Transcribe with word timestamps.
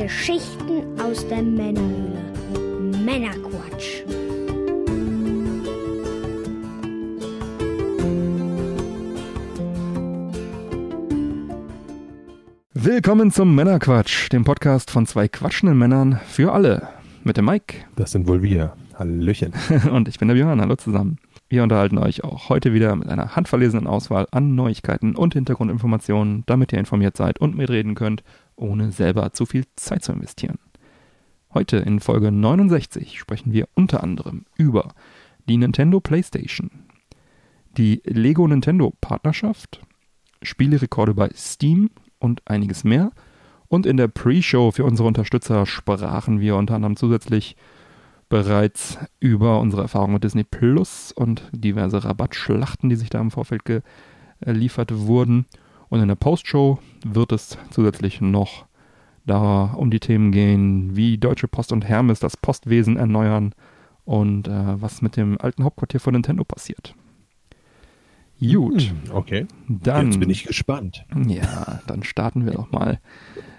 Geschichten 0.00 1.00
aus 1.00 1.26
der 1.26 1.42
Männerhöhle. 1.42 2.22
Männerquatsch. 3.04 4.04
Willkommen 12.74 13.32
zum 13.32 13.56
Männerquatsch, 13.56 14.30
dem 14.30 14.44
Podcast 14.44 14.92
von 14.92 15.04
zwei 15.04 15.26
quatschenden 15.26 15.76
Männern 15.76 16.20
für 16.28 16.52
alle. 16.52 16.86
Mit 17.24 17.36
dem 17.36 17.46
Mike. 17.46 17.78
Das 17.96 18.12
sind 18.12 18.28
wohl 18.28 18.40
wir. 18.40 18.74
Hallöchen. 18.94 19.52
Und 19.92 20.06
ich 20.06 20.20
bin 20.20 20.28
der 20.28 20.36
Björn. 20.36 20.60
Hallo 20.60 20.76
zusammen. 20.76 21.18
Wir 21.48 21.64
unterhalten 21.64 21.98
euch 21.98 22.22
auch 22.22 22.50
heute 22.50 22.72
wieder 22.72 22.94
mit 22.94 23.08
einer 23.08 23.34
handverlesenen 23.34 23.88
Auswahl 23.88 24.28
an 24.30 24.54
Neuigkeiten 24.54 25.16
und 25.16 25.32
Hintergrundinformationen, 25.32 26.44
damit 26.44 26.72
ihr 26.72 26.78
informiert 26.78 27.16
seid 27.16 27.40
und 27.40 27.56
mitreden 27.56 27.94
könnt, 27.94 28.22
ohne 28.58 28.92
selber 28.92 29.32
zu 29.32 29.46
viel 29.46 29.64
Zeit 29.76 30.04
zu 30.04 30.12
investieren. 30.12 30.58
Heute 31.54 31.78
in 31.78 32.00
Folge 32.00 32.30
69 32.30 33.18
sprechen 33.18 33.52
wir 33.52 33.68
unter 33.74 34.02
anderem 34.02 34.44
über 34.56 34.92
die 35.48 35.56
Nintendo 35.56 36.00
PlayStation, 36.00 36.70
die 37.76 38.02
Lego 38.04 38.46
Nintendo 38.46 38.92
Partnerschaft, 39.00 39.80
Spielerekorde 40.42 41.14
bei 41.14 41.30
Steam 41.34 41.90
und 42.18 42.42
einiges 42.46 42.84
mehr. 42.84 43.12
Und 43.68 43.86
in 43.86 43.96
der 43.96 44.08
Pre-Show 44.08 44.72
für 44.72 44.84
unsere 44.84 45.08
Unterstützer 45.08 45.66
sprachen 45.66 46.40
wir 46.40 46.56
unter 46.56 46.74
anderem 46.74 46.96
zusätzlich 46.96 47.56
bereits 48.28 48.98
über 49.20 49.60
unsere 49.60 49.82
Erfahrungen 49.82 50.14
mit 50.14 50.24
Disney 50.24 50.44
Plus 50.44 51.12
und 51.12 51.48
diverse 51.52 52.04
Rabattschlachten, 52.04 52.90
die 52.90 52.96
sich 52.96 53.10
da 53.10 53.20
im 53.20 53.30
Vorfeld 53.30 53.62
geliefert 54.40 54.94
wurden. 54.94 55.46
Und 55.88 56.00
in 56.00 56.08
der 56.08 56.14
Post-Show 56.16 56.78
wird 57.04 57.32
es 57.32 57.56
zusätzlich 57.70 58.20
noch 58.20 58.66
da 59.26 59.72
um 59.76 59.90
die 59.90 60.00
Themen 60.00 60.32
gehen, 60.32 60.96
wie 60.96 61.18
Deutsche 61.18 61.48
Post 61.48 61.72
und 61.72 61.86
Hermes 61.86 62.20
das 62.20 62.36
Postwesen 62.36 62.96
erneuern 62.96 63.54
und 64.04 64.48
äh, 64.48 64.80
was 64.80 65.02
mit 65.02 65.16
dem 65.16 65.38
alten 65.40 65.64
Hauptquartier 65.64 66.00
von 66.00 66.14
Nintendo 66.14 66.44
passiert. 66.44 66.94
Gut. 68.40 68.82
Hm, 68.82 68.96
Okay. 69.12 69.46
Dann, 69.68 70.06
Jetzt 70.06 70.20
bin 70.20 70.30
ich 70.30 70.44
gespannt. 70.44 71.04
ja, 71.26 71.80
dann 71.86 72.04
starten 72.04 72.44
wir 72.46 72.52
doch 72.52 72.70
mal 72.70 73.00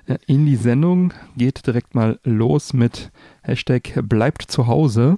äh, 0.08 0.17
in 0.25 0.45
die 0.45 0.55
Sendung. 0.55 1.14
Geht 1.38 1.67
direkt 1.67 1.95
mal 1.95 2.19
los 2.23 2.73
mit 2.73 3.11
Hashtag 3.43 3.99
bleibt 4.08 4.43
zu 4.43 4.67
Hause. 4.67 5.17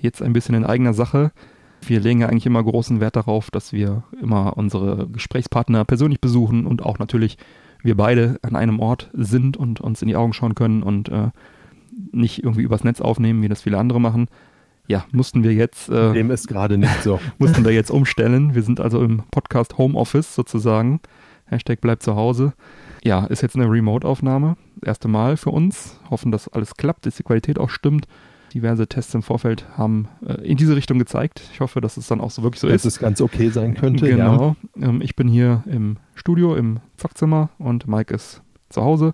Jetzt 0.00 0.20
ein 0.22 0.32
bisschen 0.34 0.54
in 0.54 0.64
eigener 0.64 0.92
Sache. 0.94 1.32
Wir 1.88 2.00
legen 2.00 2.20
ja 2.20 2.28
eigentlich 2.28 2.46
immer 2.46 2.62
großen 2.62 3.00
Wert 3.00 3.16
darauf, 3.16 3.50
dass 3.50 3.72
wir 3.72 4.04
immer 4.20 4.56
unsere 4.56 5.08
Gesprächspartner 5.08 5.84
persönlich 5.84 6.20
besuchen 6.20 6.66
und 6.66 6.82
auch 6.82 6.98
natürlich 6.98 7.38
wir 7.82 7.96
beide 7.96 8.38
an 8.42 8.56
einem 8.56 8.80
Ort 8.80 9.10
sind 9.12 9.56
und 9.56 9.80
uns 9.80 10.02
in 10.02 10.08
die 10.08 10.16
Augen 10.16 10.32
schauen 10.32 10.54
können 10.54 10.82
und 10.82 11.08
äh, 11.10 11.28
nicht 12.12 12.42
irgendwie 12.42 12.62
übers 12.62 12.84
Netz 12.84 13.00
aufnehmen, 13.00 13.42
wie 13.42 13.48
das 13.48 13.62
viele 13.62 13.78
andere 13.78 14.00
machen. 14.00 14.28
Ja, 14.86 15.04
mussten 15.12 15.42
wir 15.42 15.52
jetzt 15.52 15.88
äh, 15.88 16.12
Dem 16.12 16.30
ist 16.30 16.48
gerade 16.48 16.76
nicht 16.78 17.02
so. 17.02 17.20
mussten 17.38 17.64
wir 17.64 17.72
jetzt 17.72 17.90
umstellen. 17.90 18.54
Wir 18.54 18.62
sind 18.62 18.80
also 18.80 19.02
im 19.02 19.22
Podcast 19.30 19.78
Homeoffice 19.78 20.34
sozusagen. 20.34 21.00
Hashtag 21.46 21.80
bleibt 21.80 22.02
zu 22.02 22.16
Hause. 22.16 22.54
Ja, 23.02 23.24
ist 23.26 23.42
jetzt 23.42 23.56
eine 23.56 23.70
Remote-Aufnahme. 23.70 24.56
Erste 24.82 25.08
Mal 25.08 25.36
für 25.36 25.50
uns. 25.50 26.00
Hoffen, 26.10 26.32
dass 26.32 26.48
alles 26.48 26.74
klappt, 26.74 27.06
dass 27.06 27.16
die 27.16 27.22
Qualität 27.22 27.58
auch 27.58 27.70
stimmt. 27.70 28.06
Diverse 28.54 28.86
Tests 28.86 29.12
im 29.14 29.22
Vorfeld 29.22 29.66
haben 29.76 30.08
äh, 30.24 30.34
in 30.42 30.56
diese 30.56 30.76
Richtung 30.76 30.98
gezeigt. 30.98 31.42
Ich 31.52 31.60
hoffe, 31.60 31.80
dass 31.80 31.96
es 31.96 32.06
dann 32.06 32.20
auch 32.20 32.30
so 32.30 32.42
wirklich 32.42 32.60
so 32.60 32.68
Dass 32.68 32.84
ist. 32.84 32.94
es 32.94 32.98
ganz 33.00 33.20
okay 33.20 33.48
sein 33.50 33.74
könnte. 33.74 34.08
Ja. 34.08 34.16
Genau. 34.16 34.56
Ähm, 34.80 35.00
ich 35.02 35.16
bin 35.16 35.28
hier 35.28 35.64
im 35.66 35.96
Studio, 36.14 36.54
im 36.54 36.78
Zockzimmer 36.96 37.50
und 37.58 37.88
Mike 37.88 38.14
ist 38.14 38.42
zu 38.70 38.82
Hause 38.82 39.12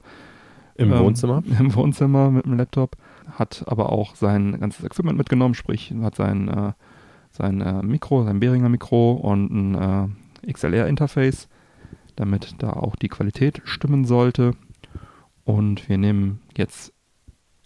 Im 0.77 0.93
Ähm, 0.93 0.99
Wohnzimmer. 1.01 1.43
im 1.59 1.75
Wohnzimmer 1.75 2.31
mit 2.31 2.45
dem 2.45 2.57
Laptop, 2.57 2.97
hat 3.33 3.65
aber 3.67 3.91
auch 3.91 4.15
sein 4.15 4.61
ganzes 4.61 4.85
Equipment 4.85 5.17
mitgenommen, 5.19 5.55
sprich 5.55 5.93
hat 6.03 6.15
sein, 6.17 6.49
äh, 6.49 6.73
sein 7.31 7.61
äh, 7.63 7.83
Mikro, 7.83 8.25
sein 8.25 8.41
Behringer 8.41 8.69
Mikro 8.69 9.13
und 9.13 9.51
ein 9.51 10.11
äh, 10.45 10.53
XLR-Interface, 10.53 11.49
damit 12.17 12.55
da 12.59 12.75
auch 12.75 12.95
die 12.97 13.09
Qualität 13.09 13.63
stimmen 13.65 14.05
sollte. 14.05 14.53
Und 15.45 15.89
wir 15.89 15.97
nehmen 15.99 16.41
jetzt 16.57 16.93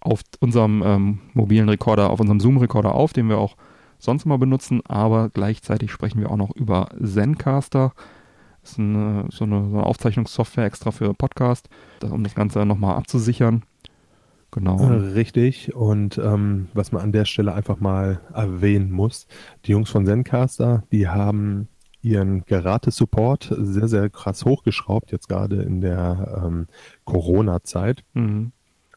auf 0.05 0.21
unserem 0.41 0.83
ähm, 0.85 1.19
mobilen 1.33 1.69
Rekorder, 1.69 2.11
auf 2.11 2.21
unserem 2.21 2.39
Zoom-Rekorder 2.39 2.95
auf, 2.95 3.13
den 3.13 3.29
wir 3.29 3.39
auch 3.39 3.57
sonst 3.99 4.27
mal 4.27 4.39
benutzen, 4.39 4.83
aber 4.87 5.31
gleichzeitig 5.31 5.91
sprechen 5.91 6.21
wir 6.21 6.31
auch 6.31 6.37
noch 6.37 6.55
über 6.55 6.91
Zencaster. 7.03 7.93
Das 8.61 8.73
ist 8.73 8.79
eine, 8.79 9.27
so, 9.31 9.45
eine, 9.45 9.65
so 9.65 9.77
eine 9.77 9.87
Aufzeichnungssoftware 9.87 10.67
extra 10.67 10.91
für 10.91 11.15
Podcast, 11.15 11.69
um 12.03 12.23
das 12.23 12.35
Ganze 12.35 12.65
nochmal 12.65 12.97
abzusichern. 12.97 13.65
Genau. 14.51 14.79
Äh, 14.79 15.13
Richtig. 15.15 15.75
Und 15.75 16.19
ähm, 16.19 16.69
was 16.75 16.93
man 16.93 17.03
an 17.03 17.13
der 17.13 17.25
Stelle 17.25 17.55
einfach 17.55 17.81
mal 17.81 18.21
erwähnen 18.33 18.93
muss, 18.93 19.27
die 19.65 19.73
Jungs 19.73 19.91
von 19.91 20.07
Zencaster, 20.07 20.85
die 20.93 21.09
haben 21.09 21.69
ihren 22.03 22.45
Gerate-Support 22.45 23.55
sehr, 23.59 23.89
sehr 23.89 24.11
krass 24.11 24.45
hochgeschraubt, 24.45 25.11
jetzt 25.11 25.29
gerade 25.29 25.63
in 25.63 25.81
der 25.81 26.43
ähm, 26.45 26.67
Corona-Zeit. 27.05 28.05
Mhm. 28.13 28.53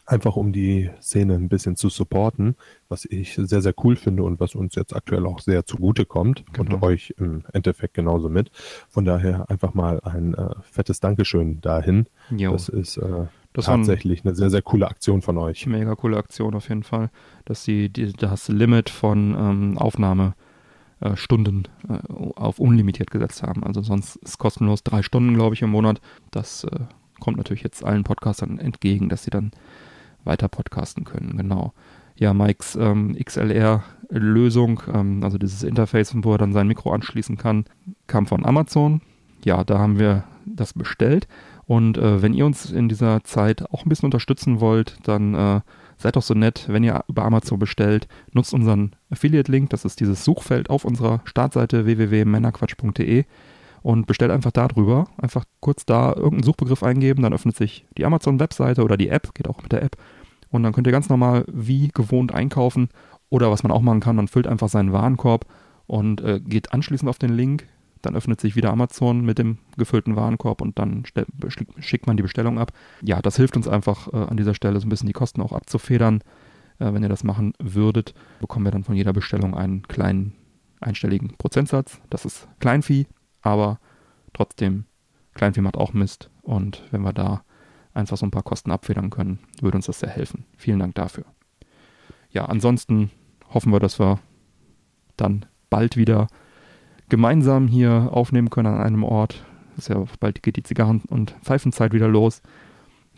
Einfach 0.07 0.35
um 0.37 0.53
die 0.53 0.89
Szene 1.01 1.35
ein 1.35 1.49
bisschen 1.49 1.75
zu 1.75 1.89
supporten, 1.89 2.55
was 2.89 3.05
ich 3.05 3.35
sehr, 3.35 3.61
sehr 3.61 3.73
cool 3.83 3.95
finde 3.95 4.23
und 4.23 4.39
was 4.39 4.55
uns 4.55 4.73
jetzt 4.75 4.95
aktuell 4.95 5.25
auch 5.25 5.39
sehr 5.41 5.65
zugute 5.65 6.05
kommt 6.05 6.43
Genau. 6.53 6.75
und 6.75 6.83
euch 6.83 7.13
im 7.17 7.43
Endeffekt 7.53 7.93
genauso 7.93 8.29
mit. 8.29 8.49
Von 8.89 9.05
daher 9.05 9.49
einfach 9.51 9.73
mal 9.73 9.99
ein 10.01 10.33
äh, 10.33 10.49
fettes 10.63 10.99
Dankeschön 11.01 11.61
dahin. 11.61 12.07
Jo. 12.29 12.53
Das 12.53 12.69
ist 12.69 12.97
äh, 12.97 13.25
Das 13.53 13.65
tatsächlich 13.65 14.23
eine 14.25 14.33
sehr, 14.33 14.49
sehr 14.49 14.61
coole 14.61 14.87
Aktion 14.87 15.21
von 15.21 15.37
euch. 15.37 15.65
Mega 15.67 15.93
coole 15.95 16.17
Aktion 16.17 16.55
auf 16.55 16.69
jeden 16.69 16.83
Fall, 16.83 17.09
dass 17.45 17.63
sie 17.65 17.89
die, 17.89 18.13
das 18.13 18.47
Limit 18.47 18.89
von 18.89 19.35
ähm, 19.37 19.77
Aufnahmestunden 19.77 20.35
äh, 21.01 21.15
Stunden, 21.17 21.63
äh, 21.89 21.99
auf 22.37 22.59
unlimitiert 22.59 23.11
gesetzt 23.11 23.43
haben. 23.43 23.63
Also 23.63 23.81
sonst 23.81 24.15
ist 24.17 24.37
kostenlos 24.37 24.83
drei 24.83 25.01
Stunden, 25.03 25.33
glaube 25.35 25.53
ich, 25.53 25.61
im 25.61 25.69
Monat. 25.69 25.99
Das 26.31 26.63
äh, 26.63 26.79
kommt 27.19 27.37
natürlich 27.37 27.63
jetzt 27.63 27.83
allen 27.83 28.03
Podcastern 28.03 28.57
entgegen, 28.59 29.09
dass 29.09 29.23
sie 29.23 29.31
dann 29.31 29.51
weiter 30.27 30.47
podcasten 30.47 31.03
können. 31.03 31.37
Genau. 31.37 31.73
Ja, 32.15 32.33
Mikes 32.33 32.75
ähm, 32.75 33.15
XLR-Lösung, 33.15 34.81
ähm, 34.93 35.23
also 35.23 35.37
dieses 35.37 35.63
Interface, 35.63 36.13
wo 36.15 36.33
er 36.33 36.37
dann 36.37 36.53
sein 36.53 36.67
Mikro 36.67 36.91
anschließen 36.91 37.37
kann, 37.37 37.65
kam 38.07 38.25
von 38.25 38.45
Amazon. 38.45 39.01
Ja, 39.43 39.63
da 39.63 39.79
haben 39.79 39.99
wir 39.99 40.23
das 40.45 40.73
bestellt. 40.73 41.27
Und 41.65 41.97
äh, 41.97 42.21
wenn 42.21 42.33
ihr 42.33 42.45
uns 42.45 42.71
in 42.71 42.89
dieser 42.89 43.23
Zeit 43.23 43.69
auch 43.71 43.85
ein 43.85 43.89
bisschen 43.89 44.07
unterstützen 44.07 44.61
wollt, 44.61 44.97
dann 45.03 45.35
äh, 45.35 45.61
seid 45.97 46.15
doch 46.15 46.21
so 46.21 46.33
nett, 46.33 46.65
wenn 46.69 46.83
ihr 46.83 47.03
über 47.07 47.25
Amazon 47.25 47.59
bestellt, 47.59 48.07
nutzt 48.31 48.53
unseren 48.53 48.95
Affiliate-Link, 49.09 49.69
das 49.69 49.83
ist 49.83 49.99
dieses 49.99 50.23
Suchfeld 50.23 50.69
auf 50.69 50.85
unserer 50.85 51.21
Startseite 51.25 51.85
www.männerquatsch.de 51.85 53.25
und 53.81 54.07
bestellt 54.07 54.31
einfach 54.31 54.51
darüber. 54.51 55.07
Einfach 55.17 55.43
kurz 55.59 55.85
da 55.85 56.09
irgendeinen 56.13 56.43
Suchbegriff 56.43 56.83
eingeben, 56.83 57.23
dann 57.23 57.33
öffnet 57.33 57.57
sich 57.57 57.85
die 57.97 58.05
Amazon-Webseite 58.05 58.83
oder 58.83 58.97
die 58.97 59.09
App, 59.09 59.33
geht 59.33 59.47
auch 59.47 59.61
mit 59.61 59.71
der 59.71 59.83
App. 59.83 59.97
Und 60.49 60.63
dann 60.63 60.73
könnt 60.73 60.87
ihr 60.87 60.93
ganz 60.93 61.09
normal 61.09 61.45
wie 61.51 61.89
gewohnt 61.89 62.33
einkaufen. 62.33 62.89
Oder 63.29 63.51
was 63.51 63.63
man 63.63 63.71
auch 63.71 63.81
machen 63.81 63.99
kann, 63.99 64.15
man 64.15 64.27
füllt 64.27 64.47
einfach 64.47 64.69
seinen 64.69 64.93
Warenkorb 64.93 65.45
und 65.85 66.21
äh, 66.21 66.39
geht 66.39 66.73
anschließend 66.73 67.09
auf 67.09 67.19
den 67.19 67.33
Link. 67.33 67.67
Dann 68.01 68.15
öffnet 68.15 68.39
sich 68.39 68.55
wieder 68.55 68.71
Amazon 68.71 69.25
mit 69.25 69.39
dem 69.39 69.57
gefüllten 69.75 70.15
Warenkorb 70.15 70.61
und 70.61 70.79
dann 70.79 71.03
schickt 71.79 72.07
man 72.07 72.15
die 72.15 72.23
Bestellung 72.23 72.59
ab. 72.59 72.71
Ja, 73.01 73.21
das 73.21 73.35
hilft 73.35 73.57
uns 73.57 73.67
einfach 73.67 74.13
äh, 74.13 74.17
an 74.17 74.37
dieser 74.37 74.53
Stelle 74.53 74.79
so 74.79 74.85
ein 74.85 74.89
bisschen 74.89 75.07
die 75.07 75.13
Kosten 75.13 75.41
auch 75.41 75.51
abzufedern. 75.51 76.21
Äh, 76.79 76.93
wenn 76.93 77.03
ihr 77.03 77.09
das 77.09 77.23
machen 77.23 77.53
würdet, 77.59 78.13
bekommen 78.39 78.65
wir 78.65 78.71
dann 78.71 78.83
von 78.83 78.95
jeder 78.95 79.13
Bestellung 79.13 79.55
einen 79.55 79.81
kleinen 79.87 80.33
einstelligen 80.79 81.35
Prozentsatz. 81.37 81.99
Das 82.09 82.25
ist 82.25 82.47
Kleinvieh, 82.59 83.07
aber 83.41 83.79
trotzdem, 84.33 84.85
Kleinvieh 85.33 85.61
macht 85.61 85.77
auch 85.77 85.93
Mist. 85.93 86.29
Und 86.43 86.83
wenn 86.91 87.01
wir 87.01 87.13
da 87.13 87.41
einfach 87.97 88.17
so 88.17 88.25
ein 88.25 88.31
paar 88.31 88.43
Kosten 88.43 88.71
abfedern 88.71 89.09
können, 89.09 89.39
würde 89.61 89.77
uns 89.77 89.87
das 89.87 89.99
sehr 89.99 90.09
helfen. 90.09 90.45
Vielen 90.57 90.79
Dank 90.79 90.95
dafür. 90.95 91.25
Ja, 92.29 92.45
ansonsten 92.45 93.11
hoffen 93.53 93.71
wir, 93.71 93.79
dass 93.79 93.99
wir 93.99 94.19
dann 95.17 95.45
bald 95.69 95.97
wieder 95.97 96.27
gemeinsam 97.09 97.67
hier 97.67 98.09
aufnehmen 98.11 98.49
können 98.49 98.67
an 98.67 98.81
einem 98.81 99.03
Ort. 99.03 99.43
Ist 99.77 99.89
ja 99.89 100.03
bald 100.19 100.43
geht 100.43 100.57
die 100.57 100.63
Zigarren- 100.63 101.03
und 101.07 101.35
Pfeifenzeit 101.43 101.93
wieder 101.93 102.07
los. 102.07 102.41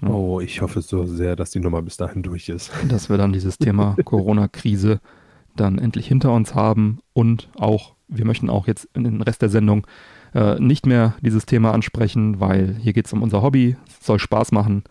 Ja. 0.01 0.09
Oh, 0.09 0.39
ich 0.39 0.61
hoffe 0.61 0.81
so 0.81 1.05
sehr, 1.05 1.35
dass 1.35 1.51
die 1.51 1.59
Nummer 1.59 1.81
bis 1.81 1.97
dahin 1.97 2.23
durch 2.23 2.49
ist. 2.49 2.71
dass 2.87 3.09
wir 3.09 3.17
dann 3.17 3.33
dieses 3.33 3.57
Thema 3.57 3.95
Corona-Krise 4.05 5.01
dann 5.55 5.77
endlich 5.77 6.07
hinter 6.07 6.31
uns 6.33 6.55
haben 6.55 6.99
und 7.13 7.49
auch, 7.57 7.95
wir 8.07 8.25
möchten 8.25 8.49
auch 8.49 8.67
jetzt 8.67 8.87
in 8.93 9.03
den 9.03 9.21
Rest 9.21 9.41
der 9.41 9.49
Sendung 9.49 9.85
äh, 10.33 10.59
nicht 10.59 10.85
mehr 10.85 11.15
dieses 11.21 11.45
Thema 11.45 11.73
ansprechen, 11.73 12.39
weil 12.39 12.75
hier 12.79 12.93
geht 12.93 13.07
es 13.07 13.13
um 13.13 13.21
unser 13.21 13.41
Hobby, 13.41 13.75
es 13.87 14.05
soll 14.05 14.19
Spaß 14.19 14.51
machen 14.51 14.83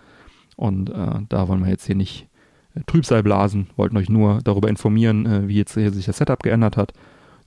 und 0.56 0.90
äh, 0.90 1.20
da 1.28 1.48
wollen 1.48 1.62
wir 1.62 1.70
jetzt 1.70 1.86
hier 1.86 1.94
nicht 1.94 2.28
äh, 2.74 2.80
Trübsal 2.86 3.22
blasen, 3.22 3.68
wollten 3.76 3.96
euch 3.96 4.08
nur 4.08 4.40
darüber 4.42 4.68
informieren, 4.68 5.26
äh, 5.26 5.48
wie 5.48 5.56
jetzt 5.56 5.74
hier 5.74 5.92
sich 5.92 6.06
das 6.06 6.18
Setup 6.18 6.42
geändert 6.42 6.76
hat. 6.76 6.92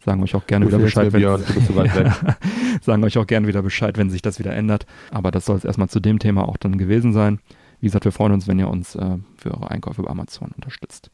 Sagen 0.04 0.24
euch 0.24 0.34
auch 0.34 0.48
gerne 0.48 0.66
wieder 0.66 0.80
Bescheid, 0.80 1.12
Björn, 1.12 1.44
weit 1.76 1.96
weg. 1.96 2.12
sagen 2.82 3.04
euch 3.04 3.18
auch 3.20 3.28
gerne 3.28 3.48
wieder 3.48 3.62
Bescheid, 3.62 3.98
wenn 3.98 4.10
sich 4.10 4.24
das 4.24 4.40
wieder 4.40 4.54
ändert. 4.54 4.88
Aber 5.12 5.30
das 5.30 5.46
soll 5.46 5.58
es 5.58 5.66
erstmal 5.66 5.90
zu 5.90 6.00
dem 6.00 6.18
Thema 6.18 6.48
auch 6.48 6.58
dann 6.58 6.80
gewesen 6.80 7.14
sein. 7.14 7.40
Wie 7.82 7.88
gesagt, 7.88 8.06
wir 8.06 8.12
freuen 8.12 8.32
uns, 8.32 8.48
wenn 8.48 8.58
ihr 8.58 8.68
uns 8.68 8.96
äh, 8.96 9.18
für 9.38 9.52
eure 9.52 9.70
Einkäufe 9.70 10.02
bei 10.02 10.10
Amazon 10.10 10.52
unterstützt. 10.56 11.12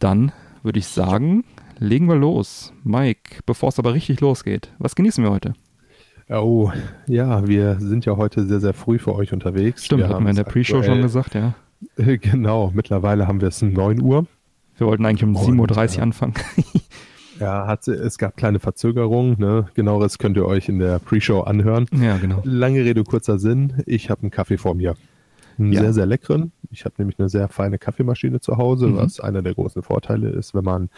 Dann 0.00 0.32
würde 0.62 0.78
ich 0.78 0.86
sagen, 0.86 1.44
legen 1.78 2.08
wir 2.08 2.16
los. 2.16 2.72
Mike, 2.82 3.42
bevor 3.46 3.68
es 3.68 3.78
aber 3.78 3.94
richtig 3.94 4.20
losgeht, 4.20 4.72
was 4.78 4.96
genießen 4.96 5.22
wir 5.22 5.30
heute? 5.30 5.54
Oh, 6.30 6.70
ja, 7.06 7.46
wir 7.48 7.76
sind 7.80 8.04
ja 8.04 8.16
heute 8.16 8.46
sehr, 8.46 8.60
sehr 8.60 8.72
früh 8.74 8.98
für 8.98 9.14
euch 9.14 9.32
unterwegs. 9.32 9.84
Stimmt, 9.84 10.02
wir 10.02 10.08
hatten 10.08 10.22
wir 10.24 10.30
in 10.30 10.36
der 10.36 10.44
Pre-Show 10.44 10.82
schon 10.82 11.02
gesagt, 11.02 11.34
ja. 11.34 11.54
Genau, 11.96 12.70
mittlerweile 12.74 13.26
haben 13.26 13.40
wir 13.40 13.48
es 13.48 13.62
9 13.62 14.00
Uhr. 14.00 14.26
Wir 14.76 14.86
wollten 14.86 15.04
eigentlich 15.06 15.24
um 15.24 15.36
7.30 15.36 15.96
Uhr 15.96 16.02
anfangen. 16.02 16.34
Ja, 17.40 17.66
hat, 17.66 17.88
es 17.88 18.18
gab 18.18 18.36
kleine 18.36 18.58
Verzögerungen. 18.58 19.36
Ne? 19.38 19.64
Genaueres 19.72 20.18
könnt 20.18 20.36
ihr 20.36 20.44
euch 20.44 20.68
in 20.68 20.78
der 20.78 20.98
Pre-Show 20.98 21.40
anhören. 21.40 21.86
Ja, 21.98 22.18
genau. 22.18 22.42
Lange 22.44 22.84
Rede, 22.84 23.02
kurzer 23.02 23.38
Sinn. 23.38 23.82
Ich 23.86 24.10
habe 24.10 24.20
einen 24.20 24.30
Kaffee 24.30 24.58
vor 24.58 24.74
mir. 24.74 24.94
Einen 25.58 25.72
Ja. 25.72 25.80
sehr, 25.80 25.94
sehr 25.94 26.04
leckeren. 26.04 26.52
Ich 26.70 26.84
habe 26.84 26.96
nämlich 26.98 27.18
eine 27.18 27.30
sehr 27.30 27.48
feine 27.48 27.78
Kaffeemaschine 27.78 28.40
zu 28.40 28.58
Hause, 28.58 28.88
Mhm. 28.88 28.96
was 28.98 29.20
einer 29.20 29.40
der 29.40 29.54
großen 29.54 29.82
Vorteile 29.82 30.28
ist, 30.28 30.54
wenn 30.54 30.64
man 30.64 30.90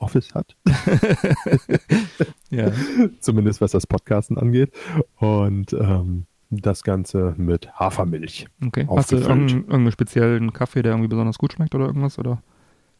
Homeoffice 0.00 0.34
hat. 0.34 0.56
Ja. 2.50 2.72
Zumindest 3.20 3.60
was 3.60 3.72
das 3.72 3.86
Podcasten 3.86 4.38
angeht. 4.38 4.72
Und 5.16 5.72
ähm, 5.74 6.24
das 6.50 6.82
Ganze 6.82 7.34
mit 7.36 7.70
Hafermilch. 7.74 8.46
Okay. 8.64 8.86
Hast 8.88 9.12
du 9.12 9.16
irgendeinen, 9.16 9.48
irgendeinen 9.64 9.92
speziellen 9.92 10.52
Kaffee, 10.54 10.80
der 10.80 10.92
irgendwie 10.92 11.08
besonders 11.08 11.36
gut 11.36 11.52
schmeckt 11.52 11.74
oder 11.74 11.84
irgendwas? 11.86 12.18
Oder? 12.18 12.42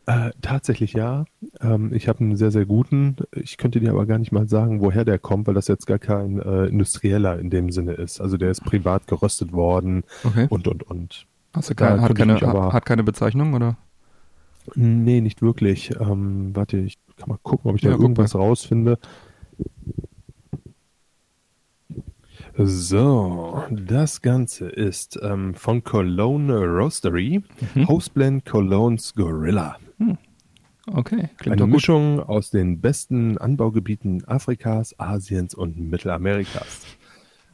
Äh, 0.05 0.33
tatsächlich 0.43 0.93
ja. 0.93 1.25
Ähm, 1.63 1.95
ich 1.95 2.09
habe 2.09 2.21
einen 2.21 2.37
sehr, 2.37 2.51
sehr 2.51 2.67
guten. 2.67 3.17
Ich 3.33 3.57
könnte 3.57 3.81
dir 3.81 3.91
aber 3.91 4.05
gar 4.05 4.19
nicht 4.19 4.33
mal 4.33 4.47
sagen, 4.49 4.83
woher 4.83 5.07
der 5.07 5.19
kommt, 5.19 5.47
weil 5.47 5.55
das 5.55 5.67
jetzt 5.69 5.87
gar 5.87 5.99
kein 5.99 6.41
äh, 6.41 6.67
industrieller 6.67 7.39
in 7.39 7.49
dem 7.49 7.71
Sinne 7.71 7.93
ist. 7.93 8.21
Also 8.21 8.37
der 8.37 8.51
ist 8.51 8.65
privat 8.65 9.07
geröstet 9.07 9.53
worden 9.53 10.05
Okay. 10.25 10.47
und, 10.51 10.69
und, 10.69 10.83
und. 10.83 11.27
Da 11.53 11.61
keine, 11.75 12.03
hat, 12.03 12.15
keine, 12.15 12.43
aber- 12.43 12.73
hat 12.75 12.85
keine 12.85 13.03
Bezeichnung 13.03 13.55
oder? 13.55 13.77
Nee, 14.75 15.21
nicht 15.21 15.43
wirklich. 15.43 15.93
Ähm, 16.01 16.55
warte, 16.55 16.79
ich 16.79 16.99
kann 17.17 17.29
mal 17.29 17.39
gucken, 17.43 17.71
ob 17.71 17.77
ich 17.77 17.83
da 17.83 17.91
Ja, 17.91 17.95
guck 17.95 18.03
irgendwas 18.03 18.35
rausfinde. 18.35 18.99
So, 22.57 23.63
das 23.71 24.21
Ganze 24.21 24.69
ist 24.69 25.19
ähm, 25.23 25.55
von 25.55 25.85
Cologne 25.85 26.57
Roastery, 26.57 27.43
Mhm. 27.75 27.89
Hostblend 27.89 28.45
Cologne's 28.45 29.15
Gorilla. 29.15 29.77
Okay, 30.91 31.29
klingt 31.37 31.61
Eine. 31.61 31.67
Mischung 31.67 32.21
aus 32.21 32.51
den 32.51 32.81
besten 32.81 33.37
Anbaugebieten 33.39 34.25
Afrikas, 34.27 34.99
Asiens 34.99 35.55
und 35.55 35.79
Mittelamerikas. 35.79 36.87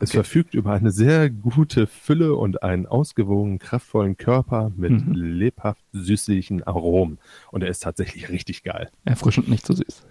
Es 0.05 0.11
Okay. 0.11 0.19
verfügt 0.19 0.55
über 0.55 0.73
eine 0.75 0.91
sehr 0.91 1.31
gute 1.31 1.87
Fülle 1.87 2.35
und 2.35 2.63
einen 2.63 2.87
ausgewogenen, 2.87 3.59
kraftvollen 3.59 4.17
Körper 4.17 4.71
mit 4.77 4.93
Mhm. 4.93 5.13
lebhaft 5.15 5.83
süßlichen 5.93 6.63
Aromen. 6.63 7.19
Und 7.51 7.63
er 7.63 7.69
ist 7.71 7.83
tatsächlich 7.83 8.29
richtig 8.29 8.63
geil. 8.63 8.91
Erfrischend, 9.05 9.49
nicht 9.49 9.67
zu 9.67 9.73
süß. 9.75 10.03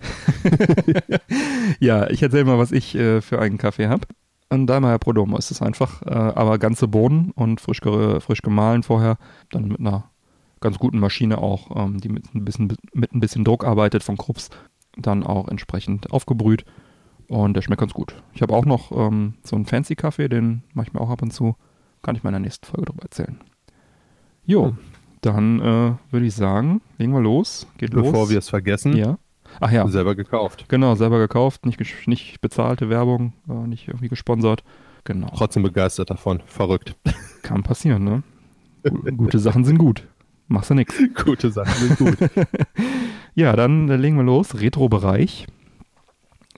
ja, 1.80 2.08
ich 2.10 2.22
erzähle 2.22 2.44
mal, 2.44 2.58
was 2.58 2.72
ich 2.72 2.94
äh, 2.94 3.20
für 3.20 3.40
einen 3.40 3.58
Kaffee 3.58 3.88
habe. 3.88 4.06
Ein 4.50 4.66
Daimler 4.66 4.98
Prodomo 4.98 5.36
ist 5.38 5.50
es 5.50 5.62
einfach, 5.62 6.02
äh, 6.02 6.10
aber 6.10 6.58
ganze 6.58 6.86
Bohnen 6.86 7.30
und 7.34 7.60
frisch, 7.60 7.80
ge 7.80 8.20
frisch 8.20 8.42
gemahlen 8.42 8.82
vorher, 8.82 9.16
dann 9.50 9.68
mit 9.68 9.80
einer 9.80 10.10
ganz 10.60 10.78
guten 10.78 10.98
Maschine 10.98 11.38
auch, 11.38 11.74
ähm, 11.84 12.00
die 12.00 12.08
mit 12.08 12.34
ein, 12.34 12.44
bisschen, 12.44 12.72
mit 12.92 13.14
ein 13.14 13.20
bisschen 13.20 13.44
Druck 13.44 13.64
arbeitet 13.64 14.02
von 14.02 14.16
Krups, 14.16 14.50
dann 14.96 15.24
auch 15.24 15.48
entsprechend 15.48 16.12
aufgebrüht 16.12 16.64
und 17.28 17.54
der 17.54 17.62
schmeckt 17.62 17.80
ganz 17.80 17.94
gut. 17.94 18.14
Ich 18.32 18.42
habe 18.42 18.54
auch 18.54 18.64
noch 18.64 18.92
ähm, 18.92 19.34
so 19.42 19.56
einen 19.56 19.66
Fancy 19.66 19.94
Kaffee, 19.96 20.28
den 20.28 20.62
mache 20.74 20.88
ich 20.88 20.92
mir 20.92 21.00
auch 21.00 21.10
ab 21.10 21.22
und 21.22 21.32
zu, 21.32 21.56
kann 22.02 22.16
ich 22.16 22.22
mal 22.22 22.30
in 22.30 22.34
der 22.34 22.40
nächsten 22.40 22.66
Folge 22.66 22.86
drüber 22.86 23.02
erzählen. 23.02 23.38
Jo, 24.44 24.66
Hm. 24.68 24.78
dann 25.22 25.60
äh, 25.60 25.92
würde 26.12 26.26
ich 26.26 26.34
sagen, 26.34 26.80
legen 26.98 27.12
wir 27.12 27.20
los, 27.20 27.66
geht 27.78 27.92
los. 27.94 28.04
Bevor 28.06 28.30
wir 28.30 28.38
es 28.38 28.48
vergessen, 28.48 28.96
Ja. 28.96 29.18
Ach 29.60 29.70
ja, 29.70 29.86
selber 29.86 30.16
gekauft. 30.16 30.64
genau, 30.68 30.96
selber 30.96 31.18
gekauft, 31.20 31.64
nicht, 31.64 31.80
nicht 32.08 32.40
bezahlte 32.40 32.88
Werbung, 32.88 33.34
äh, 33.48 33.52
nicht 33.52 33.86
irgendwie 33.86 34.08
gesponsert. 34.08 34.64
Genau. 35.04 35.30
Trotzdem 35.36 35.62
begeistert 35.62 36.10
davon. 36.10 36.42
Verrückt. 36.46 36.96
Kann 37.42 37.62
passieren, 37.62 38.02
ne? 38.04 38.22
Gu- 38.82 39.12
Gute 39.16 39.38
Sachen 39.38 39.64
sind 39.64 39.78
gut. 39.78 40.08
Machst 40.48 40.70
du 40.70 40.74
nix. 40.74 40.94
Gute 41.24 41.50
Sachen 41.50 41.72
sind 41.88 41.98
gut. 41.98 42.30
Ja, 43.36 43.54
dann 43.56 43.88
äh, 43.88 43.96
legen 43.96 44.16
wir 44.16 44.22
los. 44.24 44.60
Retro-Bereich. 44.60 45.46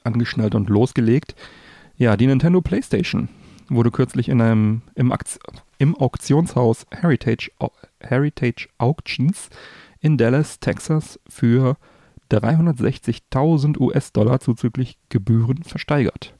Angeschnallt 0.06 0.55
und 0.55 0.69
losgelegt. 0.70 1.35
Ja, 1.97 2.17
die 2.17 2.26
Nintendo 2.26 2.61
PlayStation 2.61 3.29
wurde 3.69 3.91
kürzlich 3.91 4.29
in 4.29 4.41
einem 4.41 4.82
im, 4.94 5.12
Akt, 5.12 5.38
im 5.79 5.97
Auktionshaus 5.97 6.87
Heritage, 6.93 7.50
Heritage 8.00 8.69
Auctions 8.79 9.49
in 10.00 10.17
Dallas, 10.17 10.61
Texas 10.61 11.19
für 11.29 11.76
360.000 12.31 13.79
US-Dollar 13.79 14.41
zuzüglich 14.41 14.99
Gebühren 15.08 15.62
versteigert. 15.62 16.35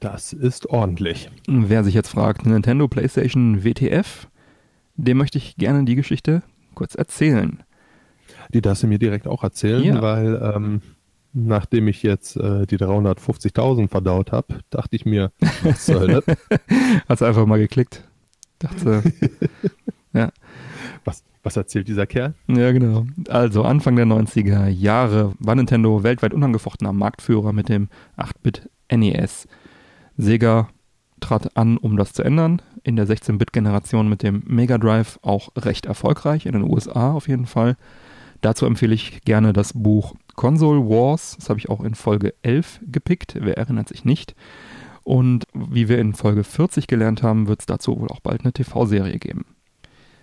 Das 0.00 0.32
ist 0.32 0.66
ordentlich. 0.66 1.30
Wer 1.46 1.84
sich 1.84 1.94
jetzt 1.94 2.08
fragt, 2.08 2.44
Nintendo 2.46 2.88
PlayStation 2.88 3.64
WTF, 3.64 4.28
dem 4.96 5.16
möchte 5.18 5.38
ich 5.38 5.56
gerne 5.56 5.84
die 5.84 5.94
Geschichte 5.94 6.42
kurz 6.74 6.94
erzählen. 6.94 7.62
Die 8.52 8.60
darfst 8.60 8.82
du 8.82 8.86
mir 8.86 8.98
direkt 8.98 9.26
auch 9.28 9.42
erzählen, 9.44 9.82
Ja. 9.84 10.02
weil 10.02 10.52
ähm, 10.54 10.82
nachdem 11.32 11.88
ich 11.88 12.02
jetzt 12.02 12.36
äh, 12.36 12.66
die 12.66 12.76
350.000 12.78 13.88
verdaut 13.88 14.32
habe, 14.32 14.60
dachte 14.70 14.96
ich 14.96 15.04
mir, 15.04 15.32
was 15.62 15.86
zur 15.86 16.00
Hölle? 16.00 16.22
Hast 17.08 17.22
einfach 17.22 17.46
mal 17.46 17.58
geklickt. 17.58 18.04
Dachte, 18.58 19.02
Was, 21.04 21.24
was 21.42 21.56
erzählt 21.56 21.88
dieser 21.88 22.06
Kerl? 22.06 22.34
ja 22.46 22.70
genau. 22.72 23.06
Also 23.28 23.64
Anfang 23.64 23.96
der 23.96 24.06
90er 24.06 24.68
Jahre 24.68 25.32
war 25.38 25.54
Nintendo 25.54 26.02
weltweit 26.02 26.34
unangefochtener 26.34 26.92
Marktführer 26.92 27.52
mit 27.52 27.68
dem 27.68 27.88
8-Bit 28.16 28.68
NES. 28.90 29.48
Sega 30.16 30.68
trat 31.20 31.56
an, 31.56 31.76
um 31.78 31.96
das 31.96 32.12
zu 32.12 32.22
ändern. 32.22 32.62
In 32.84 32.96
der 32.96 33.06
16-Bit-Generation 33.06 34.08
mit 34.08 34.22
dem 34.22 34.42
Mega 34.46 34.76
Drive 34.76 35.18
auch 35.22 35.50
recht 35.56 35.86
erfolgreich, 35.86 36.46
in 36.46 36.52
den 36.52 36.64
USA 36.70 37.12
auf 37.12 37.28
jeden 37.28 37.46
Fall. 37.46 37.76
Dazu 38.40 38.66
empfehle 38.66 38.94
ich 38.94 39.22
gerne 39.22 39.52
das 39.52 39.72
Buch 39.72 40.14
Console 40.34 40.80
Wars. 40.88 41.36
Das 41.38 41.48
habe 41.48 41.58
ich 41.58 41.68
auch 41.68 41.82
in 41.82 41.94
Folge 41.94 42.34
11 42.42 42.80
gepickt. 42.90 43.36
Wer 43.38 43.56
erinnert 43.56 43.88
sich 43.88 44.04
nicht? 44.04 44.34
Und 45.04 45.46
wie 45.52 45.88
wir 45.88 45.98
in 45.98 46.14
Folge 46.14 46.44
40 46.44 46.86
gelernt 46.86 47.22
haben, 47.22 47.48
wird 47.48 47.60
es 47.60 47.66
dazu 47.66 47.98
wohl 47.98 48.08
auch 48.08 48.20
bald 48.20 48.42
eine 48.42 48.52
TV-Serie 48.52 49.18
geben. 49.18 49.44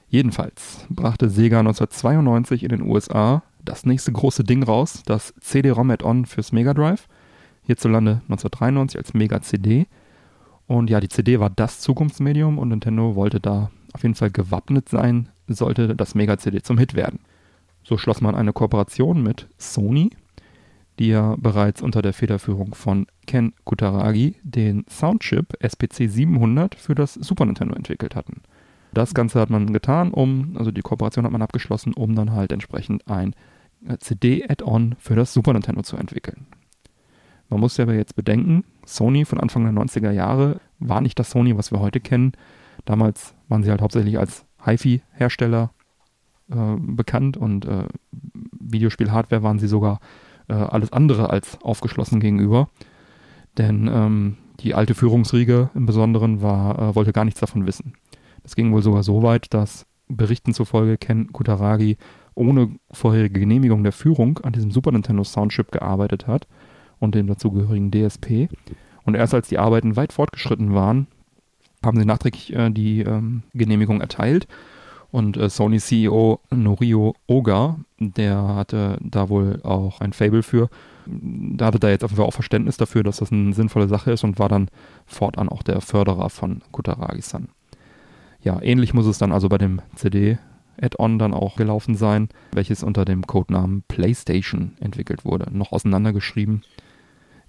Jedenfalls 0.07 0.85
brachte 0.89 1.29
Sega 1.29 1.59
1992 1.59 2.63
in 2.63 2.69
den 2.69 2.81
USA 2.81 3.43
das 3.63 3.85
nächste 3.85 4.11
große 4.11 4.43
Ding 4.43 4.63
raus, 4.63 5.03
das 5.05 5.33
CD-ROM 5.39 5.91
Add-on 5.91 6.25
fürs 6.25 6.51
Mega 6.51 6.73
Drive. 6.73 7.07
Hierzulande 7.63 8.21
1993 8.23 8.97
als 8.97 9.13
Mega 9.13 9.41
CD. 9.41 9.85
Und 10.65 10.89
ja, 10.89 10.99
die 10.99 11.09
CD 11.09 11.39
war 11.39 11.49
das 11.49 11.81
Zukunftsmedium 11.81 12.57
und 12.57 12.69
Nintendo 12.69 13.15
wollte 13.15 13.39
da 13.39 13.69
auf 13.93 14.03
jeden 14.03 14.15
Fall 14.15 14.31
gewappnet 14.31 14.89
sein, 14.89 15.29
sollte 15.47 15.95
das 15.95 16.15
Mega 16.15 16.37
CD 16.37 16.61
zum 16.61 16.77
Hit 16.77 16.95
werden. 16.95 17.19
So 17.89 17.98
schloss 17.98 18.22
man 18.22 18.36
eine 18.36 18.53
Kooperation 18.53 19.24
mit 19.24 19.48
Sony, 19.58 20.12
die 21.00 21.08
ja 21.08 21.36
bereits 21.39 21.81
unter 21.81 22.03
der 22.03 22.13
Federführung 22.13 22.75
von 22.75 23.08
Ken 23.25 23.51
Kutaragi 23.63 24.36
den 24.43 24.86
Soundchip 24.88 25.55
SPC 25.60 26.08
700 26.08 26.75
für 26.75 26.93
das 26.93 27.15
Super 27.15 27.46
Nintendo 27.46 27.74
entwickelt 27.74 28.15
hatten. 28.15 28.43
Das 28.93 29.15
Ganze 29.15 29.39
hat 29.39 29.50
man 29.50 29.74
getan, 29.74 30.12
um, 30.12 30.55
also 30.55 30.69
die 30.69 30.84
Kooperation 30.84 31.25
hat 31.25 31.31
man 31.31 31.41
abgeschlossen, 31.41 31.96
um 31.96 32.13
dann 32.13 32.31
halt 32.31 32.51
entsprechend 32.51 33.08
ein 33.08 33.34
äh, 33.88 33.98
CD-Add-on 33.98 34.93
für 35.00 35.15
das 35.15 35.34
Super 35.34 35.53
Nintendo 35.53 35.81
zu 35.81 35.98
entwickeln. 35.98 36.46
Man 37.50 37.60
muss 37.60 37.77
ja 37.77 37.86
aber 37.86 37.96
jetzt 37.96 38.15
bedenken, 38.15 38.65
Sony 38.86 39.25
von 39.25 39.39
Anfang 39.39 39.63
der 39.63 39.74
90er 39.74 40.12
Jahre 40.12 40.62
war 40.77 41.01
nicht 41.01 41.17
das 41.17 41.31
Sony, 41.31 41.58
was 41.58 41.72
wir 41.72 41.79
heute 41.79 42.01
kennen. 42.01 42.34
Damals 42.86 43.34
waren 43.48 43.63
sie 43.63 43.72
halt 43.72 43.81
hauptsächlich 43.81 44.19
als 44.19 44.46
HiFi-Hersteller 44.63 45.72
äh, 46.51 46.75
bekannt 46.77 47.37
und 47.37 47.65
äh, 47.65 47.85
Videospiel-Hardware 48.59 49.43
waren 49.43 49.59
sie 49.59 49.67
sogar 49.67 49.99
äh, 50.47 50.53
alles 50.53 50.91
andere 50.91 51.29
als 51.29 51.61
aufgeschlossen 51.61 52.19
gegenüber. 52.19 52.69
Denn 53.57 53.89
ähm, 53.91 54.37
die 54.59 54.73
alte 54.73 54.93
Führungsriege 54.93 55.69
im 55.75 55.85
Besonderen 55.85 56.41
war, 56.41 56.79
äh, 56.79 56.95
wollte 56.95 57.13
gar 57.13 57.25
nichts 57.25 57.39
davon 57.39 57.65
wissen. 57.65 57.93
Das 58.43 58.55
ging 58.55 58.71
wohl 58.71 58.81
sogar 58.81 59.03
so 59.03 59.23
weit, 59.23 59.53
dass 59.53 59.85
Berichten 60.07 60.53
zufolge 60.53 60.97
Ken 60.97 61.31
Kutaragi 61.31 61.97
ohne 62.35 62.71
vorherige 62.91 63.39
Genehmigung 63.39 63.83
der 63.83 63.91
Führung 63.91 64.39
an 64.39 64.53
diesem 64.53 64.71
Super 64.71 64.91
Nintendo 64.91 65.23
Soundchip 65.23 65.71
gearbeitet 65.71 66.27
hat 66.27 66.47
und 66.99 67.15
dem 67.15 67.27
dazugehörigen 67.27 67.91
DSP. 67.91 68.49
Und 69.03 69.15
erst 69.15 69.33
als 69.33 69.49
die 69.49 69.57
Arbeiten 69.57 69.95
weit 69.95 70.13
fortgeschritten 70.13 70.73
waren, 70.73 71.07
haben 71.83 71.99
sie 71.99 72.05
nachträglich 72.05 72.53
äh, 72.53 72.69
die 72.69 73.01
ähm, 73.01 73.43
Genehmigung 73.53 74.01
erteilt. 74.01 74.47
Und 75.11 75.37
äh, 75.37 75.49
Sony 75.49 75.79
CEO 75.79 76.39
Norio 76.51 77.15
Oga, 77.27 77.77
der 77.99 78.47
hatte 78.55 78.97
da 79.01 79.29
wohl 79.29 79.59
auch 79.63 80.01
ein 80.01 80.13
Fable 80.13 80.43
für. 80.43 80.69
Da 81.07 81.65
hatte 81.67 81.79
da 81.79 81.89
jetzt 81.89 82.03
auf 82.03 82.11
jeden 82.11 82.17
Fall 82.17 82.27
auch 82.27 82.33
Verständnis 82.33 82.77
dafür, 82.77 83.03
dass 83.03 83.17
das 83.17 83.31
eine 83.31 83.53
sinnvolle 83.53 83.87
Sache 83.87 84.11
ist 84.11 84.23
und 84.23 84.37
war 84.37 84.49
dann 84.49 84.69
fortan 85.07 85.49
auch 85.49 85.63
der 85.63 85.81
Förderer 85.81 86.29
von 86.29 86.61
Kutaragi-san. 86.71 87.49
Ja, 88.41 88.61
ähnlich 88.61 88.93
muss 88.93 89.07
es 89.07 89.17
dann 89.17 89.31
also 89.31 89.49
bei 89.49 89.57
dem 89.57 89.81
CD-Add-on 89.95 91.17
dann 91.17 91.33
auch 91.33 91.55
gelaufen 91.55 91.95
sein, 91.95 92.29
welches 92.51 92.83
unter 92.83 93.03
dem 93.03 93.25
Codenamen 93.25 93.83
PlayStation 93.87 94.73
entwickelt 94.79 95.25
wurde. 95.25 95.47
Noch 95.51 95.71
auseinandergeschrieben 95.71 96.61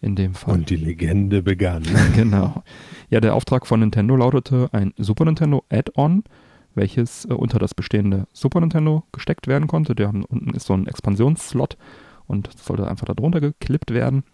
in 0.01 0.17
dem 0.17 0.35
Fall. 0.35 0.55
Und 0.55 0.71
die 0.71 0.77
Legende 0.77 1.43
begann. 1.43 1.85
genau. 2.15 2.63
Ja, 3.11 3.21
der 3.21 3.35
Auftrag 3.35 3.67
von 3.67 3.81
Nintendo 3.81 4.17
lautete 4.17 4.71
ein 4.73 4.93
Super 4.97 5.27
Nintendo 5.27 5.65
Add-on, 5.69 6.25
welches 6.75 7.25
äh, 7.25 7.33
unter 7.33 7.59
das 7.59 7.75
bestehende 7.75 8.27
Super 8.33 8.61
Nintendo 8.61 9.05
gesteckt 9.13 9.47
werden 9.47 9.69
konnte. 9.69 9.95
Der 9.95 10.09
unten 10.09 10.55
ist 10.55 10.67
so 10.67 10.75
ein 10.75 10.87
Expansionsslot 10.87 11.77
und 12.27 12.49
das 12.55 12.65
sollte 12.65 12.89
einfach 12.89 13.07
darunter 13.07 13.41
geklippt 13.41 13.93
werden. 13.93 14.25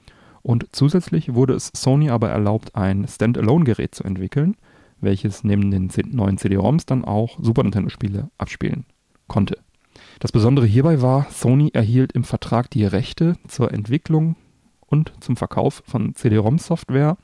Und 0.43 0.67
zusätzlich 0.73 1.35
wurde 1.35 1.55
es 1.55 1.73
Sony 1.75 2.11
aber 2.11 2.31
erlaubt, 2.31 2.77
ein 2.77 3.07
Standalone-Gerät 3.09 3.95
zu 3.95 4.05
entwickeln, 4.05 4.57
welches 5.01 5.43
neben 5.45 5.71
den 5.71 5.91
neuen 6.13 6.39
CD-ROMs 6.39 6.87
dann 6.87 7.05
auch 7.05 7.39
Super 7.43 7.65
Nintendo-Spiele 7.65 8.31
abspielen 8.39 8.85
konnte. 9.27 9.59
Das 10.21 10.31
Besondere 10.31 10.67
hierbei 10.67 11.03
war, 11.03 11.27
Sony 11.31 11.71
erhielt 11.73 12.13
im 12.13 12.23
Vertrag 12.23 12.71
die 12.71 12.85
Rechte 12.85 13.37
zur 13.49 13.73
Entwicklung 13.73 14.37
und 14.87 15.13
zum 15.21 15.37
Verkauf 15.37 15.83
von 15.87 16.15
CD-ROM-Software, 16.15 17.17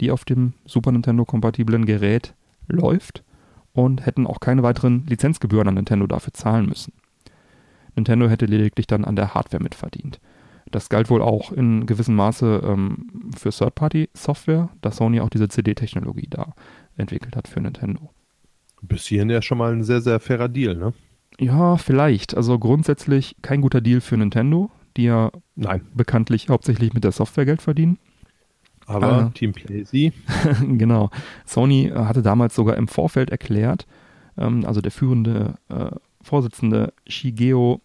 die 0.00 0.10
auf 0.10 0.24
dem 0.24 0.54
Super 0.64 0.92
Nintendo-kompatiblen 0.92 1.84
Gerät 1.84 2.34
läuft 2.66 3.24
und 3.72 4.04
hätten 4.06 4.26
auch 4.26 4.40
keine 4.40 4.62
weiteren 4.62 5.06
Lizenzgebühren 5.06 5.68
an 5.68 5.74
Nintendo 5.74 6.06
dafür 6.06 6.32
zahlen 6.32 6.66
müssen. 6.66 6.92
Nintendo 7.96 8.28
hätte 8.28 8.46
lediglich 8.46 8.86
dann 8.86 9.04
an 9.04 9.16
der 9.16 9.34
Hardware 9.34 9.62
mitverdient. 9.62 10.20
Das 10.70 10.88
galt 10.88 11.10
wohl 11.10 11.22
auch 11.22 11.52
in 11.52 11.86
gewissem 11.86 12.14
Maße 12.14 12.62
ähm, 12.64 13.30
für 13.36 13.50
Third-Party-Software, 13.50 14.68
da 14.80 14.92
Sony 14.92 15.20
auch 15.20 15.30
diese 15.30 15.48
CD-Technologie 15.48 16.28
da 16.30 16.54
entwickelt 16.96 17.34
hat 17.34 17.48
für 17.48 17.60
Nintendo. 17.60 18.10
Bis 18.82 19.06
hierhin 19.06 19.30
ja 19.30 19.42
schon 19.42 19.58
mal 19.58 19.72
ein 19.72 19.82
sehr, 19.82 20.00
sehr 20.00 20.20
fairer 20.20 20.48
Deal, 20.48 20.76
ne? 20.76 20.92
Ja, 21.38 21.76
vielleicht. 21.76 22.36
Also 22.36 22.58
grundsätzlich 22.58 23.36
kein 23.42 23.60
guter 23.60 23.80
Deal 23.80 24.00
für 24.00 24.16
Nintendo, 24.16 24.70
die 24.96 25.04
ja 25.04 25.30
Nein. 25.56 25.82
bekanntlich 25.94 26.48
hauptsächlich 26.48 26.92
mit 26.92 27.04
der 27.04 27.12
Software 27.12 27.46
Geld 27.46 27.62
verdienen. 27.62 27.98
Aber 28.90 29.06
Ah. 29.06 29.30
Team 29.34 29.52
Playsee, 29.52 30.12
genau. 30.60 31.10
Sony 31.46 31.86
äh, 31.86 31.94
hatte 31.94 32.22
damals 32.22 32.54
sogar 32.54 32.76
im 32.76 32.88
Vorfeld 32.88 33.30
erklärt, 33.30 33.86
ähm, 34.36 34.64
also 34.66 34.80
der 34.80 34.90
führende 34.90 35.54
äh, 35.68 35.90
Vorsitzende 36.22 36.92
Shigeo 37.06 37.80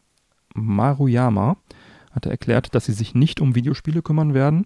Maruyama 0.54 1.58
hatte 2.12 2.30
erklärt, 2.30 2.74
dass 2.76 2.86
sie 2.86 2.94
sich 2.94 3.14
nicht 3.14 3.42
um 3.42 3.56
Videospiele 3.56 4.02
kümmern 4.02 4.34
werden. 4.34 4.66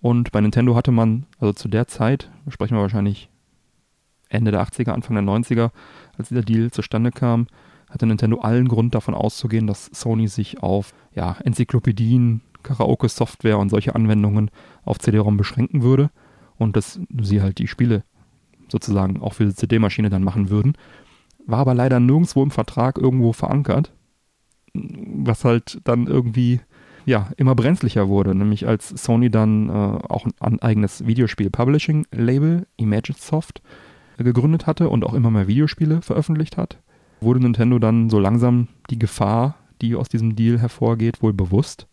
Und 0.00 0.32
bei 0.32 0.40
Nintendo 0.40 0.74
hatte 0.74 0.92
man, 0.92 1.26
also 1.38 1.52
zu 1.52 1.68
der 1.68 1.86
Zeit, 1.86 2.30
sprechen 2.48 2.76
wir 2.76 2.82
wahrscheinlich 2.82 3.28
Ende 4.28 4.50
der 4.50 4.62
80er, 4.62 4.92
Anfang 4.92 5.16
der 5.16 5.24
90er, 5.24 5.70
als 6.16 6.28
dieser 6.28 6.42
Deal 6.42 6.70
zustande 6.70 7.10
kam, 7.10 7.46
hatte 7.90 8.06
Nintendo 8.06 8.38
allen 8.40 8.68
Grund 8.68 8.94
davon 8.94 9.14
auszugehen, 9.14 9.66
dass 9.66 9.86
Sony 9.86 10.28
sich 10.28 10.62
auf 10.62 10.94
ja, 11.14 11.36
Enzyklopädien, 11.44 12.40
Karaoke-Software 12.62 13.58
und 13.58 13.68
solche 13.68 13.94
Anwendungen 13.94 14.50
auf 14.84 14.98
CD-ROM 14.98 15.36
beschränken 15.36 15.82
würde 15.82 16.10
und 16.56 16.76
dass 16.76 17.00
sie 17.20 17.42
halt 17.42 17.58
die 17.58 17.68
Spiele 17.68 18.04
sozusagen 18.68 19.20
auch 19.20 19.34
für 19.34 19.46
die 19.46 19.54
CD-Maschine 19.54 20.10
dann 20.10 20.24
machen 20.24 20.50
würden. 20.50 20.74
War 21.46 21.60
aber 21.60 21.74
leider 21.74 22.00
nirgendwo 22.00 22.42
im 22.42 22.50
Vertrag 22.50 22.98
irgendwo 22.98 23.32
verankert, 23.32 23.92
was 24.74 25.44
halt 25.44 25.80
dann 25.84 26.06
irgendwie 26.06 26.60
ja 27.06 27.30
immer 27.36 27.54
brenzlicher 27.54 28.08
wurde, 28.08 28.34
nämlich 28.34 28.68
als 28.68 28.90
Sony 28.90 29.30
dann 29.30 29.68
äh, 29.68 29.72
auch 29.72 30.26
ein 30.38 30.60
eigenes 30.60 31.06
Videospiel-Publishing-Label, 31.06 32.66
Imagesoft, 32.76 33.62
gegründet 34.18 34.66
hatte 34.66 34.88
und 34.88 35.04
auch 35.04 35.14
immer 35.14 35.30
mehr 35.30 35.48
Videospiele 35.48 36.02
veröffentlicht 36.02 36.56
hat, 36.56 36.78
wurde 37.20 37.40
Nintendo 37.40 37.78
dann 37.78 38.10
so 38.10 38.18
langsam 38.18 38.68
die 38.90 38.98
Gefahr, 38.98 39.56
die 39.80 39.94
aus 39.94 40.08
diesem 40.08 40.36
Deal 40.36 40.58
hervorgeht, 40.58 41.22
wohl 41.22 41.32
bewusst. 41.32 41.86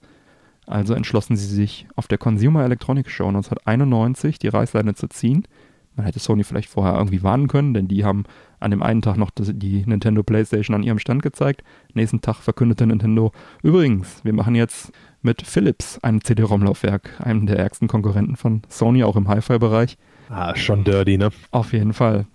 Also 0.67 0.93
entschlossen 0.93 1.37
sie 1.37 1.47
sich, 1.47 1.87
auf 1.95 2.07
der 2.07 2.17
Consumer 2.17 2.63
Electronics 2.63 3.11
Show 3.11 3.27
1991 3.27 4.37
die 4.37 4.49
Reißleine 4.49 4.93
zu 4.95 5.07
ziehen. 5.07 5.47
Man 5.95 6.05
hätte 6.05 6.19
Sony 6.19 6.43
vielleicht 6.43 6.69
vorher 6.69 6.95
irgendwie 6.95 7.23
warnen 7.23 7.47
können, 7.47 7.73
denn 7.73 7.87
die 7.87 8.05
haben 8.05 8.25
an 8.59 8.69
dem 8.69 8.83
einen 8.83 9.01
Tag 9.01 9.17
noch 9.17 9.31
die 9.33 9.83
Nintendo 9.87 10.21
PlayStation 10.21 10.75
an 10.75 10.83
ihrem 10.83 10.99
Stand 10.99 11.23
gezeigt. 11.23 11.63
Nächsten 11.93 12.21
Tag 12.21 12.35
verkündete 12.35 12.85
Nintendo, 12.85 13.31
übrigens, 13.63 14.23
wir 14.23 14.33
machen 14.33 14.53
jetzt 14.53 14.91
mit 15.23 15.41
Philips 15.41 15.97
ein 16.03 16.21
CD-ROM-Laufwerk, 16.21 17.19
einem 17.19 17.47
der 17.47 17.57
ärgsten 17.57 17.87
Konkurrenten 17.87 18.35
von 18.35 18.61
Sony, 18.69 19.03
auch 19.03 19.15
im 19.15 19.27
Hi-Fi-Bereich. 19.27 19.97
ah, 20.29 20.55
schon 20.55 20.83
dirty, 20.83 21.17
ne? 21.17 21.29
Auf 21.49 21.73
jeden 21.73 21.93
Fall. 21.93 22.27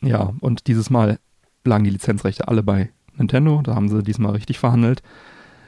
Ja, 0.00 0.32
und 0.40 0.66
dieses 0.66 0.88
Mal 0.88 1.18
lagen 1.64 1.84
die 1.84 1.90
Lizenzrechte 1.90 2.48
alle 2.48 2.62
bei 2.62 2.90
Nintendo. 3.16 3.60
Da 3.62 3.74
haben 3.74 3.88
sie 3.88 4.02
diesmal 4.02 4.32
richtig 4.32 4.58
verhandelt. 4.58 5.02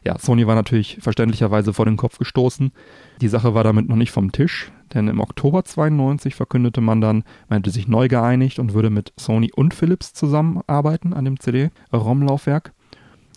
Ja, 0.04 0.18
Sony 0.18 0.46
war 0.46 0.54
natürlich 0.54 0.98
verständlicherweise 1.00 1.72
vor 1.72 1.84
den 1.84 1.96
Kopf 1.96 2.18
gestoßen. 2.18 2.72
Die 3.20 3.28
Sache 3.28 3.54
war 3.54 3.64
damit 3.64 3.88
noch 3.88 3.96
nicht 3.96 4.10
vom 4.10 4.32
Tisch, 4.32 4.72
denn 4.94 5.08
im 5.08 5.20
Oktober 5.20 5.64
92 5.64 6.34
verkündete 6.34 6.80
man 6.80 7.00
dann, 7.00 7.24
man 7.48 7.58
hätte 7.58 7.70
sich 7.70 7.86
neu 7.86 8.08
geeinigt 8.08 8.58
und 8.58 8.72
würde 8.72 8.90
mit 8.90 9.12
Sony 9.18 9.50
und 9.54 9.74
Philips 9.74 10.12
zusammenarbeiten 10.14 11.12
an 11.12 11.24
dem 11.24 11.38
CD-ROM-Laufwerk. 11.38 12.72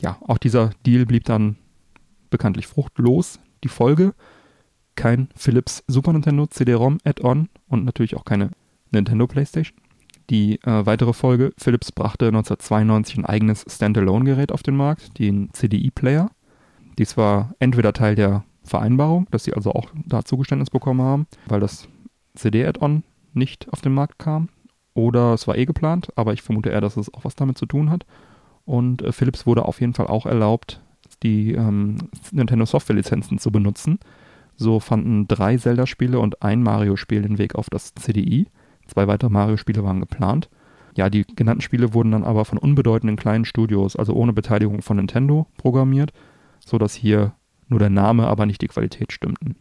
Ja, 0.02 0.18
auch 0.26 0.38
dieser 0.38 0.72
Deal 0.86 1.06
blieb 1.06 1.26
dann 1.26 1.58
bekanntlich 2.30 2.68
fruchtlos. 2.68 3.40
Die 3.64 3.70
Folge, 3.70 4.14
kein 4.96 5.30
Philips 5.36 5.84
Super 5.88 6.14
Nintendo 6.14 6.48
CD-ROM 6.48 6.98
Add-on 7.04 7.50
und 7.68 7.86
natürlich 7.86 8.16
auch 8.16 8.26
keine 8.26 8.52
Nintendo 8.92 9.28
PlayStation. 9.28 9.78
Die 10.30 10.56
äh, 10.64 10.86
weitere 10.86 11.14
Folge, 11.14 11.52
Philips 11.58 11.92
brachte 11.92 12.28
1992 12.28 13.18
ein 13.18 13.26
eigenes 13.26 13.66
Standalone-Gerät 13.68 14.52
auf 14.52 14.64
den 14.64 14.76
Markt, 14.76 15.20
den 15.20 15.50
CDI-Player. 15.54 16.30
Dies 16.98 17.18
war 17.18 17.54
entweder 17.60 17.94
Teil 17.94 18.16
der 18.16 18.44
Vereinbarung, 18.64 19.28
dass 19.32 19.44
sie 19.44 19.54
also 19.54 19.72
auch 19.72 19.90
da 20.06 20.24
Zugeständnis 20.24 20.70
bekommen 20.70 21.02
haben, 21.02 21.28
weil 21.48 21.60
das 21.60 21.88
CD-Add-on 22.36 23.04
nicht 23.34 23.68
auf 23.72 23.82
den 23.82 23.94
Markt 23.94 24.20
kam, 24.20 24.50
oder 24.94 25.34
es 25.34 25.48
war 25.48 25.58
eh 25.58 25.66
geplant, 25.66 26.10
aber 26.16 26.34
ich 26.34 26.42
vermute 26.42 26.70
eher, 26.70 26.82
dass 26.82 26.98
es 26.98 27.14
auch 27.14 27.26
was 27.26 27.36
damit 27.36 27.58
zu 27.58 27.66
tun 27.66 27.90
hat. 27.90 28.06
Und 28.66 29.02
äh, 29.02 29.12
Philips 29.12 29.46
wurde 29.46 29.66
auf 29.66 29.82
jeden 29.82 29.94
Fall 29.94 30.08
auch 30.08 30.26
erlaubt, 30.26 30.82
die 31.24 31.54
ähm, 31.54 31.98
Nintendo 32.32 32.66
Software-Lizenzen 32.66 33.40
zu 33.40 33.52
benutzen. 33.52 34.00
So 34.56 34.80
fanden 34.80 35.28
drei 35.28 35.58
Zelda-Spiele 35.58 36.20
und 36.20 36.44
ein 36.44 36.62
Mario-Spiel 36.62 37.24
den 37.24 37.38
Weg 37.38 37.56
auf 37.56 37.70
das 37.70 37.94
CDI. 37.96 38.48
Zwei 38.88 39.08
weitere 39.08 39.32
Mario-Spiele 39.32 39.84
waren 39.84 40.00
geplant. 40.00 40.50
Ja, 40.96 41.10
die 41.10 41.26
genannten 41.26 41.62
Spiele 41.62 41.96
wurden 41.96 42.12
dann 42.12 42.24
aber 42.24 42.46
von 42.46 42.60
unbedeutenden 42.60 43.16
kleinen 43.16 43.46
Studios, 43.46 43.96
also 43.96 44.14
ohne 44.14 44.32
Beteiligung 44.32 44.84
von 44.84 44.98
Nintendo, 44.98 45.48
programmiert, 45.58 46.14
sodass 46.66 46.94
hier 46.94 47.34
nur 47.68 47.80
der 47.80 47.90
Name, 47.90 48.28
aber 48.28 48.46
nicht 48.46 48.62
die 48.62 48.68
Qualität 48.68 49.12
stimmten. 49.12 49.56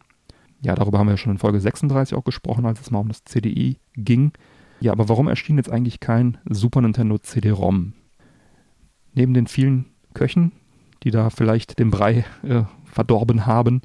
Ja, 0.61 0.75
darüber 0.75 0.99
haben 0.99 1.09
wir 1.09 1.17
schon 1.17 1.33
in 1.33 1.37
Folge 1.39 1.59
36 1.59 2.17
auch 2.17 2.23
gesprochen, 2.23 2.65
als 2.65 2.79
es 2.79 2.91
mal 2.91 2.99
um 2.99 3.09
das 3.09 3.23
CDI 3.23 3.79
ging. 3.95 4.31
Ja, 4.79 4.91
aber 4.91 5.09
warum 5.09 5.27
erschien 5.27 5.57
jetzt 5.57 5.71
eigentlich 5.71 5.99
kein 5.99 6.37
Super 6.49 6.81
Nintendo 6.81 7.17
CD-ROM? 7.17 7.93
Neben 9.13 9.33
den 9.33 9.47
vielen 9.47 9.85
Köchen, 10.13 10.51
die 11.03 11.11
da 11.11 11.29
vielleicht 11.29 11.79
den 11.79 11.91
Brei 11.91 12.25
äh, 12.43 12.63
verdorben 12.85 13.45
haben, 13.45 13.81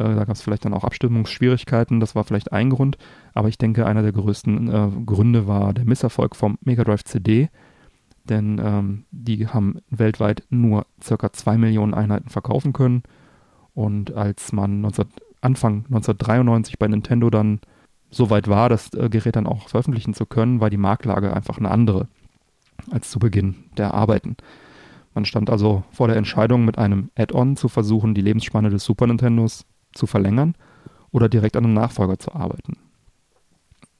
äh, 0.00 0.14
da 0.14 0.24
gab 0.24 0.30
es 0.30 0.42
vielleicht 0.42 0.64
dann 0.64 0.74
auch 0.74 0.84
Abstimmungsschwierigkeiten, 0.84 2.00
das 2.00 2.14
war 2.14 2.24
vielleicht 2.24 2.52
ein 2.52 2.70
Grund. 2.70 2.96
Aber 3.34 3.48
ich 3.48 3.58
denke, 3.58 3.86
einer 3.86 4.02
der 4.02 4.12
größten 4.12 4.68
äh, 4.68 4.88
Gründe 5.04 5.46
war 5.46 5.74
der 5.74 5.84
Misserfolg 5.84 6.34
vom 6.34 6.58
Mega 6.62 6.84
Drive 6.84 7.04
CD. 7.04 7.50
Denn 8.24 8.60
ähm, 8.62 9.04
die 9.10 9.48
haben 9.48 9.80
weltweit 9.90 10.44
nur 10.50 10.86
circa 11.02 11.32
2 11.32 11.58
Millionen 11.58 11.94
Einheiten 11.94 12.28
verkaufen 12.28 12.72
können. 12.72 13.02
Und 13.74 14.14
als 14.14 14.52
man 14.52 14.80
19, 14.82 15.06
Anfang 15.40 15.84
1993 15.86 16.78
bei 16.78 16.88
Nintendo 16.88 17.30
dann 17.30 17.60
so 18.10 18.30
weit 18.30 18.48
war, 18.48 18.68
das 18.68 18.92
äh, 18.94 19.08
Gerät 19.08 19.36
dann 19.36 19.46
auch 19.46 19.68
veröffentlichen 19.68 20.14
zu 20.14 20.26
können, 20.26 20.60
war 20.60 20.70
die 20.70 20.76
Marktlage 20.76 21.34
einfach 21.34 21.58
eine 21.58 21.70
andere 21.70 22.08
als 22.90 23.10
zu 23.10 23.18
Beginn 23.18 23.56
der 23.76 23.94
Arbeiten. 23.94 24.36
Man 25.14 25.24
stand 25.24 25.50
also 25.50 25.82
vor 25.90 26.08
der 26.08 26.16
Entscheidung, 26.16 26.64
mit 26.64 26.78
einem 26.78 27.10
Add-on 27.16 27.56
zu 27.56 27.68
versuchen, 27.68 28.14
die 28.14 28.20
Lebensspanne 28.20 28.70
des 28.70 28.84
Super 28.84 29.06
Nintendos 29.06 29.66
zu 29.92 30.06
verlängern 30.06 30.54
oder 31.10 31.28
direkt 31.28 31.56
an 31.56 31.64
einem 31.64 31.74
Nachfolger 31.74 32.18
zu 32.18 32.34
arbeiten. 32.34 32.76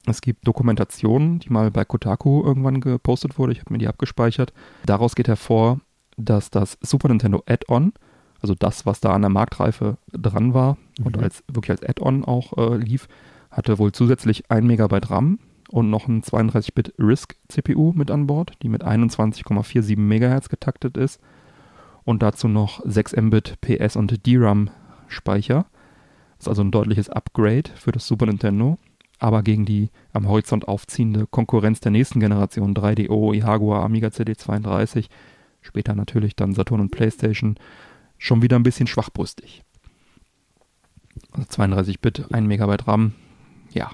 Es 0.07 0.21
gibt 0.21 0.47
Dokumentationen, 0.47 1.39
die 1.39 1.49
mal 1.51 1.69
bei 1.71 1.85
Kotaku 1.85 2.43
irgendwann 2.43 2.81
gepostet 2.81 3.37
wurde. 3.37 3.51
Ich 3.53 3.59
habe 3.59 3.71
mir 3.73 3.77
die 3.77 3.87
abgespeichert. 3.87 4.51
Daraus 4.85 5.15
geht 5.15 5.27
hervor, 5.27 5.79
dass 6.17 6.49
das 6.49 6.77
Super 6.81 7.07
Nintendo 7.09 7.43
Add-on, 7.47 7.93
also 8.41 8.55
das, 8.55 8.85
was 8.87 8.99
da 8.99 9.11
an 9.13 9.21
der 9.21 9.29
Marktreife 9.29 9.97
dran 10.11 10.53
war 10.55 10.77
und 11.03 11.17
Mhm. 11.17 11.23
als 11.23 11.43
wirklich 11.47 11.69
als 11.71 11.83
Add-on 11.87 12.25
auch 12.25 12.57
äh, 12.57 12.77
lief, 12.77 13.07
hatte 13.51 13.77
wohl 13.77 13.91
zusätzlich 13.91 14.49
1 14.49 14.65
Megabyte 14.65 15.11
RAM 15.11 15.37
und 15.69 15.89
noch 15.91 16.07
ein 16.07 16.23
32-Bit 16.23 16.95
RISC-CPU 16.97 17.93
mit 17.95 18.09
an 18.09 18.25
Bord, 18.27 18.53
die 18.63 18.69
mit 18.69 18.83
21,47 18.83 19.97
MHz 19.97 20.49
getaktet 20.49 20.97
ist 20.97 21.21
und 22.03 22.23
dazu 22.23 22.47
noch 22.47 22.81
6 22.85 23.15
Mbit 23.17 23.61
PS 23.61 23.95
und 23.95 24.25
DRAM-Speicher. 24.25 25.65
Das 26.37 26.45
ist 26.45 26.47
also 26.47 26.63
ein 26.63 26.71
deutliches 26.71 27.09
Upgrade 27.09 27.69
für 27.75 27.91
das 27.91 28.07
Super 28.07 28.25
Nintendo. 28.25 28.79
Aber 29.21 29.43
gegen 29.43 29.65
die 29.65 29.91
am 30.13 30.27
Horizont 30.27 30.67
aufziehende 30.67 31.27
Konkurrenz 31.27 31.79
der 31.79 31.91
nächsten 31.91 32.19
Generation 32.19 32.73
3DO, 32.73 33.35
Jaguar, 33.35 33.83
Amiga 33.83 34.07
CD32, 34.07 35.09
später 35.61 35.93
natürlich 35.93 36.35
dann 36.35 36.53
Saturn 36.53 36.81
und 36.81 36.89
PlayStation, 36.89 37.55
schon 38.17 38.41
wieder 38.41 38.57
ein 38.57 38.63
bisschen 38.63 38.87
schwachbrüstig. 38.87 39.61
Also 41.33 41.47
32-Bit, 41.47 42.33
1 42.33 42.47
Megabyte 42.47 42.87
RAM, 42.87 43.13
ja. 43.71 43.91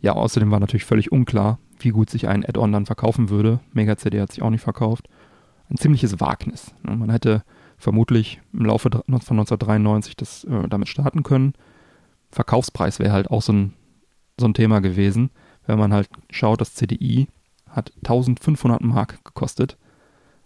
Ja, 0.00 0.14
außerdem 0.14 0.50
war 0.50 0.58
natürlich 0.58 0.86
völlig 0.86 1.12
unklar, 1.12 1.58
wie 1.78 1.90
gut 1.90 2.08
sich 2.08 2.26
ein 2.26 2.42
Add-on 2.42 2.72
dann 2.72 2.86
verkaufen 2.86 3.28
würde. 3.28 3.60
Mega 3.74 3.98
CD 3.98 4.22
hat 4.22 4.32
sich 4.32 4.42
auch 4.42 4.48
nicht 4.48 4.62
verkauft. 4.62 5.10
Ein 5.68 5.76
ziemliches 5.76 6.18
Wagnis. 6.18 6.74
Ne? 6.82 6.96
Man 6.96 7.10
hätte 7.10 7.44
vermutlich 7.76 8.40
im 8.54 8.64
Laufe 8.64 8.88
von 8.90 9.02
1993 9.06 10.16
das 10.16 10.44
äh, 10.44 10.66
damit 10.66 10.88
starten 10.88 11.22
können. 11.22 11.52
Verkaufspreis 12.30 12.98
wäre 12.98 13.12
halt 13.12 13.30
auch 13.30 13.42
so 13.42 13.52
ein, 13.52 13.74
so 14.40 14.46
ein 14.46 14.54
Thema 14.54 14.80
gewesen, 14.80 15.30
wenn 15.66 15.78
man 15.78 15.92
halt 15.92 16.08
schaut, 16.30 16.60
das 16.60 16.74
CDI 16.74 17.28
hat 17.68 17.92
1500 17.98 18.80
Mark 18.80 19.24
gekostet, 19.24 19.78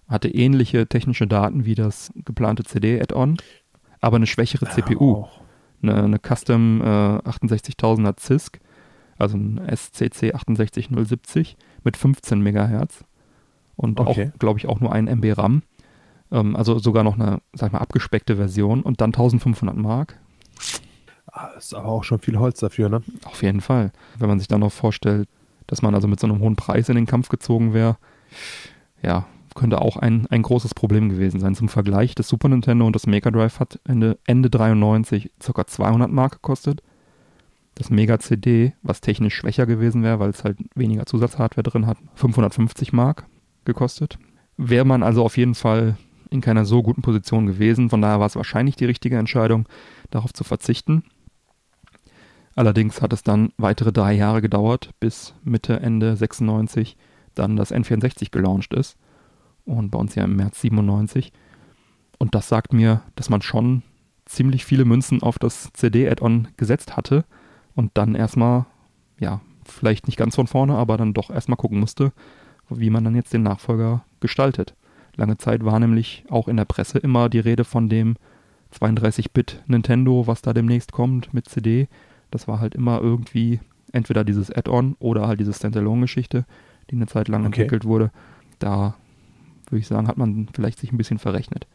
hatte 0.08 0.28
ähnliche 0.28 0.86
technische 0.86 1.26
Daten 1.26 1.64
wie 1.64 1.74
das 1.74 2.12
geplante 2.16 2.64
CD-Add-on, 2.64 3.38
aber 4.00 4.16
eine 4.16 4.26
schwächere 4.26 4.68
CPU. 4.68 5.24
Eine, 5.82 6.04
eine 6.04 6.18
Custom 6.18 6.82
äh, 6.82 6.84
68000er 6.84 8.18
CISC 8.20 8.60
also 9.18 9.36
ein 9.36 9.60
SCC 9.74 10.32
68070 10.34 11.56
mit 11.82 11.96
15 11.96 12.42
MHz 12.42 13.04
und 13.76 14.00
okay. 14.00 14.30
auch, 14.32 14.38
glaube 14.38 14.58
ich, 14.58 14.66
auch 14.66 14.80
nur 14.80 14.92
ein 14.92 15.08
MB 15.08 15.38
RAM. 15.38 15.62
Ähm, 16.30 16.56
also 16.56 16.78
sogar 16.78 17.04
noch 17.04 17.14
eine, 17.14 17.40
sag 17.52 17.72
mal, 17.72 17.78
abgespeckte 17.78 18.36
Version 18.36 18.82
und 18.82 19.00
dann 19.00 19.08
1500 19.08 19.76
Mark. 19.76 20.18
Ist 21.56 21.74
aber 21.74 21.88
auch 21.88 22.04
schon 22.04 22.20
viel 22.20 22.38
Holz 22.38 22.60
dafür, 22.60 22.88
ne? 22.88 23.02
Auf 23.24 23.42
jeden 23.42 23.60
Fall. 23.60 23.92
Wenn 24.18 24.28
man 24.28 24.38
sich 24.38 24.48
dann 24.48 24.60
noch 24.60 24.72
vorstellt, 24.72 25.28
dass 25.66 25.82
man 25.82 25.94
also 25.94 26.06
mit 26.06 26.20
so 26.20 26.26
einem 26.26 26.40
hohen 26.40 26.56
Preis 26.56 26.88
in 26.88 26.94
den 26.94 27.06
Kampf 27.06 27.28
gezogen 27.28 27.74
wäre, 27.74 27.96
ja, 29.02 29.26
könnte 29.54 29.80
auch 29.80 29.96
ein, 29.96 30.26
ein 30.28 30.42
großes 30.42 30.74
Problem 30.74 31.08
gewesen 31.08 31.40
sein. 31.40 31.54
Zum 31.54 31.68
Vergleich, 31.68 32.14
das 32.14 32.28
Super 32.28 32.48
Nintendo 32.48 32.86
und 32.86 32.94
das 32.94 33.06
Mega 33.06 33.30
Drive 33.30 33.60
hat 33.60 33.80
Ende, 33.84 34.18
Ende 34.26 34.50
93 34.50 35.30
ca. 35.40 35.66
200 35.66 36.10
Mark 36.10 36.32
gekostet 36.32 36.82
das 37.74 37.90
Mega 37.90 38.18
CD, 38.18 38.72
was 38.82 39.00
technisch 39.00 39.34
schwächer 39.34 39.66
gewesen 39.66 40.02
wäre, 40.02 40.20
weil 40.20 40.30
es 40.30 40.44
halt 40.44 40.58
weniger 40.74 41.06
Zusatzhardware 41.06 41.64
drin 41.64 41.86
hat, 41.86 41.98
550 42.14 42.92
Mark 42.92 43.26
gekostet. 43.64 44.18
Wäre 44.56 44.84
man 44.84 45.02
also 45.02 45.24
auf 45.24 45.36
jeden 45.36 45.54
Fall 45.54 45.96
in 46.30 46.40
keiner 46.40 46.64
so 46.64 46.82
guten 46.82 47.02
Position 47.02 47.46
gewesen. 47.46 47.90
Von 47.90 48.00
daher 48.00 48.20
war 48.20 48.26
es 48.26 48.36
wahrscheinlich 48.36 48.76
die 48.76 48.84
richtige 48.84 49.18
Entscheidung, 49.18 49.68
darauf 50.10 50.32
zu 50.32 50.44
verzichten. 50.44 51.04
Allerdings 52.54 53.02
hat 53.02 53.12
es 53.12 53.22
dann 53.22 53.52
weitere 53.56 53.92
drei 53.92 54.12
Jahre 54.12 54.40
gedauert, 54.40 54.90
bis 55.00 55.34
Mitte, 55.42 55.80
Ende 55.80 56.16
96 56.16 56.96
dann 57.34 57.56
das 57.56 57.72
N64 57.72 58.30
gelauncht 58.30 58.74
ist. 58.74 58.96
Und 59.64 59.90
bei 59.90 59.98
uns 59.98 60.14
ja 60.14 60.24
im 60.24 60.36
März 60.36 60.60
97. 60.60 61.32
Und 62.18 62.34
das 62.34 62.48
sagt 62.48 62.72
mir, 62.72 63.02
dass 63.16 63.28
man 63.28 63.42
schon 63.42 63.82
ziemlich 64.24 64.64
viele 64.64 64.84
Münzen 64.84 65.22
auf 65.22 65.38
das 65.38 65.72
CD-Add-on 65.72 66.48
gesetzt 66.56 66.96
hatte 66.96 67.24
und 67.74 67.90
dann 67.94 68.14
erstmal, 68.14 68.66
ja, 69.18 69.40
vielleicht 69.64 70.06
nicht 70.06 70.16
ganz 70.16 70.36
von 70.36 70.46
vorne, 70.46 70.76
aber 70.76 70.96
dann 70.96 71.14
doch 71.14 71.30
erstmal 71.30 71.56
gucken 71.56 71.80
musste, 71.80 72.12
wie 72.70 72.90
man 72.90 73.04
dann 73.04 73.14
jetzt 73.14 73.32
den 73.32 73.42
Nachfolger 73.42 74.04
gestaltet. 74.20 74.74
Lange 75.16 75.38
Zeit 75.38 75.64
war 75.64 75.78
nämlich 75.78 76.24
auch 76.28 76.48
in 76.48 76.56
der 76.56 76.64
Presse 76.64 76.98
immer 76.98 77.28
die 77.28 77.38
Rede 77.38 77.64
von 77.64 77.88
dem 77.88 78.16
32-Bit 78.78 79.62
Nintendo, 79.66 80.26
was 80.26 80.42
da 80.42 80.52
demnächst 80.52 80.92
kommt 80.92 81.32
mit 81.32 81.48
CD. 81.48 81.88
Das 82.34 82.48
war 82.48 82.58
halt 82.58 82.74
immer 82.74 83.00
irgendwie 83.00 83.60
entweder 83.92 84.24
dieses 84.24 84.50
Add-on 84.50 84.96
oder 84.98 85.28
halt 85.28 85.38
diese 85.38 85.52
Standalone-Geschichte, 85.52 86.46
die 86.90 86.96
eine 86.96 87.06
Zeit 87.06 87.28
lang 87.28 87.42
okay. 87.42 87.60
entwickelt 87.60 87.84
wurde. 87.84 88.10
Da 88.58 88.96
würde 89.70 89.78
ich 89.78 89.86
sagen, 89.86 90.08
hat 90.08 90.18
man 90.18 90.48
vielleicht 90.52 90.80
sich 90.80 90.90
ein 90.90 90.96
bisschen 90.96 91.20
verrechnet. 91.20 91.68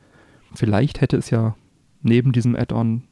Vielleicht 0.54 1.00
hätte 1.00 1.16
es 1.16 1.30
ja 1.30 1.56
neben 2.02 2.34
diesem 2.34 2.58
Add-on, 2.58 3.04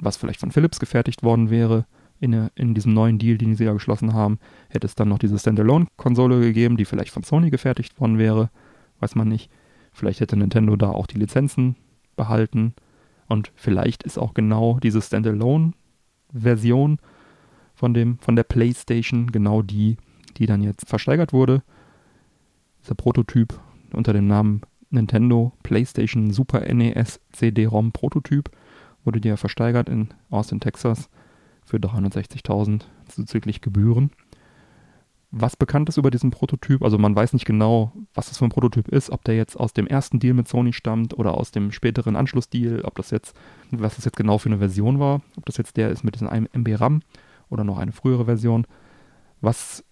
was 0.00 0.16
vielleicht 0.16 0.40
von 0.40 0.50
Philips 0.50 0.80
gefertigt 0.80 1.22
worden 1.22 1.48
wäre, 1.48 1.86
in, 2.18 2.50
in 2.56 2.74
diesem 2.74 2.92
neuen 2.92 3.20
Deal, 3.20 3.38
den 3.38 3.54
sie 3.54 3.66
ja 3.66 3.72
geschlossen 3.72 4.12
haben, 4.12 4.40
hätte 4.68 4.88
es 4.88 4.96
dann 4.96 5.08
noch 5.08 5.20
diese 5.20 5.38
Standalone-Konsole 5.38 6.40
gegeben, 6.40 6.76
die 6.76 6.86
vielleicht 6.86 7.12
von 7.12 7.22
Sony 7.22 7.50
gefertigt 7.50 8.00
worden 8.00 8.18
wäre. 8.18 8.50
Weiß 8.98 9.14
man 9.14 9.28
nicht. 9.28 9.48
Vielleicht 9.92 10.18
hätte 10.18 10.36
Nintendo 10.36 10.74
da 10.74 10.90
auch 10.90 11.06
die 11.06 11.18
Lizenzen 11.18 11.76
behalten. 12.16 12.74
Und 13.28 13.52
vielleicht 13.54 14.02
ist 14.02 14.18
auch 14.18 14.34
genau 14.34 14.80
diese 14.82 15.00
Standalone-Version 16.34 16.98
von, 17.74 18.18
von 18.20 18.36
der 18.36 18.44
PlayStation 18.44 19.30
genau 19.32 19.62
die, 19.62 19.96
die 20.36 20.46
dann 20.46 20.62
jetzt 20.62 20.88
versteigert 20.88 21.32
wurde. 21.32 21.62
Dieser 22.82 22.94
Prototyp 22.94 23.58
unter 23.92 24.12
dem 24.12 24.26
Namen 24.26 24.62
Nintendo 24.90 25.52
PlayStation 25.62 26.30
Super 26.30 26.60
NES 26.72 27.20
CD-ROM 27.32 27.92
Prototyp 27.92 28.50
wurde 29.04 29.20
dir 29.20 29.36
versteigert 29.36 29.88
in 29.88 30.08
Austin, 30.30 30.60
Texas 30.60 31.08
für 31.64 31.78
360.000 31.78 32.82
zuzüglich 33.08 33.60
Gebühren. 33.60 34.10
Was 35.36 35.56
bekannt 35.56 35.88
ist 35.88 35.96
über 35.96 36.12
diesen 36.12 36.30
Prototyp, 36.30 36.84
also 36.84 36.96
man 36.96 37.16
weiß 37.16 37.32
nicht 37.32 37.44
genau, 37.44 37.90
was 38.14 38.28
das 38.28 38.38
für 38.38 38.44
ein 38.44 38.50
Prototyp 38.50 38.86
ist, 38.86 39.10
ob 39.10 39.24
der 39.24 39.34
jetzt 39.34 39.58
aus 39.58 39.72
dem 39.72 39.88
ersten 39.88 40.20
Deal 40.20 40.32
mit 40.32 40.46
Sony 40.46 40.72
stammt 40.72 41.18
oder 41.18 41.34
aus 41.34 41.50
dem 41.50 41.72
späteren 41.72 42.14
Anschlussdeal, 42.14 42.82
ob 42.82 42.94
das 42.94 43.10
jetzt, 43.10 43.36
was 43.72 43.96
das 43.96 44.04
jetzt 44.04 44.16
genau 44.16 44.38
für 44.38 44.48
eine 44.48 44.58
Version 44.58 45.00
war, 45.00 45.22
ob 45.36 45.44
das 45.46 45.56
jetzt 45.56 45.76
der 45.76 45.90
ist 45.90 46.04
mit 46.04 46.14
diesem 46.14 46.28
MB 46.28 46.80
RAM 46.80 47.02
oder 47.50 47.64
noch 47.64 47.78
eine 47.78 47.90
frühere 47.90 48.26
Version. 48.26 48.64
Was 49.40 49.82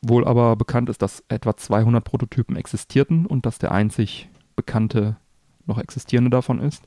wohl 0.00 0.24
aber 0.24 0.54
bekannt 0.54 0.88
ist, 0.88 1.02
dass 1.02 1.24
etwa 1.26 1.56
200 1.56 2.04
Prototypen 2.04 2.54
existierten 2.54 3.26
und 3.26 3.46
dass 3.46 3.58
der 3.58 3.72
einzig 3.72 4.28
bekannte 4.54 5.16
noch 5.66 5.78
existierende 5.78 6.30
davon 6.30 6.60
ist. 6.60 6.84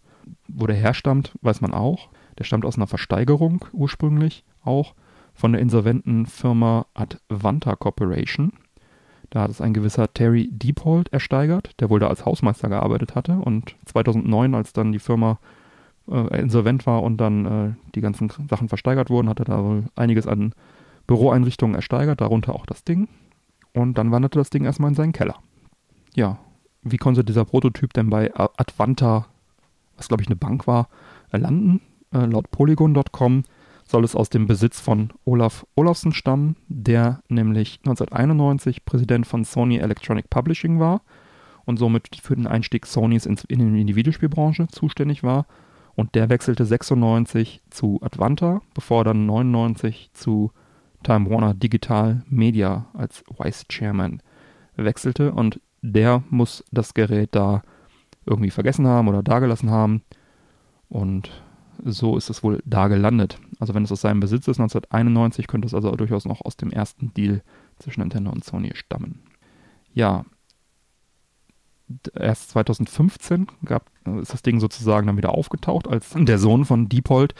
Wo 0.48 0.66
der 0.66 0.78
herstammt, 0.78 1.34
weiß 1.42 1.60
man 1.60 1.74
auch. 1.74 2.08
Der 2.38 2.46
stammt 2.46 2.64
aus 2.64 2.78
einer 2.78 2.88
Versteigerung 2.88 3.66
ursprünglich 3.74 4.46
auch 4.64 4.94
von 5.38 5.54
der 5.54 5.62
insolventen 5.62 6.26
Firma 6.26 6.88
Advanta 6.96 7.76
Corporation. 7.76 8.54
Da 9.30 9.42
hat 9.42 9.52
es 9.52 9.62
ein 9.62 9.74
gewisser 9.74 10.12
Terry 10.12 10.50
Deepold 10.52 11.14
ersteigert, 11.14 11.80
der 11.80 11.92
wohl 11.92 12.00
da 12.00 12.08
als 12.08 12.26
Hausmeister 12.26 12.70
gearbeitet 12.70 13.14
hatte. 13.14 13.34
Und 13.34 13.76
2009, 13.86 14.56
als 14.56 14.74
dann 14.74 14.92
die 14.92 15.00
Firma 15.00 15.38
äh, 16.10 16.40
insolvent 16.40 16.88
war 16.88 17.04
und 17.04 17.18
dann 17.18 17.46
äh, 17.46 17.74
die 17.94 18.02
ganzen 18.02 18.32
Sachen 18.50 18.68
versteigert 18.68 19.12
wurden, 19.12 19.30
hat 19.30 19.38
er 19.40 19.46
da 19.46 19.64
wohl 19.64 19.84
einiges 19.96 20.26
an 20.26 20.54
Büroeinrichtungen 21.06 21.76
ersteigert, 21.76 22.20
darunter 22.20 22.56
auch 22.56 22.66
das 22.66 22.84
Ding. 22.84 23.08
Und 23.74 24.00
dann 24.00 24.12
wanderte 24.12 24.40
das 24.40 24.50
Ding 24.50 24.66
erstmal 24.66 24.90
in 24.90 24.96
seinen 24.96 25.14
Keller. 25.14 25.36
Ja, 26.16 26.40
wie 26.82 26.98
konnte 26.98 27.24
dieser 27.24 27.46
Prototyp 27.46 27.94
denn 27.94 28.10
bei 28.10 28.34
Advanta, 28.36 29.28
was 29.98 30.08
glaube 30.08 30.24
ich 30.24 30.30
eine 30.30 30.36
Bank 30.36 30.66
war, 30.66 30.88
landen? 31.32 31.82
Äh, 32.12 32.26
laut 32.26 32.50
Polygon.com 32.50 33.44
soll 33.88 34.04
es 34.04 34.16
aus 34.16 34.30
dem 34.30 34.48
Besitz 34.48 34.80
von 34.80 35.12
Olaf 35.26 35.66
Olafsen 35.76 36.12
stammen, 36.12 36.58
der 36.68 37.22
nämlich 37.30 37.80
1991 37.86 38.86
Präsident 38.86 39.26
von 39.26 39.44
Sony 39.44 39.78
Electronic 39.78 40.30
Publishing 40.30 40.80
war 40.80 41.02
und 41.66 41.78
somit 41.78 42.16
für 42.22 42.36
den 42.36 42.48
Einstieg 42.48 42.86
Sonys 42.86 43.26
in, 43.26 43.38
in 43.48 43.88
die 43.88 43.96
Videospielbranche 43.96 44.68
zuständig 44.68 45.24
war. 45.24 45.46
Und 45.96 46.16
der 46.16 46.30
wechselte 46.30 46.66
96 46.66 47.62
zu 47.70 48.00
Advanta, 48.02 48.62
bevor 48.74 49.02
er 49.02 49.06
dann 49.06 49.26
99 49.26 50.12
zu 50.14 50.52
Time 51.04 51.30
Warner 51.30 51.54
Digital 51.54 52.24
Media 52.30 52.88
als 52.94 53.24
Vice 53.38 53.66
Chairman 53.68 54.22
wechselte. 54.76 55.32
Und 55.32 55.60
der 55.82 56.24
muss 56.30 56.64
das 56.72 56.94
Gerät 56.94 57.30
da 57.36 57.64
irgendwie 58.26 58.52
vergessen 58.52 58.88
haben 58.88 59.08
oder 59.08 59.24
dagelassen 59.24 59.72
haben. 59.72 60.04
Und 60.90 61.32
so 61.84 62.18
ist 62.18 62.30
es 62.30 62.44
wohl 62.44 62.62
da 62.66 62.88
gelandet. 62.88 63.40
Also 63.60 63.74
wenn 63.74 63.84
es 63.84 63.92
aus 63.92 64.02
seinem 64.02 64.20
Besitz 64.20 64.48
ist, 64.48 64.60
1991, 64.60 65.48
könnte 65.48 65.68
es 65.68 65.74
also 65.74 65.92
durchaus 65.92 66.26
noch 66.26 66.42
aus 66.44 66.58
dem 66.58 66.72
ersten 66.72 67.14
Deal 67.14 67.42
zwischen 67.80 68.02
Nintendo 68.02 68.32
und 68.32 68.44
Sony 68.44 68.72
stammen. 68.74 69.22
Ja, 69.94 70.26
erst 72.16 72.50
2015 72.52 73.48
gab, 73.66 73.90
ist 74.22 74.34
das 74.34 74.42
Ding 74.42 74.60
sozusagen 74.60 75.08
dann 75.08 75.18
wieder 75.18 75.34
aufgetaucht, 75.34 75.88
als 75.88 76.12
der 76.16 76.38
Sohn 76.38 76.66
von 76.66 76.90
Deepold 76.90 77.34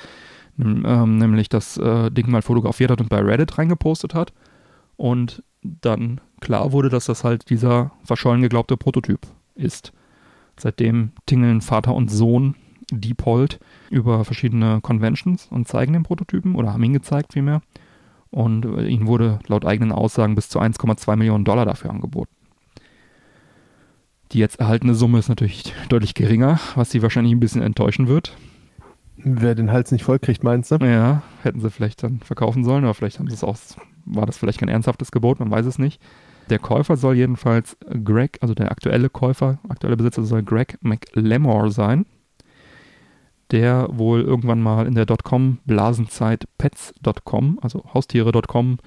ähm, 0.60 1.18
nämlich 1.18 1.50
das 1.50 1.78
äh, 1.78 2.10
Ding 2.10 2.30
mal 2.32 2.42
fotografiert 2.42 2.92
hat 2.92 3.02
und 3.02 3.10
bei 3.10 3.20
Reddit 3.20 3.58
reingepostet 3.58 4.14
hat. 4.14 4.34
Und 4.96 5.44
dann 5.62 6.22
klar 6.40 6.72
wurde, 6.72 6.90
dass 6.90 7.06
das 7.06 7.24
halt 7.24 7.50
dieser 7.50 7.92
verschollen 8.04 8.42
geglaubte 8.42 8.78
Prototyp 8.78 9.28
ist. 9.56 9.94
Seitdem 10.60 11.12
tingeln 11.26 11.62
Vater 11.62 11.94
und 11.94 12.10
Sohn 12.10 12.56
Deepold 12.92 13.60
über 13.90 14.24
verschiedene 14.24 14.80
Conventions 14.82 15.48
und 15.50 15.68
zeigen 15.68 15.94
den 15.94 16.04
Prototypen 16.04 16.56
oder 16.56 16.74
haben 16.74 16.84
ihn 16.84 16.94
gezeigt 16.94 17.34
vielmehr. 17.34 17.62
Und 18.30 18.66
äh, 18.66 18.88
ihnen 18.88 19.08
wurde 19.08 19.40
laut 19.48 19.66
eigenen 19.66 19.92
Aussagen 19.92 20.36
bis 20.36 20.50
zu 20.50 20.60
1,2 20.60 21.16
Millionen 21.16 21.46
Dollar 21.46 21.66
dafür 21.66 21.92
angeboten. 21.92 22.34
Die 24.34 24.40
jetzt 24.40 24.60
erhaltene 24.60 24.94
Summe 24.94 25.20
ist 25.20 25.30
natürlich 25.30 25.74
deutlich 25.90 26.14
geringer, 26.14 26.60
was 26.76 26.92
sie 26.92 27.02
wahrscheinlich 27.02 27.34
ein 27.34 27.40
bisschen 27.40 27.62
enttäuschen 27.62 28.08
wird. 28.08 28.36
Wer 29.18 29.56
den 29.56 29.72
Hals 29.72 29.92
nicht 29.92 30.04
voll 30.04 30.20
kriegt, 30.20 30.44
meinst 30.44 30.72
du? 30.72 30.76
Ja, 30.76 31.24
hätten 31.42 31.60
sie 31.60 31.72
vielleicht 31.72 32.04
dann 32.04 32.20
verkaufen 32.20 32.64
sollen, 32.64 32.84
aber 32.84 32.94
vielleicht 32.94 33.18
haben 33.18 33.28
sie 33.28 33.34
es 33.34 33.44
auch, 33.44 33.58
war 34.06 34.26
das 34.26 34.38
vielleicht 34.38 34.60
kein 34.60 34.70
ernsthaftes 34.70 35.12
Gebot, 35.12 35.40
man 35.40 35.50
weiß 35.50 35.66
es 35.66 35.80
nicht. 35.80 36.00
Der 36.50 36.60
Käufer 36.60 36.98
soll 36.98 37.16
jedenfalls 37.16 37.78
Greg, 38.04 38.38
also 38.42 38.54
der 38.54 38.72
aktuelle 38.72 39.10
Käufer, 39.10 39.60
aktuelle 39.68 39.98
Besitzer 39.98 40.24
soll 40.24 40.44
Greg 40.44 40.78
McLemore 40.82 41.72
sein, 41.72 42.06
der 43.52 43.88
wohl 43.92 44.22
irgendwann 44.22 44.62
mal 44.62 44.88
in 44.88 44.96
der 44.96 45.06
Dotcom-Blasenzeit 45.06 46.48
Pets.com, 46.58 47.60
also 47.62 47.84
Haustiere.com, 47.94 48.78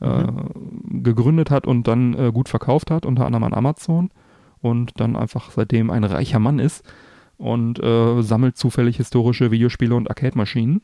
äh, 0.00 0.22
mhm. 0.22 1.02
gegründet 1.02 1.50
hat 1.50 1.66
und 1.66 1.88
dann 1.88 2.14
äh, 2.14 2.32
gut 2.32 2.48
verkauft 2.48 2.90
hat, 2.90 3.06
unter 3.06 3.26
anderem 3.26 3.44
an 3.44 3.54
Amazon 3.54 4.10
und 4.60 4.92
dann 4.96 5.16
einfach 5.16 5.50
seitdem 5.50 5.90
ein 5.90 6.04
reicher 6.04 6.38
Mann 6.38 6.58
ist 6.58 6.84
und 7.38 7.82
äh, 7.82 8.22
sammelt 8.22 8.56
zufällig 8.56 8.96
historische 8.96 9.50
Videospiele 9.50 9.94
und 9.94 10.08
Arcade-Maschinen. 10.08 10.82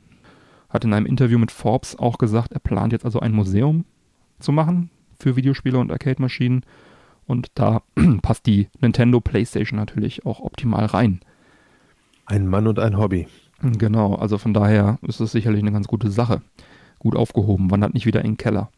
Hat 0.68 0.84
in 0.84 0.92
einem 0.92 1.06
Interview 1.06 1.38
mit 1.38 1.50
Forbes 1.50 1.98
auch 1.98 2.18
gesagt, 2.18 2.52
er 2.52 2.60
plant 2.60 2.92
jetzt 2.92 3.04
also 3.04 3.20
ein 3.20 3.32
Museum 3.32 3.84
zu 4.38 4.52
machen 4.52 4.90
für 5.18 5.36
Videospiele 5.36 5.78
und 5.78 5.90
Arcade-Maschinen. 5.90 6.62
Und 7.26 7.48
da 7.54 7.82
passt 8.22 8.46
die 8.46 8.68
Nintendo 8.80 9.20
PlayStation 9.20 9.78
natürlich 9.78 10.26
auch 10.26 10.40
optimal 10.40 10.86
rein. 10.86 11.20
Ein 12.30 12.46
Mann 12.46 12.68
und 12.68 12.78
ein 12.78 12.96
Hobby. 12.96 13.26
Genau, 13.60 14.14
also 14.14 14.38
von 14.38 14.54
daher 14.54 15.00
ist 15.02 15.18
es 15.18 15.32
sicherlich 15.32 15.62
eine 15.62 15.72
ganz 15.72 15.88
gute 15.88 16.12
Sache. 16.12 16.42
Gut 17.00 17.16
aufgehoben, 17.16 17.72
wandert 17.72 17.92
nicht 17.92 18.06
wieder 18.06 18.20
in 18.20 18.32
den 18.32 18.36
Keller. 18.36 18.70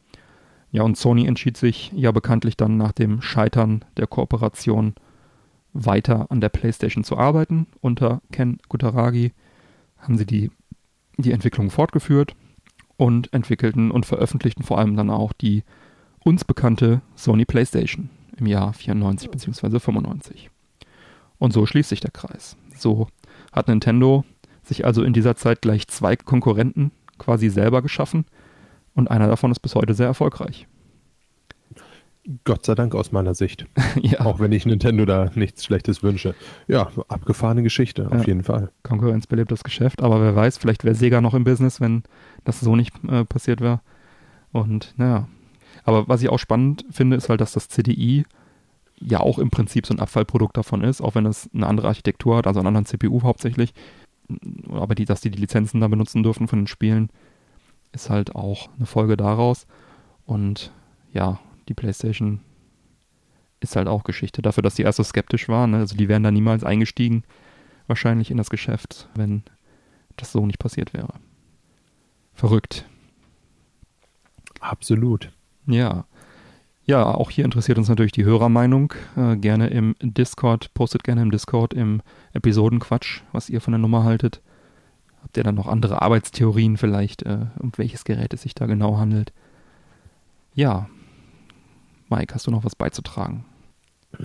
Ja, 0.70 0.84
und 0.84 0.96
Sony 0.96 1.26
entschied 1.26 1.58
sich 1.58 1.92
ja 1.94 2.12
bekanntlich 2.12 2.56
dann 2.56 2.78
nach 2.78 2.92
dem 2.92 3.20
Scheitern 3.20 3.84
der 3.98 4.06
Kooperation 4.06 4.94
weiter 5.74 6.30
an 6.30 6.40
der 6.40 6.48
PlayStation 6.48 7.04
zu 7.04 7.18
arbeiten. 7.18 7.66
Unter 7.82 8.22
Ken 8.32 8.56
Kutaragi 8.68 9.32
haben 9.98 10.16
sie 10.16 10.24
die, 10.24 10.50
die 11.18 11.32
Entwicklung 11.32 11.68
fortgeführt 11.68 12.34
und 12.96 13.30
entwickelten 13.34 13.90
und 13.90 14.06
veröffentlichten 14.06 14.64
vor 14.64 14.78
allem 14.78 14.96
dann 14.96 15.10
auch 15.10 15.34
die 15.34 15.62
uns 16.20 16.44
bekannte 16.44 17.02
Sony 17.16 17.44
PlayStation 17.44 18.08
im 18.34 18.46
Jahr 18.46 18.72
94 18.72 19.30
bzw. 19.30 19.78
95. 19.78 20.48
Und 21.38 21.52
so 21.52 21.66
schließt 21.66 21.90
sich 21.90 22.00
der 22.00 22.12
Kreis. 22.12 22.56
So 22.74 23.08
hat 23.52 23.68
Nintendo 23.68 24.24
sich 24.62 24.84
also 24.84 25.02
in 25.02 25.12
dieser 25.12 25.36
Zeit 25.36 25.62
gleich 25.62 25.88
zwei 25.88 26.16
Konkurrenten 26.16 26.92
quasi 27.18 27.48
selber 27.48 27.82
geschaffen 27.82 28.24
und 28.94 29.10
einer 29.10 29.28
davon 29.28 29.50
ist 29.50 29.60
bis 29.60 29.74
heute 29.74 29.94
sehr 29.94 30.06
erfolgreich. 30.06 30.66
Gott 32.44 32.64
sei 32.64 32.76
Dank 32.76 32.94
aus 32.94 33.10
meiner 33.10 33.34
Sicht. 33.34 33.66
ja. 34.00 34.20
Auch 34.20 34.38
wenn 34.38 34.52
ich 34.52 34.64
Nintendo 34.64 35.04
da 35.04 35.30
nichts 35.34 35.64
Schlechtes 35.64 36.04
wünsche. 36.04 36.34
Ja, 36.68 36.88
abgefahrene 37.08 37.64
Geschichte, 37.64 38.02
ja. 38.02 38.16
auf 38.16 38.26
jeden 38.26 38.44
Fall. 38.44 38.70
Konkurrenz 38.84 39.26
belebt 39.26 39.50
das 39.50 39.64
Geschäft, 39.64 40.02
aber 40.02 40.20
wer 40.20 40.36
weiß, 40.36 40.58
vielleicht 40.58 40.84
wäre 40.84 40.94
Sega 40.94 41.20
noch 41.20 41.34
im 41.34 41.42
Business, 41.42 41.80
wenn 41.80 42.04
das 42.44 42.60
so 42.60 42.76
nicht 42.76 42.92
äh, 43.08 43.24
passiert 43.24 43.60
wäre. 43.60 43.80
Und 44.52 44.94
naja. 44.96 45.28
Aber 45.84 46.06
was 46.06 46.22
ich 46.22 46.28
auch 46.28 46.38
spannend 46.38 46.84
finde, 46.90 47.16
ist 47.16 47.28
halt, 47.28 47.40
dass 47.40 47.52
das 47.52 47.68
CDI 47.68 48.24
ja 49.04 49.20
auch 49.20 49.38
im 49.38 49.50
Prinzip 49.50 49.86
so 49.86 49.94
ein 49.94 50.00
Abfallprodukt 50.00 50.56
davon 50.56 50.82
ist, 50.84 51.00
auch 51.00 51.14
wenn 51.14 51.26
es 51.26 51.50
eine 51.54 51.66
andere 51.66 51.88
Architektur 51.88 52.36
hat, 52.36 52.46
also 52.46 52.60
einen 52.60 52.68
anderen 52.68 52.86
CPU 52.86 53.22
hauptsächlich. 53.22 53.74
Aber 54.70 54.94
die, 54.94 55.04
dass 55.04 55.20
die 55.20 55.30
die 55.30 55.40
Lizenzen 55.40 55.80
da 55.80 55.88
benutzen 55.88 56.22
dürfen 56.22 56.48
von 56.48 56.60
den 56.60 56.66
Spielen, 56.66 57.10
ist 57.92 58.10
halt 58.10 58.34
auch 58.34 58.68
eine 58.76 58.86
Folge 58.86 59.16
daraus. 59.16 59.66
Und 60.24 60.72
ja, 61.12 61.40
die 61.68 61.74
PlayStation 61.74 62.40
ist 63.60 63.76
halt 63.76 63.88
auch 63.88 64.04
Geschichte. 64.04 64.42
Dafür, 64.42 64.62
dass 64.62 64.74
die 64.74 64.82
erst 64.82 64.96
so 64.96 65.04
skeptisch 65.04 65.48
waren. 65.48 65.72
Ne? 65.72 65.78
Also 65.78 65.96
die 65.96 66.08
wären 66.08 66.22
da 66.22 66.30
niemals 66.30 66.64
eingestiegen, 66.64 67.24
wahrscheinlich 67.86 68.30
in 68.30 68.36
das 68.36 68.50
Geschäft, 68.50 69.08
wenn 69.14 69.42
das 70.16 70.32
so 70.32 70.46
nicht 70.46 70.58
passiert 70.58 70.94
wäre. 70.94 71.14
Verrückt. 72.34 72.86
Absolut. 74.60 75.32
Ja. 75.66 76.06
Ja, 76.84 77.14
auch 77.14 77.30
hier 77.30 77.44
interessiert 77.44 77.78
uns 77.78 77.88
natürlich 77.88 78.12
die 78.12 78.24
Hörermeinung. 78.24 78.92
Äh, 79.16 79.36
gerne 79.36 79.68
im 79.68 79.94
Discord, 80.00 80.74
postet 80.74 81.04
gerne 81.04 81.22
im 81.22 81.30
Discord 81.30 81.74
im 81.74 82.02
Episodenquatsch, 82.32 83.20
was 83.30 83.48
ihr 83.48 83.60
von 83.60 83.72
der 83.72 83.78
Nummer 83.78 84.02
haltet. 84.02 84.40
Habt 85.22 85.36
ihr 85.36 85.44
dann 85.44 85.54
noch 85.54 85.68
andere 85.68 86.02
Arbeitstheorien 86.02 86.76
vielleicht, 86.76 87.22
äh, 87.22 87.46
um 87.58 87.70
welches 87.76 88.04
Gerät 88.04 88.34
es 88.34 88.42
sich 88.42 88.54
da 88.54 88.66
genau 88.66 88.98
handelt? 88.98 89.32
Ja, 90.54 90.88
Mike, 92.10 92.34
hast 92.34 92.46
du 92.46 92.50
noch 92.50 92.64
was 92.64 92.74
beizutragen? 92.74 93.44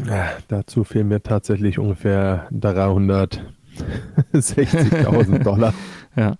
Ja, 0.05 0.29
dazu 0.47 0.83
fehlen 0.83 1.07
mir 1.07 1.23
tatsächlich 1.23 1.79
ungefähr 1.79 2.47
360.000 4.33 5.43
Dollar. 5.43 5.73
ja. 6.17 6.35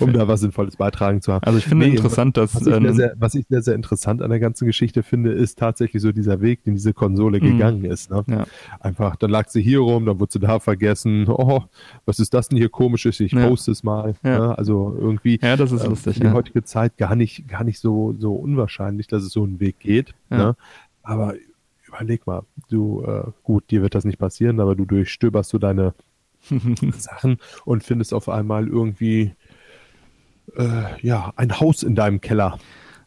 um 0.00 0.12
da 0.12 0.28
was 0.28 0.40
Sinnvolles 0.40 0.76
beitragen 0.76 1.22
zu 1.22 1.32
haben. 1.32 1.44
Also 1.44 1.58
ich 1.58 1.64
finde 1.64 1.86
nee, 1.86 1.92
interessant, 1.92 2.36
dass... 2.36 2.54
Was 2.54 2.66
ich, 2.66 2.74
ähm, 2.74 2.94
sehr, 2.94 3.14
was 3.16 3.34
ich, 3.34 3.46
sehr, 3.48 3.62
sehr, 3.62 3.74
interessant 3.74 4.20
an 4.20 4.30
der 4.30 4.38
ganzen 4.38 4.66
Geschichte 4.66 5.02
finde, 5.02 5.32
ist 5.32 5.58
tatsächlich 5.58 6.02
so 6.02 6.12
dieser 6.12 6.40
Weg, 6.40 6.62
den 6.64 6.74
diese 6.74 6.92
Konsole 6.92 7.40
mhm. 7.40 7.52
gegangen 7.52 7.84
ist. 7.84 8.10
Ne? 8.10 8.22
Ja. 8.26 8.46
Einfach, 8.80 9.16
dann 9.16 9.30
lag 9.30 9.48
sie 9.48 9.62
hier 9.62 9.80
rum, 9.80 10.04
dann 10.04 10.20
wurde 10.20 10.32
sie 10.32 10.40
da 10.40 10.60
vergessen. 10.60 11.26
Oh, 11.28 11.62
was 12.04 12.20
ist 12.20 12.34
das 12.34 12.48
denn 12.48 12.58
hier 12.58 12.68
komisches? 12.68 13.18
Ich 13.20 13.32
ja. 13.32 13.48
poste 13.48 13.72
es 13.72 13.82
mal. 13.82 14.14
Ne? 14.22 14.56
Also 14.56 14.94
irgendwie 14.98 15.38
ja, 15.42 15.56
das 15.56 15.72
ist 15.72 15.84
äh, 15.84 15.88
lustig, 15.88 16.20
die 16.20 16.30
heutige 16.30 16.62
Zeit 16.62 16.96
gar 16.98 17.16
nicht, 17.16 17.48
gar 17.48 17.64
nicht 17.64 17.78
so, 17.78 18.14
so 18.18 18.34
unwahrscheinlich, 18.34 19.06
dass 19.06 19.22
es 19.22 19.32
so 19.32 19.42
einen 19.42 19.58
Weg 19.58 19.78
geht. 19.80 20.14
Ne? 20.28 20.54
Aber 21.02 21.34
überleg 21.86 22.26
mal, 22.26 22.42
du, 22.68 23.04
äh, 23.04 23.30
gut, 23.42 23.70
dir 23.70 23.82
wird 23.82 23.94
das 23.94 24.04
nicht 24.04 24.18
passieren, 24.18 24.60
aber 24.60 24.74
du 24.74 24.84
durchstöberst 24.84 25.50
so 25.50 25.58
deine 25.58 25.94
Sachen 26.98 27.38
und 27.64 27.84
findest 27.84 28.14
auf 28.14 28.28
einmal 28.28 28.68
irgendwie 28.68 29.34
äh, 30.56 31.00
ja 31.00 31.32
ein 31.36 31.60
Haus 31.60 31.82
in 31.82 31.94
deinem 31.94 32.20
Keller 32.20 32.58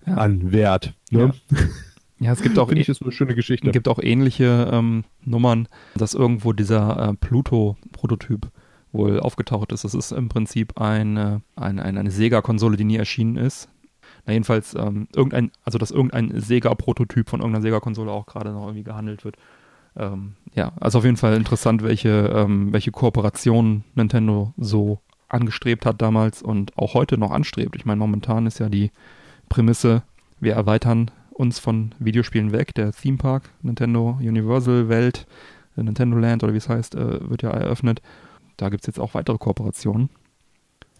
ja. 0.06 0.16
an 0.16 0.52
Wert. 0.52 0.94
Ne? 1.12 1.34
Ja. 1.50 1.58
ja. 2.20 2.32
es 2.32 2.42
gibt 2.42 2.58
auch 2.60 2.72
ich 2.72 2.90
ist 2.90 3.02
eine 3.02 3.12
schöne 3.12 3.36
Geschichte. 3.36 3.68
Es 3.68 3.74
gibt 3.74 3.88
auch 3.88 4.00
ähnliche 4.02 4.70
ähm, 4.72 5.04
Nummern, 5.24 5.68
dass 5.96 6.14
irgendwo 6.14 6.54
dieser 6.54 7.10
äh, 7.10 7.14
Pluto-Prototyp 7.14 8.50
wohl 8.92 9.20
aufgetaucht 9.20 9.72
ist. 9.72 9.84
Das 9.84 9.94
ist 9.94 10.12
im 10.12 10.30
Prinzip 10.30 10.80
eine, 10.80 11.42
eine, 11.56 11.84
eine 11.84 12.12
Sega-Konsole, 12.12 12.78
die 12.78 12.86
nie 12.86 12.98
erschienen 12.98 13.36
ist. 13.36 13.70
Na 14.26 14.34
jedenfalls 14.34 14.74
ähm, 14.76 15.08
irgendein, 15.16 15.52
also 15.64 15.78
dass 15.78 15.92
irgendein 15.92 16.40
Sega-Prototyp 16.40 17.30
von 17.30 17.42
irgendeiner 17.42 17.62
Sega-Konsole 17.62 18.12
auch 18.12 18.26
gerade 18.26 18.52
noch 18.52 18.64
irgendwie 18.64 18.84
gehandelt 18.84 19.24
wird. 19.24 19.38
Ähm, 19.98 20.34
ja, 20.54 20.72
also 20.80 21.00
auf 21.00 21.06
jeden 21.06 21.18
Fall 21.18 21.36
interessant, 21.36 21.84
welche, 21.84 22.32
ähm, 22.34 22.72
welche 22.72 22.92
Kooperationen 22.92 23.84
Nintendo 23.96 24.54
so 24.58 25.00
angestrebt 25.30 25.86
hat 25.86 26.02
damals 26.02 26.42
und 26.42 26.78
auch 26.78 26.94
heute 26.94 27.18
noch 27.18 27.32
anstrebt. 27.32 27.76
Ich 27.76 27.86
meine, 27.86 28.00
momentan 28.00 28.46
ist 28.46 28.60
ja 28.60 28.70
die 28.70 28.92
Prämisse, 29.50 30.04
wir 30.40 30.54
erweitern 30.54 31.12
uns 31.32 31.60
von 31.60 31.94
Videospielen 32.00 32.52
weg. 32.52 32.74
Der 32.76 32.92
Theme 32.92 33.18
Park, 33.18 33.50
Nintendo 33.62 34.18
Universal 34.20 34.90
Welt, 34.90 35.28
Nintendo 35.76 36.18
Land 36.18 36.44
oder 36.44 36.54
wie 36.54 36.58
es 36.58 36.70
heißt, 36.70 36.96
äh, 36.96 37.30
wird 37.30 37.44
ja 37.44 37.52
eröffnet. 37.52 38.02
Da 38.56 38.70
gibt 38.70 38.82
es 38.84 38.88
jetzt 38.88 39.00
auch 39.00 39.14
weitere 39.14 39.38
Kooperationen. 39.38 40.10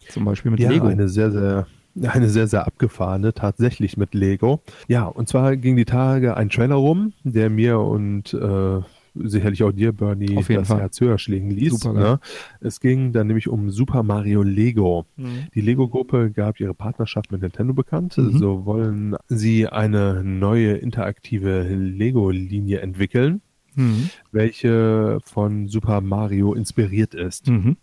Zum 0.10 0.26
Beispiel 0.26 0.52
mit 0.52 0.60
ja, 0.60 0.70
Lego. 0.70 0.88
Eine 0.88 1.10
sehr, 1.10 1.32
sehr 1.32 1.68
eine 2.04 2.30
sehr, 2.30 2.48
sehr 2.48 2.68
abgefahrene, 2.68 3.34
tatsächlich 3.34 3.98
mit 3.98 4.14
Lego. 4.14 4.62
Ja, 4.88 5.06
und 5.06 5.28
zwar 5.28 5.58
ging 5.58 5.76
die 5.76 5.86
Tage 5.86 6.38
ein 6.38 6.50
Trailer 6.50 6.76
rum, 6.76 7.14
der 7.24 7.50
mir 7.50 7.80
und 7.80 8.34
äh, 8.34 8.82
sicherlich 9.24 9.64
auch 9.64 9.72
dir, 9.72 9.92
Bernie, 9.92 10.36
das 10.36 10.68
Fall. 10.68 10.80
Herz 10.80 11.02
höher 11.02 11.18
schlägen 11.18 11.50
ließ. 11.50 11.80
Super, 11.80 11.94
ne? 11.94 12.20
Es 12.62 12.80
ging 12.80 13.12
dann 13.12 13.28
nämlich 13.28 13.48
um 13.48 13.70
Super 13.70 14.04
Mario 14.04 14.44
Lego. 14.44 15.06
Mhm. 15.16 15.48
Die 15.56 15.62
Lego-Gruppe 15.62 16.32
gab 16.32 16.60
ihre 16.60 16.74
Partnerschaft 16.74 17.32
mit 17.32 17.42
Nintendo 17.42 17.74
bekannt. 17.74 18.18
Mhm. 18.18 18.38
So 18.38 18.66
wollen 18.66 19.16
sie 19.28 19.68
eine 19.68 20.24
neue 20.24 20.74
interaktive 20.74 21.64
Lego-Linie 21.64 22.80
entwickeln, 22.80 23.42
mhm. 23.76 24.10
welche 24.32 25.20
von 25.24 25.68
Super 25.68 26.02
Mario 26.02 26.54
inspiriert 26.54 27.14
ist. 27.14 27.48
Mhm. 27.48 27.78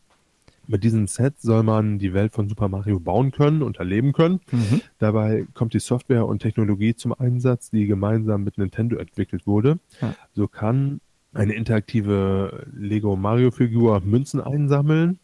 Mit 0.66 0.85
diesem 0.85 1.07
Set 1.07 1.40
soll 1.40 1.62
man 1.62 1.98
die 1.98 2.14
Welt 2.14 2.33
von 2.33 2.48
Super 2.48 2.68
Mario 2.68 3.00
bauen 3.00 3.31
können 3.31 3.62
und 3.62 3.79
erleben 3.79 4.12
können. 4.12 4.40
Mhm. 4.50 4.81
Dabei 4.98 5.46
kommt 5.55 5.74
die 5.74 5.81
Software 5.81 6.27
und 6.27 6.40
Technologie 6.40 6.94
zum 6.94 7.12
Einsatz, 7.12 7.70
die 7.70 7.87
gemeinsam 7.87 8.44
mit 8.44 8.59
Nintendo 8.59 8.96
entwickelt 8.96 9.46
wurde. 9.46 9.79
Ja. 10.00 10.14
So 10.35 10.48
kann 10.48 11.00
eine 11.33 11.55
interaktive 11.55 12.66
Lego 12.72 13.16
Mario 13.16 13.50
Figur 13.50 14.00
Münzen 14.00 14.40
einsammeln 14.40 15.18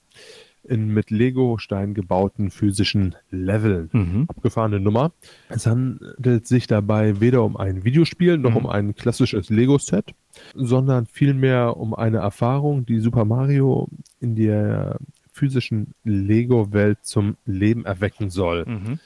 in 0.64 0.92
mit 0.92 1.10
Lego-Stein 1.10 1.94
gebauten 1.94 2.50
physischen 2.50 3.14
Leveln. 3.30 3.88
Mhm. 3.92 4.24
Abgefahrene 4.28 4.78
Nummer. 4.78 5.12
Es 5.48 5.66
handelt 5.66 6.46
sich 6.46 6.66
dabei 6.66 7.20
weder 7.20 7.44
um 7.44 7.56
ein 7.56 7.84
Videospiel 7.84 8.36
noch 8.36 8.50
mhm. 8.50 8.56
um 8.56 8.66
ein 8.66 8.94
klassisches 8.94 9.48
Lego-Set, 9.48 10.14
sondern 10.54 11.06
vielmehr 11.06 11.76
um 11.76 11.94
eine 11.94 12.18
Erfahrung, 12.18 12.84
die 12.84 13.00
Super 13.00 13.24
Mario 13.24 13.88
in 14.20 14.36
der 14.36 14.98
physischen 15.40 15.94
Lego-Welt 16.04 16.98
zum 17.02 17.36
Leben 17.46 17.86
erwecken 17.86 18.28
soll. 18.28 18.66
Mhm. 18.66 18.98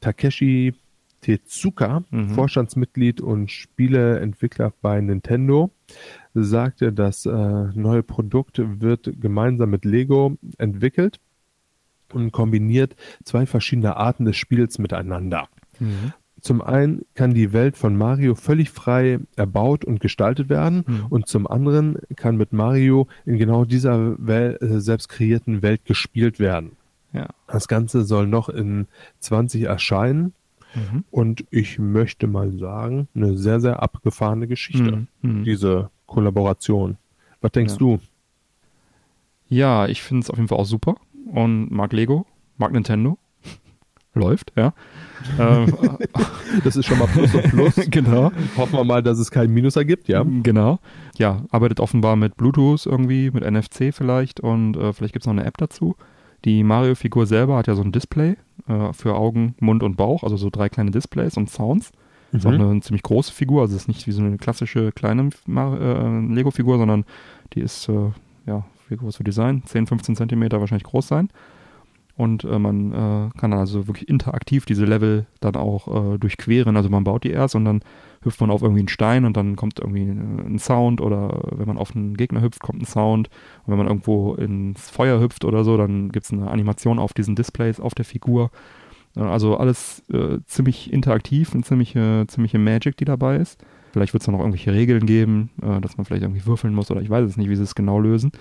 Takeshi 0.00 0.74
Tezuka, 1.22 2.04
mhm. 2.10 2.30
Vorstandsmitglied 2.30 3.20
und 3.20 3.50
Spieleentwickler 3.50 4.72
bei 4.80 5.00
Nintendo, 5.00 5.70
sagte, 6.34 6.92
das 6.92 7.26
äh, 7.26 7.30
neue 7.30 8.02
Produkt 8.02 8.60
wird 8.64 9.10
gemeinsam 9.20 9.70
mit 9.70 9.84
Lego 9.84 10.36
entwickelt. 10.58 11.18
und 12.12 12.30
kombiniert 12.30 12.94
zwei 13.24 13.46
verschiedene 13.46 13.96
Arten 13.96 14.26
des 14.26 14.36
Spiels 14.36 14.78
miteinander. 14.78 15.48
Mhm. 15.80 16.12
Zum 16.42 16.60
einen 16.60 17.06
kann 17.14 17.34
die 17.34 17.52
Welt 17.52 17.76
von 17.76 17.96
Mario 17.96 18.34
völlig 18.34 18.70
frei 18.70 19.20
erbaut 19.36 19.84
und 19.84 20.00
gestaltet 20.00 20.48
werden 20.48 20.84
mhm. 20.84 21.06
und 21.08 21.28
zum 21.28 21.46
anderen 21.46 21.98
kann 22.16 22.36
mit 22.36 22.52
Mario 22.52 23.06
in 23.24 23.38
genau 23.38 23.64
dieser 23.64 24.16
Wel 24.18 24.58
äh, 24.60 24.80
selbst 24.80 25.08
kreierten 25.08 25.62
Welt 25.62 25.84
gespielt 25.84 26.40
werden. 26.40 26.72
Ja. 27.12 27.28
Das 27.46 27.68
Ganze 27.68 28.04
soll 28.04 28.26
noch 28.26 28.48
in 28.48 28.88
20 29.20 29.62
erscheinen 29.62 30.32
mhm. 30.74 31.04
und 31.12 31.44
ich 31.50 31.78
möchte 31.78 32.26
mal 32.26 32.50
sagen, 32.58 33.06
eine 33.14 33.38
sehr, 33.38 33.60
sehr 33.60 33.80
abgefahrene 33.80 34.48
Geschichte, 34.48 34.96
mhm. 34.96 35.06
mhm. 35.20 35.44
diese 35.44 35.90
Kollaboration. 36.06 36.96
Was 37.40 37.52
denkst 37.52 37.74
ja. 37.74 37.78
du? 37.78 38.00
Ja, 39.48 39.86
ich 39.86 40.02
finde 40.02 40.24
es 40.24 40.30
auf 40.30 40.38
jeden 40.38 40.48
Fall 40.48 40.58
auch 40.58 40.66
super 40.66 40.96
und 41.32 41.70
mag 41.70 41.92
Lego, 41.92 42.26
mag 42.58 42.72
Nintendo 42.72 43.16
läuft, 44.14 44.52
ja. 44.56 44.72
Ähm, 45.38 45.72
das 46.64 46.74
ist 46.74 46.86
schon 46.86 46.98
mal 46.98 47.06
Plus 47.06 47.32
und 47.32 47.44
Plus. 47.44 47.76
genau. 47.90 48.32
Hoffen 48.56 48.76
wir 48.76 48.82
mal, 48.82 49.04
dass 49.04 49.20
es 49.20 49.30
keinen 49.30 49.54
Minus 49.54 49.76
ergibt, 49.76 50.08
ja. 50.08 50.24
Genau. 50.42 50.80
Ja, 51.16 51.42
arbeitet 51.52 51.78
offenbar 51.78 52.16
mit 52.16 52.36
Bluetooth 52.36 52.86
irgendwie, 52.86 53.30
mit 53.30 53.48
NFC 53.48 53.94
vielleicht 53.94 54.40
und 54.40 54.76
äh, 54.76 54.92
vielleicht 54.92 55.12
gibt 55.12 55.22
es 55.22 55.26
noch 55.28 55.34
eine 55.34 55.44
App 55.44 55.58
dazu. 55.58 55.94
Die 56.44 56.64
Mario-Figur 56.64 57.26
selber 57.26 57.56
hat 57.56 57.68
ja 57.68 57.76
so 57.76 57.82
ein 57.82 57.92
Display 57.92 58.36
äh, 58.66 58.92
für 58.92 59.14
Augen, 59.14 59.54
Mund 59.60 59.84
und 59.84 59.96
Bauch, 59.96 60.24
also 60.24 60.36
so 60.36 60.50
drei 60.50 60.68
kleine 60.68 60.90
Displays 60.90 61.36
und 61.36 61.50
Sounds. 61.50 61.92
Mhm. 62.32 62.38
Ist 62.38 62.46
auch 62.46 62.52
eine, 62.52 62.68
eine, 62.68 62.80
ziemlich 62.80 63.02
große 63.02 63.32
Figur, 63.32 63.62
also 63.62 63.76
ist 63.76 63.88
nicht 63.88 64.06
wie 64.06 64.12
so 64.12 64.22
eine 64.22 64.38
klassische 64.38 64.90
kleine 64.92 65.30
äh, 65.48 66.34
Lego-Figur, 66.34 66.78
sondern 66.78 67.04
die 67.54 67.60
ist, 67.60 67.88
äh, 67.88 68.10
ja, 68.46 68.64
wie 68.88 68.96
groß 68.96 69.16
für 69.16 69.24
Design? 69.24 69.62
10, 69.64 69.86
15 69.86 70.16
Zentimeter 70.16 70.60
wahrscheinlich 70.60 70.84
groß 70.84 71.06
sein. 71.06 71.28
Und 72.14 72.44
äh, 72.44 72.58
man 72.58 72.92
äh, 72.92 73.38
kann 73.38 73.52
also 73.54 73.86
wirklich 73.86 74.08
interaktiv 74.08 74.66
diese 74.66 74.84
Level 74.84 75.26
dann 75.40 75.56
auch 75.56 76.14
äh, 76.14 76.18
durchqueren. 76.18 76.76
Also 76.76 76.90
man 76.90 77.04
baut 77.04 77.24
die 77.24 77.30
erst 77.30 77.54
und 77.54 77.64
dann 77.64 77.80
hüpft 78.22 78.40
man 78.40 78.50
auf 78.50 78.62
irgendwie 78.62 78.80
einen 78.80 78.88
Stein 78.88 79.24
und 79.24 79.36
dann 79.36 79.56
kommt 79.56 79.78
irgendwie 79.78 80.02
äh, 80.02 80.46
ein 80.46 80.58
Sound 80.58 81.00
oder 81.00 81.42
wenn 81.52 81.66
man 81.66 81.78
auf 81.78 81.96
einen 81.96 82.16
Gegner 82.16 82.42
hüpft, 82.42 82.60
kommt 82.60 82.82
ein 82.82 82.84
Sound. 82.84 83.28
Und 83.64 83.70
wenn 83.70 83.78
man 83.78 83.86
irgendwo 83.86 84.34
ins 84.34 84.90
Feuer 84.90 85.20
hüpft 85.20 85.44
oder 85.44 85.64
so, 85.64 85.76
dann 85.78 86.12
gibt 86.12 86.26
es 86.26 86.32
eine 86.32 86.50
Animation 86.50 86.98
auf 86.98 87.14
diesen 87.14 87.34
Displays, 87.34 87.80
auf 87.80 87.94
der 87.94 88.04
Figur. 88.04 88.50
Äh, 89.16 89.20
also 89.20 89.56
alles 89.56 90.02
äh, 90.12 90.38
ziemlich 90.44 90.92
interaktiv, 90.92 91.54
eine 91.54 91.62
ziemliche, 91.62 92.26
ziemliche 92.28 92.58
Magic, 92.58 92.98
die 92.98 93.06
dabei 93.06 93.36
ist. 93.36 93.64
Vielleicht 93.92 94.12
wird 94.12 94.22
es 94.22 94.28
noch 94.28 94.38
irgendwelche 94.38 94.72
Regeln 94.72 95.04
geben, 95.04 95.50
dass 95.82 95.98
man 95.98 96.06
vielleicht 96.06 96.22
irgendwie 96.22 96.46
würfeln 96.46 96.72
muss 96.72 96.90
oder 96.90 97.02
ich 97.02 97.10
weiß 97.10 97.28
es 97.28 97.36
nicht, 97.36 97.50
wie 97.50 97.56
sie 97.56 97.62
es 97.62 97.74
genau 97.74 98.00
lösen. 98.00 98.32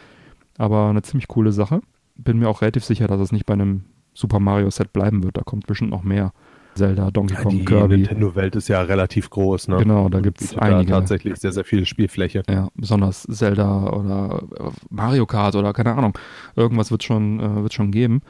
Aber 0.58 0.88
eine 0.88 1.02
ziemlich 1.02 1.28
coole 1.28 1.52
Sache 1.52 1.82
bin 2.24 2.40
mir 2.40 2.50
auch 2.50 2.62
relativ 2.62 2.84
sicher, 2.84 3.08
dass 3.08 3.20
es 3.20 3.32
nicht 3.32 3.46
bei 3.46 3.54
einem 3.54 3.84
Super 4.14 4.40
Mario 4.40 4.70
Set 4.70 4.94
bleiben 4.94 5.24
wird. 5.24 5.38
Da 5.38 5.42
kommt 5.42 5.68
bestimmt 5.68 5.92
noch 5.92 6.04
mehr. 6.04 6.34
Zelda, 6.76 7.12
Donkey 7.12 7.36
Kong, 7.36 7.52
die 7.52 7.66
Kirby. 7.66 7.96
Die 7.96 8.02
Nintendo-Welt 8.04 8.56
ist 8.56 8.70
ja 8.70 8.82
relativ 8.82 9.30
groß, 9.30 9.68
ne? 9.68 9.78
Genau, 9.78 10.08
da 10.08 10.22
gibt 10.22 10.42
es 10.42 10.58
einige. 10.58 10.92
Tatsächlich 10.92 11.36
sehr, 11.38 11.52
sehr 11.52 11.66
viel 11.66 11.86
Spielfläche. 11.86 12.44
Ja, 12.50 12.70
besonders 12.76 13.24
Zelda 13.24 13.90
oder 13.92 14.44
äh, 14.58 14.70
Mario 14.90 15.26
Kart 15.26 15.56
oder 15.56 15.74
keine 15.74 15.96
Ahnung. 15.96 16.18
Irgendwas 16.56 16.90
wird 16.90 17.04
schon, 17.04 17.40
äh, 17.40 17.64
wird 17.64 17.74
schon 17.74 17.92
geben. 17.92 18.22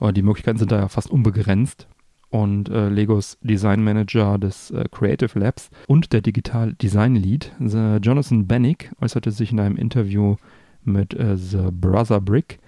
Aber 0.00 0.12
die 0.12 0.22
Möglichkeiten 0.22 0.58
sind 0.58 0.72
da 0.72 0.78
ja 0.80 0.88
fast 0.88 1.10
unbegrenzt. 1.10 1.86
Und 2.30 2.68
äh, 2.68 2.88
Legos 2.88 3.38
Design 3.42 3.84
Manager 3.84 4.38
des 4.38 4.72
äh, 4.72 4.86
Creative 4.90 5.38
Labs 5.38 5.70
und 5.86 6.12
der 6.12 6.20
Digital 6.20 6.72
Design 6.72 7.14
Lead, 7.14 7.52
Jonathan 7.60 8.48
Bennick, 8.48 8.90
äußerte 9.00 9.30
sich 9.30 9.52
in 9.52 9.60
einem 9.60 9.76
Interview 9.76 10.34
mit 10.82 11.14
äh, 11.14 11.36
The 11.36 11.68
Brother 11.70 12.20
Brick, 12.20 12.58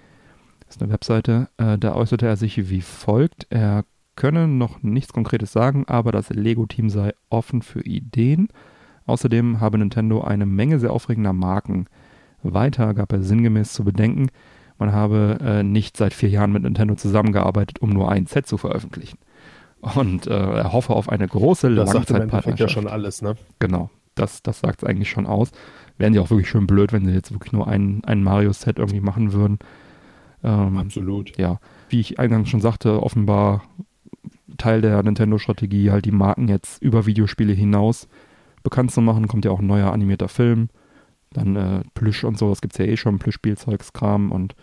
ist 0.69 0.81
eine 0.81 0.91
Webseite. 0.91 1.49
Äh, 1.57 1.77
da 1.77 1.95
äußerte 1.95 2.25
er 2.25 2.37
sich 2.37 2.69
wie 2.69 2.81
folgt. 2.81 3.47
Er 3.49 3.85
könne 4.15 4.47
noch 4.47 4.81
nichts 4.81 5.13
Konkretes 5.13 5.51
sagen, 5.51 5.85
aber 5.87 6.11
das 6.11 6.29
Lego-Team 6.29 6.89
sei 6.89 7.13
offen 7.29 7.61
für 7.61 7.81
Ideen. 7.81 8.49
Außerdem 9.05 9.59
habe 9.61 9.77
Nintendo 9.77 10.21
eine 10.21 10.45
Menge 10.45 10.79
sehr 10.79 10.91
aufregender 10.91 11.33
Marken. 11.33 11.85
Weiter 12.43 12.93
gab 12.93 13.13
er 13.13 13.23
sinngemäß 13.23 13.73
zu 13.73 13.83
bedenken, 13.83 14.29
man 14.77 14.91
habe 14.91 15.37
äh, 15.41 15.63
nicht 15.63 15.97
seit 15.97 16.13
vier 16.13 16.29
Jahren 16.29 16.51
mit 16.51 16.63
Nintendo 16.63 16.95
zusammengearbeitet, 16.95 17.79
um 17.79 17.89
nur 17.89 18.11
ein 18.11 18.27
Set 18.27 18.45
zu 18.45 18.57
veröffentlichen. 18.57 19.17
Und 19.95 20.27
äh, 20.27 20.33
er 20.33 20.71
hoffe 20.71 20.93
auf 20.93 21.09
eine 21.09 21.27
große 21.27 21.73
das 21.73 21.93
Langzeitpartnerschaft. 21.93 22.47
Das 22.47 22.59
ja 22.59 22.69
schon 22.69 22.87
alles, 22.87 23.21
ne? 23.21 23.35
Genau, 23.59 23.89
das, 24.15 24.43
das 24.43 24.59
sagt 24.59 24.83
es 24.83 24.89
eigentlich 24.89 25.09
schon 25.09 25.25
aus. 25.25 25.51
Wären 25.97 26.13
sie 26.13 26.19
auch 26.19 26.29
wirklich 26.29 26.49
schön 26.49 26.67
blöd, 26.67 26.93
wenn 26.93 27.05
sie 27.05 27.11
jetzt 27.11 27.31
wirklich 27.31 27.53
nur 27.53 27.67
ein, 27.67 28.03
ein 28.05 28.23
Mario-Set 28.23 28.77
irgendwie 28.77 29.01
machen 29.01 29.33
würden. 29.33 29.59
Ähm, 30.43 30.77
Absolut. 30.77 31.37
Ja, 31.37 31.59
wie 31.89 31.99
ich 31.99 32.19
eingangs 32.19 32.49
schon 32.49 32.61
sagte, 32.61 33.01
offenbar 33.01 33.63
Teil 34.57 34.81
der 34.81 35.01
Nintendo-Strategie, 35.03 35.91
halt 35.91 36.05
die 36.05 36.11
Marken 36.11 36.47
jetzt 36.47 36.81
über 36.81 37.05
Videospiele 37.05 37.53
hinaus 37.53 38.07
bekannt 38.63 38.91
zu 38.91 39.01
machen. 39.01 39.27
Kommt 39.27 39.45
ja 39.45 39.51
auch 39.51 39.59
ein 39.59 39.67
neuer 39.67 39.91
animierter 39.91 40.27
Film. 40.27 40.69
Dann 41.31 41.55
äh, 41.55 41.81
Plüsch 41.93 42.23
und 42.23 42.37
so, 42.37 42.49
das 42.49 42.61
gibt 42.61 42.73
es 42.73 42.79
ja 42.79 42.85
eh 42.85 42.97
schon, 42.97 43.19
Plüsch-Spielzeugskram 43.19 44.31
und 44.31 44.55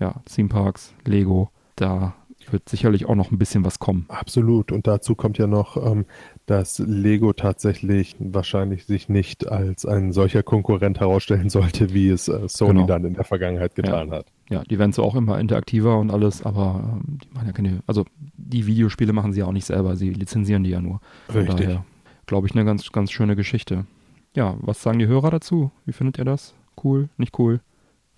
ja, 0.00 0.20
Theme 0.24 0.48
Parks, 0.48 0.94
Lego. 1.04 1.50
Da 1.76 2.14
wird 2.50 2.68
sicherlich 2.68 3.06
auch 3.06 3.14
noch 3.14 3.30
ein 3.30 3.38
bisschen 3.38 3.64
was 3.64 3.78
kommen. 3.78 4.06
Absolut. 4.08 4.72
Und 4.72 4.86
dazu 4.86 5.14
kommt 5.14 5.38
ja 5.38 5.46
noch, 5.46 5.76
ähm, 5.76 6.06
dass 6.46 6.78
Lego 6.78 7.32
tatsächlich 7.32 8.16
wahrscheinlich 8.18 8.86
sich 8.86 9.08
nicht 9.08 9.48
als 9.48 9.84
ein 9.84 10.12
solcher 10.12 10.42
Konkurrent 10.42 11.00
herausstellen 11.00 11.50
sollte, 11.50 11.92
wie 11.92 12.08
es 12.08 12.28
äh, 12.28 12.48
Sony 12.48 12.74
genau. 12.74 12.86
dann 12.86 13.04
in 13.04 13.14
der 13.14 13.24
Vergangenheit 13.24 13.74
getan 13.74 14.08
ja. 14.08 14.16
hat. 14.16 14.26
Ja, 14.48 14.62
die 14.62 14.78
werden 14.78 14.92
zwar 14.92 15.04
auch 15.04 15.16
immer 15.16 15.40
interaktiver 15.40 15.98
und 15.98 16.10
alles, 16.10 16.44
aber 16.44 17.00
ähm, 17.04 17.18
die 17.18 17.28
machen 17.34 17.46
ja 17.46 17.52
keine, 17.52 17.82
also 17.86 18.04
die 18.36 18.66
Videospiele 18.66 19.12
machen 19.12 19.32
sie 19.32 19.40
ja 19.40 19.46
auch 19.46 19.52
nicht 19.52 19.64
selber, 19.64 19.96
sie 19.96 20.10
lizenzieren 20.10 20.62
die 20.62 20.70
ja 20.70 20.80
nur. 20.80 21.00
Von 21.26 21.42
Richtig. 21.42 21.66
Daher, 21.66 21.84
glaube 22.26 22.46
ich, 22.46 22.54
eine 22.54 22.64
ganz, 22.64 22.90
ganz 22.92 23.10
schöne 23.10 23.34
Geschichte. 23.34 23.86
Ja, 24.34 24.56
was 24.60 24.82
sagen 24.82 24.98
die 24.98 25.06
Hörer 25.06 25.30
dazu? 25.30 25.72
Wie 25.84 25.92
findet 25.92 26.18
ihr 26.18 26.24
das? 26.24 26.54
Cool, 26.82 27.08
nicht 27.16 27.38
cool? 27.38 27.60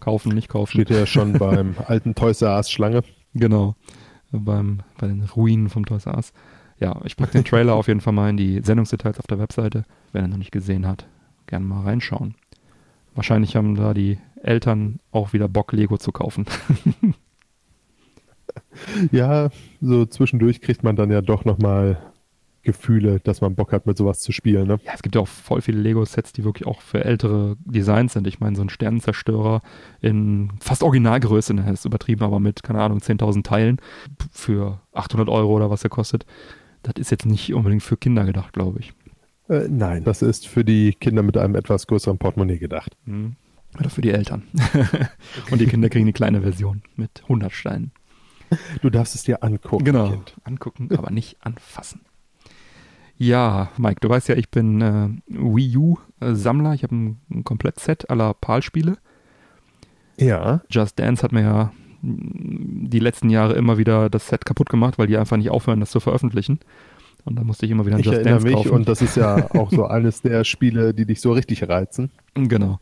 Kaufen, 0.01 0.35
nicht 0.35 0.49
kaufen? 0.49 0.73
Steht 0.73 0.91
ja 0.91 1.07
schon 1.07 1.33
beim 1.39 1.77
alten 1.87 2.15
Toys 2.15 2.43
R 2.43 2.57
Us 2.57 2.71
Schlange. 2.71 3.03
Genau 3.35 3.75
beim, 4.33 4.81
bei 4.99 5.07
den 5.07 5.23
Ruinen 5.23 5.69
vom 5.69 5.87
Toys 5.87 6.07
R 6.07 6.17
Us. 6.17 6.33
Ja, 6.81 7.01
ich 7.05 7.17
packe 7.17 7.33
den 7.33 7.45
Trailer 7.45 7.75
auf 7.75 7.89
jeden 7.89 8.01
Fall 8.01 8.13
mal 8.13 8.31
in 8.31 8.37
die 8.37 8.61
Sendungsdetails 8.63 9.19
auf 9.19 9.27
der 9.27 9.39
Webseite. 9.39 9.85
Wer 10.13 10.23
den 10.23 10.31
noch 10.31 10.39
nicht 10.39 10.53
gesehen 10.53 10.87
hat, 10.87 11.07
gerne 11.47 11.65
mal 11.65 11.83
reinschauen. 11.83 12.35
Wahrscheinlich 13.15 13.57
haben 13.57 13.75
da 13.75 13.95
die 13.95 14.19
Eltern 14.49 15.01
auch 15.11 15.33
wieder 15.33 15.49
Bock, 15.49 15.73
Lego 15.73 15.99
zu 15.99 16.13
kaufen. 16.13 16.47
ja, 19.13 19.51
so 19.81 20.07
zwischendurch 20.07 20.61
kriegt 20.61 20.83
man 20.83 20.97
dann 20.97 21.11
ja 21.11 21.21
doch 21.21 21.45
nochmal 21.45 21.99
Gefühle, 22.63 23.21
dass 23.21 23.41
man 23.41 23.55
Bock 23.55 23.73
hat, 23.73 23.87
mit 23.87 23.97
sowas 23.97 24.21
zu 24.21 24.31
spielen. 24.33 24.67
Ne? 24.67 24.79
Ja, 24.85 24.93
es 24.95 25.03
gibt 25.03 25.15
ja 25.15 25.23
auch 25.23 25.29
voll 25.29 25.63
viele 25.63 25.81
Lego-Sets, 25.81 26.33
die 26.35 26.45
wirklich 26.45 26.67
auch 26.67 26.83
für 26.83 27.03
ältere 27.05 27.57
Designs 27.65 28.13
sind. 28.13 28.27
Ich 28.27 28.41
meine, 28.41 28.57
so 28.57 28.63
ein 28.63 28.69
Sternenzerstörer 28.69 29.63
in 30.01 30.51
fast 30.61 30.83
Originalgröße, 30.83 31.55
ne, 31.55 31.71
ist 31.73 31.87
übertrieben, 31.87 32.23
aber 32.23 32.41
mit, 32.41 32.63
keine 32.63 32.83
Ahnung, 32.83 32.99
10.000 32.99 33.43
Teilen 33.43 33.79
für 34.31 34.81
800 34.93 35.29
Euro 35.31 35.55
oder 35.57 35.71
was 35.71 35.85
er 35.85 35.91
kostet. 35.91 36.27
Das 36.83 36.95
ist 36.99 37.11
jetzt 37.11 37.27
nicht 37.27 37.55
unbedingt 37.55 37.83
für 37.83 37.97
Kinder 37.97 38.25
gedacht, 38.25 38.53
glaube 38.53 38.81
ich. 38.81 38.93
Äh, 39.49 39.69
nein, 39.69 40.05
das 40.05 40.21
ist 40.21 40.47
für 40.47 40.65
die 40.65 40.93
Kinder 40.93 41.23
mit 41.23 41.39
einem 41.39 41.55
etwas 41.55 41.87
größeren 41.87 42.19
Portemonnaie 42.19 42.59
gedacht. 42.59 42.97
Mhm. 43.07 43.37
Oder 43.79 43.91
für 43.91 44.01
die 44.01 44.11
Eltern. 44.11 44.45
Und 45.51 45.61
die 45.61 45.67
Kinder 45.67 45.89
kriegen 45.89 46.05
eine 46.05 46.13
kleine 46.13 46.43
Version 46.43 46.83
mit 46.97 47.23
100 47.23 47.53
Steinen. 47.53 47.93
Du 48.81 48.91
darfst 48.91 49.15
es 49.15 49.25
dir 49.25 49.43
angucken. 49.43 49.85
Genau, 49.85 50.11
kind. 50.11 50.35
angucken, 50.45 50.89
aber 50.97 51.11
nicht 51.11 51.37
anfassen. 51.41 52.01
Ja, 53.19 53.71
Mike, 53.77 53.99
du 54.01 54.09
weißt 54.09 54.29
ja, 54.29 54.37
ich 54.37 54.49
bin 54.49 54.81
äh, 54.81 55.09
Wii 55.27 55.77
U-Sammler. 55.77 56.73
Ich 56.75 56.83
habe 56.85 56.95
ein, 56.95 57.21
ein 57.31 57.45
Komplettset 57.45 58.09
aller 58.11 58.33
PAL-Spiele. 58.35 58.97
Ja. 60.17 60.63
Just 60.71 60.99
Dance 60.99 61.23
hat 61.23 61.33
mir 61.33 61.43
ja 61.43 61.73
die 62.01 63.01
letzten 63.01 63.29
Jahre 63.29 63.55
immer 63.55 63.77
wieder 63.77 64.09
das 64.09 64.29
Set 64.29 64.45
kaputt 64.45 64.71
gemacht, 64.71 64.99
weil 64.99 65.09
die 65.09 65.19
einfach 65.19 65.37
nicht 65.37 65.51
aufhören, 65.51 65.81
das 65.81 65.91
zu 65.91 65.99
veröffentlichen. 65.99 66.61
Und 67.25 67.37
da 67.37 67.45
musste 67.45 67.67
ich 67.67 67.73
immer 67.73 67.87
wieder 67.87 67.97
ein 67.97 68.01
ich 68.01 68.07
Just 68.07 68.25
Dance 68.25 68.47
mich 68.47 68.55
kaufen. 68.55 68.71
Und 68.71 68.89
das 68.89 69.03
ist 69.03 69.17
ja 69.17 69.51
auch 69.51 69.71
so 69.71 69.85
eines 69.89 70.23
der 70.23 70.45
Spiele, 70.45 70.95
die 70.95 71.05
dich 71.05 71.21
so 71.21 71.33
richtig 71.33 71.69
reizen. 71.69 72.11
Genau. 72.35 72.79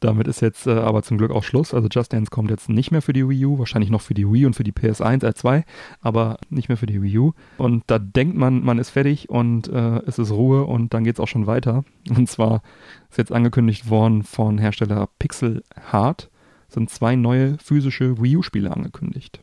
Damit 0.00 0.28
ist 0.28 0.42
jetzt 0.42 0.66
äh, 0.66 0.72
aber 0.72 1.02
zum 1.02 1.16
Glück 1.16 1.30
auch 1.30 1.42
Schluss. 1.42 1.72
Also 1.72 1.88
Just 1.90 2.12
Dance 2.12 2.30
kommt 2.30 2.50
jetzt 2.50 2.68
nicht 2.68 2.90
mehr 2.90 3.00
für 3.00 3.12
die 3.12 3.26
Wii 3.26 3.46
U, 3.46 3.58
wahrscheinlich 3.58 3.90
noch 3.90 4.02
für 4.02 4.14
die 4.14 4.30
Wii 4.30 4.46
und 4.46 4.54
für 4.54 4.64
die 4.64 4.72
PS1, 4.72 5.24
R2, 5.24 5.64
aber 6.00 6.38
nicht 6.50 6.68
mehr 6.68 6.76
für 6.76 6.86
die 6.86 7.02
Wii 7.02 7.18
U. 7.18 7.32
Und 7.56 7.84
da 7.86 7.98
denkt 7.98 8.36
man, 8.36 8.62
man 8.62 8.78
ist 8.78 8.90
fertig 8.90 9.30
und 9.30 9.68
äh, 9.68 10.00
es 10.06 10.18
ist 10.18 10.32
Ruhe 10.32 10.64
und 10.64 10.92
dann 10.92 11.04
geht 11.04 11.16
es 11.16 11.20
auch 11.20 11.28
schon 11.28 11.46
weiter. 11.46 11.84
Und 12.16 12.28
zwar 12.28 12.62
ist 13.10 13.18
jetzt 13.18 13.32
angekündigt 13.32 13.90
worden 13.90 14.22
von 14.22 14.58
Hersteller 14.58 15.08
Pixel 15.18 15.62
Heart, 15.90 16.30
sind 16.68 16.90
zwei 16.90 17.16
neue 17.16 17.58
physische 17.58 18.20
Wii 18.22 18.36
U-Spiele 18.36 18.70
angekündigt. 18.70 19.40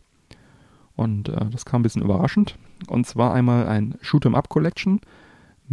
Und 0.95 1.29
äh, 1.29 1.45
das 1.51 1.65
kam 1.65 1.81
ein 1.81 1.83
bisschen 1.83 2.03
überraschend. 2.03 2.57
Und 2.87 3.07
zwar 3.07 3.33
einmal 3.33 3.67
ein 3.67 3.95
Shoot'em 4.03 4.35
Up 4.35 4.49
Collection 4.49 5.01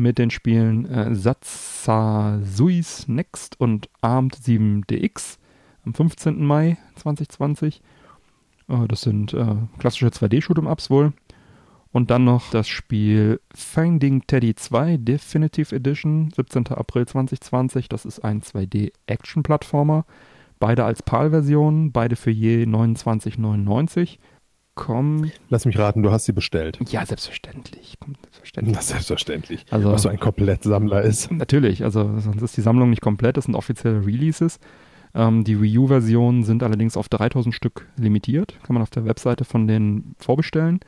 mit 0.01 0.19
den 0.19 0.31
Spielen 0.31 0.87
äh, 0.87 1.15
Satsuis 1.15 3.07
Next 3.09 3.61
und 3.61 3.89
Armed 4.01 4.35
7DX 4.37 5.39
am 5.85 5.95
15. 5.95 6.45
Mai 6.45 6.79
2020. 6.97 7.83
Äh, 8.69 8.89
das 8.89 9.03
sind 9.03 9.35
äh, 9.35 9.57
klassische 9.79 10.09
2D-Shoot'em-Ups 10.09 10.91
wohl. 10.91 11.13
Und 11.93 12.11
dann 12.11 12.25
noch 12.25 12.51
das 12.51 12.69
Spiel 12.69 13.41
Finding 13.53 14.25
Teddy 14.27 14.55
2 14.55 14.97
Definitive 14.99 15.75
Edition, 15.75 16.31
17. 16.35 16.69
April 16.69 17.07
2020. 17.07 17.89
Das 17.89 18.05
ist 18.05 18.21
ein 18.21 18.43
2D-Action-Plattformer. 18.43 20.05
Beide 20.61 20.85
als 20.85 21.03
PAL-Version, 21.03 21.91
beide 21.91 22.17
für 22.17 22.31
je 22.31 22.65
29,99. 22.65 24.19
Komm. 24.81 25.31
Lass 25.51 25.67
mich 25.67 25.79
raten, 25.79 26.03
du 26.03 26.11
hast 26.11 26.25
sie 26.25 26.33
bestellt. 26.33 26.79
Ja, 26.89 27.05
selbstverständlich. 27.05 27.99
Selbstverständlich. 28.23 28.75
Na, 28.75 28.81
selbstverständlich. 28.81 29.67
Also, 29.71 29.93
was 29.93 30.03
so 30.03 30.09
ein 30.09 30.19
Komplettsammler 30.19 31.03
ist. 31.03 31.31
Natürlich, 31.31 31.85
also 31.85 32.19
sonst 32.19 32.41
ist 32.41 32.57
die 32.57 32.63
Sammlung 32.63 32.89
nicht 32.89 33.03
komplett, 33.03 33.37
das 33.37 33.45
sind 33.45 33.55
offizielle 33.55 34.07
Releases. 34.07 34.59
Ähm, 35.15 35.45
die 35.45 35.61
Wii 35.61 35.77
U-Versionen 35.77 36.45
sind 36.45 36.63
allerdings 36.63 36.97
auf 36.97 37.11
3000 37.11 37.55
Stück 37.55 37.89
limitiert, 37.99 38.59
kann 38.63 38.73
man 38.73 38.83
auf 38.83 38.89
der 38.89 39.05
Webseite 39.05 39.45
von 39.45 39.69
denen 39.69 40.15
vorbestellen. 40.19 40.81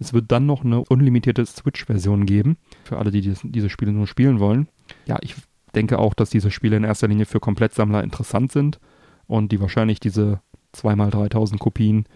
Es 0.00 0.12
wird 0.12 0.32
dann 0.32 0.44
noch 0.44 0.64
eine 0.64 0.80
unlimitierte 0.80 1.46
Switch-Version 1.46 2.26
geben, 2.26 2.56
für 2.82 2.98
alle, 2.98 3.12
die 3.12 3.20
dies, 3.20 3.42
diese 3.44 3.70
Spiele 3.70 3.92
nur 3.92 4.08
spielen 4.08 4.40
wollen. 4.40 4.66
Ja, 5.06 5.18
ich 5.20 5.36
denke 5.76 6.00
auch, 6.00 6.14
dass 6.14 6.30
diese 6.30 6.50
Spiele 6.50 6.76
in 6.76 6.84
erster 6.84 7.06
Linie 7.06 7.26
für 7.26 7.38
Komplettsammler 7.38 8.02
interessant 8.02 8.50
sind 8.50 8.80
und 9.28 9.52
die 9.52 9.60
wahrscheinlich 9.60 10.00
diese 10.00 10.40
2x3000 10.74 11.58
Kopien 11.58 12.06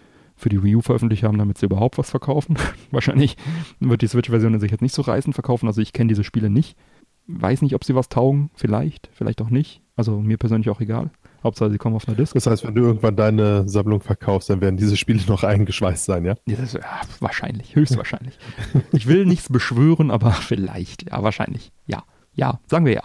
für 0.40 0.48
die 0.48 0.62
Wii 0.62 0.76
U 0.76 0.80
veröffentlicht 0.80 1.22
haben, 1.22 1.38
damit 1.38 1.58
sie 1.58 1.66
überhaupt 1.66 1.98
was 1.98 2.10
verkaufen. 2.10 2.56
wahrscheinlich 2.90 3.36
wird 3.78 4.02
die 4.02 4.08
Switch-Version 4.08 4.58
sich 4.58 4.70
jetzt 4.70 4.82
nicht 4.82 4.94
so 4.94 5.02
reißend 5.02 5.34
verkaufen, 5.34 5.66
also 5.66 5.80
ich 5.80 5.92
kenne 5.92 6.08
diese 6.08 6.24
Spiele 6.24 6.50
nicht. 6.50 6.76
Weiß 7.26 7.62
nicht, 7.62 7.74
ob 7.74 7.84
sie 7.84 7.94
was 7.94 8.08
taugen, 8.08 8.50
vielleicht, 8.54 9.08
vielleicht 9.12 9.40
auch 9.40 9.50
nicht. 9.50 9.82
Also 9.94 10.20
mir 10.20 10.36
persönlich 10.36 10.70
auch 10.70 10.80
egal. 10.80 11.10
Hauptsache, 11.44 11.70
sie 11.70 11.78
kommen 11.78 11.94
auf 11.94 12.08
einer 12.08 12.16
Disk. 12.16 12.34
Das 12.34 12.46
heißt, 12.46 12.64
wenn 12.66 12.74
du 12.74 12.82
irgendwann 12.82 13.16
deine 13.16 13.68
Sammlung 13.68 14.00
verkaufst, 14.00 14.50
dann 14.50 14.60
werden 14.60 14.76
diese 14.76 14.96
Spiele 14.96 15.20
noch 15.28 15.44
eingeschweißt 15.44 16.04
sein, 16.04 16.24
ja? 16.24 16.34
ja, 16.46 16.56
das, 16.56 16.72
ja 16.72 16.80
wahrscheinlich, 17.20 17.76
höchstwahrscheinlich. 17.76 18.38
ich 18.92 19.06
will 19.06 19.26
nichts 19.26 19.48
beschwören, 19.48 20.10
aber 20.10 20.32
vielleicht, 20.32 21.10
ja, 21.10 21.22
wahrscheinlich, 21.22 21.72
ja. 21.86 22.02
Ja, 22.32 22.60
sagen 22.68 22.86
wir 22.86 22.94
ja. 22.94 23.02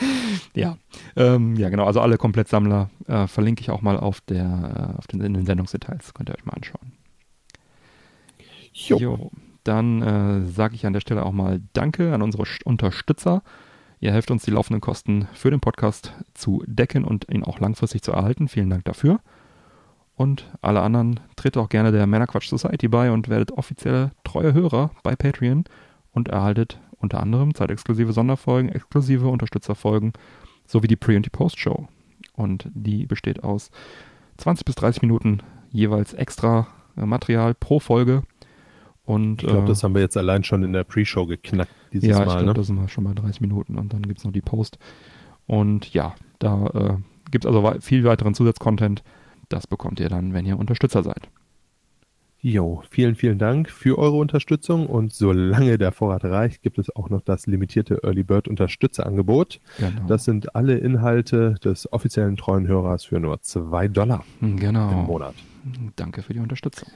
ja, 0.54 0.76
ähm, 1.16 1.56
ja, 1.56 1.68
genau. 1.68 1.84
Also 1.84 2.00
alle 2.00 2.16
Komplettsammler 2.16 2.90
äh, 3.06 3.26
verlinke 3.26 3.62
ich 3.62 3.70
auch 3.70 3.82
mal 3.82 3.98
auf 3.98 4.20
der, 4.20 4.94
äh, 4.94 4.98
auf 4.98 5.06
den, 5.06 5.20
in 5.20 5.34
den 5.34 5.46
Sendungsdetails. 5.46 6.14
Könnt 6.14 6.30
ihr 6.30 6.34
euch 6.34 6.44
mal 6.44 6.54
anschauen. 6.54 6.92
Jo. 8.72 8.98
jo 8.98 9.30
dann 9.64 10.02
äh, 10.02 10.46
sage 10.46 10.74
ich 10.74 10.86
an 10.86 10.92
der 10.92 11.00
Stelle 11.00 11.24
auch 11.24 11.32
mal 11.32 11.60
Danke 11.72 12.14
an 12.14 12.22
unsere 12.22 12.44
Unterstützer. 12.64 13.42
Ihr 14.00 14.12
helft 14.12 14.30
uns, 14.30 14.44
die 14.44 14.50
laufenden 14.50 14.80
Kosten 14.80 15.28
für 15.34 15.50
den 15.50 15.60
Podcast 15.60 16.14
zu 16.34 16.62
decken 16.66 17.04
und 17.04 17.30
ihn 17.30 17.44
auch 17.44 17.60
langfristig 17.60 18.02
zu 18.02 18.12
erhalten. 18.12 18.48
Vielen 18.48 18.70
Dank 18.70 18.84
dafür. 18.84 19.20
Und 20.14 20.50
alle 20.62 20.80
anderen 20.80 21.20
tritt 21.36 21.56
auch 21.56 21.68
gerne 21.68 21.92
der 21.92 22.06
Männerquatsch 22.06 22.48
Society 22.48 22.88
bei 22.88 23.10
und 23.10 23.28
werdet 23.28 23.52
offizielle 23.52 24.12
treue 24.24 24.54
Hörer 24.54 24.90
bei 25.02 25.16
Patreon 25.16 25.64
und 26.12 26.28
erhaltet 26.28 26.80
unter 27.00 27.20
anderem 27.20 27.54
zeitexklusive 27.54 28.12
Sonderfolgen, 28.12 28.70
exklusive 28.70 29.28
Unterstützerfolgen 29.28 30.12
sowie 30.66 30.86
die 30.86 30.96
Pre- 30.96 31.16
und 31.16 31.26
die 31.26 31.30
Post-Show. 31.30 31.88
Und 32.34 32.70
die 32.72 33.06
besteht 33.06 33.42
aus 33.42 33.70
20 34.36 34.64
bis 34.64 34.74
30 34.76 35.02
Minuten 35.02 35.40
jeweils 35.70 36.14
extra 36.14 36.68
äh, 36.96 37.04
Material 37.04 37.54
pro 37.54 37.80
Folge. 37.80 38.22
Und, 39.04 39.42
ich 39.42 39.48
glaube, 39.48 39.64
äh, 39.64 39.68
das 39.68 39.82
haben 39.82 39.94
wir 39.94 40.02
jetzt 40.02 40.16
allein 40.16 40.44
schon 40.44 40.62
in 40.62 40.72
der 40.72 40.84
Pre-Show 40.84 41.26
geknackt 41.26 41.72
dieses 41.92 42.10
ja, 42.10 42.16
Mal. 42.16 42.22
ich 42.22 42.32
glaube, 42.32 42.46
ne? 42.46 42.54
da 42.54 42.62
sind 42.62 42.80
wir 42.80 42.88
schon 42.88 43.04
bei 43.04 43.14
30 43.14 43.40
Minuten 43.40 43.76
und 43.76 43.92
dann 43.92 44.02
gibt 44.02 44.18
es 44.18 44.24
noch 44.24 44.32
die 44.32 44.40
Post. 44.40 44.78
Und 45.46 45.92
ja, 45.92 46.14
da 46.38 46.66
äh, 46.66 46.96
gibt 47.30 47.44
es 47.44 47.48
also 47.48 47.80
viel 47.80 48.04
weiteren 48.04 48.34
Zusatzcontent. 48.34 49.02
Das 49.48 49.66
bekommt 49.66 49.98
ihr 49.98 50.08
dann, 50.08 50.32
wenn 50.32 50.46
ihr 50.46 50.58
Unterstützer 50.58 51.02
seid. 51.02 51.28
Jo, 52.42 52.82
vielen, 52.88 53.16
vielen 53.16 53.38
Dank 53.38 53.68
für 53.68 53.98
eure 53.98 54.16
Unterstützung 54.16 54.86
und 54.86 55.12
solange 55.12 55.76
der 55.76 55.92
Vorrat 55.92 56.24
reicht, 56.24 56.62
gibt 56.62 56.78
es 56.78 56.94
auch 56.96 57.10
noch 57.10 57.20
das 57.20 57.46
limitierte 57.46 58.02
Early 58.02 58.22
Bird 58.22 58.48
Unterstützerangebot. 58.48 59.60
Genau. 59.78 60.06
Das 60.06 60.24
sind 60.24 60.54
alle 60.54 60.78
Inhalte 60.78 61.56
des 61.62 61.92
offiziellen 61.92 62.38
treuen 62.38 62.66
Hörers 62.66 63.04
für 63.04 63.20
nur 63.20 63.42
zwei 63.42 63.88
Dollar 63.88 64.24
genau. 64.40 64.90
im 64.90 65.04
Monat. 65.04 65.34
Danke 65.96 66.22
für 66.22 66.32
die 66.32 66.40
Unterstützung. 66.40 66.88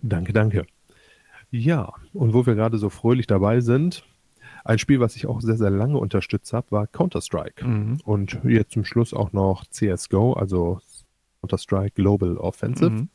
Danke, 0.00 0.32
danke. 0.32 0.64
Ja, 1.50 1.92
und 2.14 2.32
wo 2.32 2.46
wir 2.46 2.54
gerade 2.54 2.78
so 2.78 2.88
fröhlich 2.88 3.26
dabei 3.26 3.60
sind, 3.60 4.02
ein 4.64 4.78
Spiel, 4.78 4.98
was 4.98 5.14
ich 5.14 5.26
auch 5.26 5.42
sehr, 5.42 5.58
sehr 5.58 5.70
lange 5.70 5.98
unterstützt 5.98 6.54
habe, 6.54 6.70
war 6.70 6.86
Counter-Strike. 6.86 7.66
Mhm. 7.66 7.98
Und 8.04 8.40
jetzt 8.44 8.72
zum 8.72 8.86
Schluss 8.86 9.12
auch 9.12 9.34
noch 9.34 9.66
CSGO, 9.66 10.32
also 10.32 10.80
Counter-Strike 11.42 11.92
Global 11.94 12.38
Offensive. 12.38 12.90
Mhm. 12.90 13.08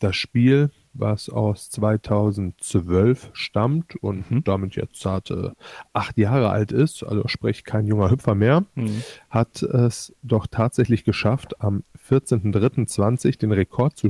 Das 0.00 0.16
Spiel, 0.16 0.70
was 0.92 1.28
aus 1.28 1.70
2012 1.70 3.30
stammt 3.32 3.94
und 3.96 4.28
Mhm. 4.30 4.44
damit 4.44 4.74
jetzt 4.76 4.96
zarte 4.96 5.54
acht 5.92 6.16
Jahre 6.18 6.50
alt 6.50 6.72
ist, 6.72 7.02
also 7.04 7.26
sprich 7.28 7.62
kein 7.64 7.86
junger 7.86 8.10
Hüpfer 8.10 8.34
mehr, 8.34 8.64
Mhm. 8.74 9.02
hat 9.28 9.62
es 9.62 10.12
doch 10.22 10.46
tatsächlich 10.48 11.04
geschafft, 11.04 11.60
am 11.60 11.84
14.03.20 12.08 13.38
den 13.38 13.52
Rekord 13.52 13.96
zu 13.96 14.08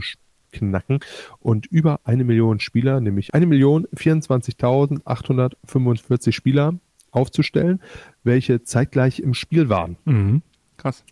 knacken 0.52 1.00
und 1.38 1.66
über 1.66 2.00
eine 2.04 2.24
Million 2.24 2.58
Spieler, 2.60 3.00
nämlich 3.00 3.34
eine 3.34 3.46
Million 3.46 3.86
24.845 3.94 6.32
Spieler 6.32 6.74
aufzustellen, 7.10 7.80
welche 8.24 8.62
zeitgleich 8.62 9.20
im 9.20 9.34
Spiel 9.34 9.68
waren. 9.68 9.96
Mhm. 10.04 10.42
Krass. 10.76 11.04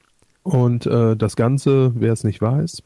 Und 0.43 0.87
äh, 0.87 1.17
das 1.17 1.37
Ganze, 1.37 1.93
wer 1.97 2.13
es 2.13 2.25
nicht 2.25 2.41
weiß, 2.41 2.83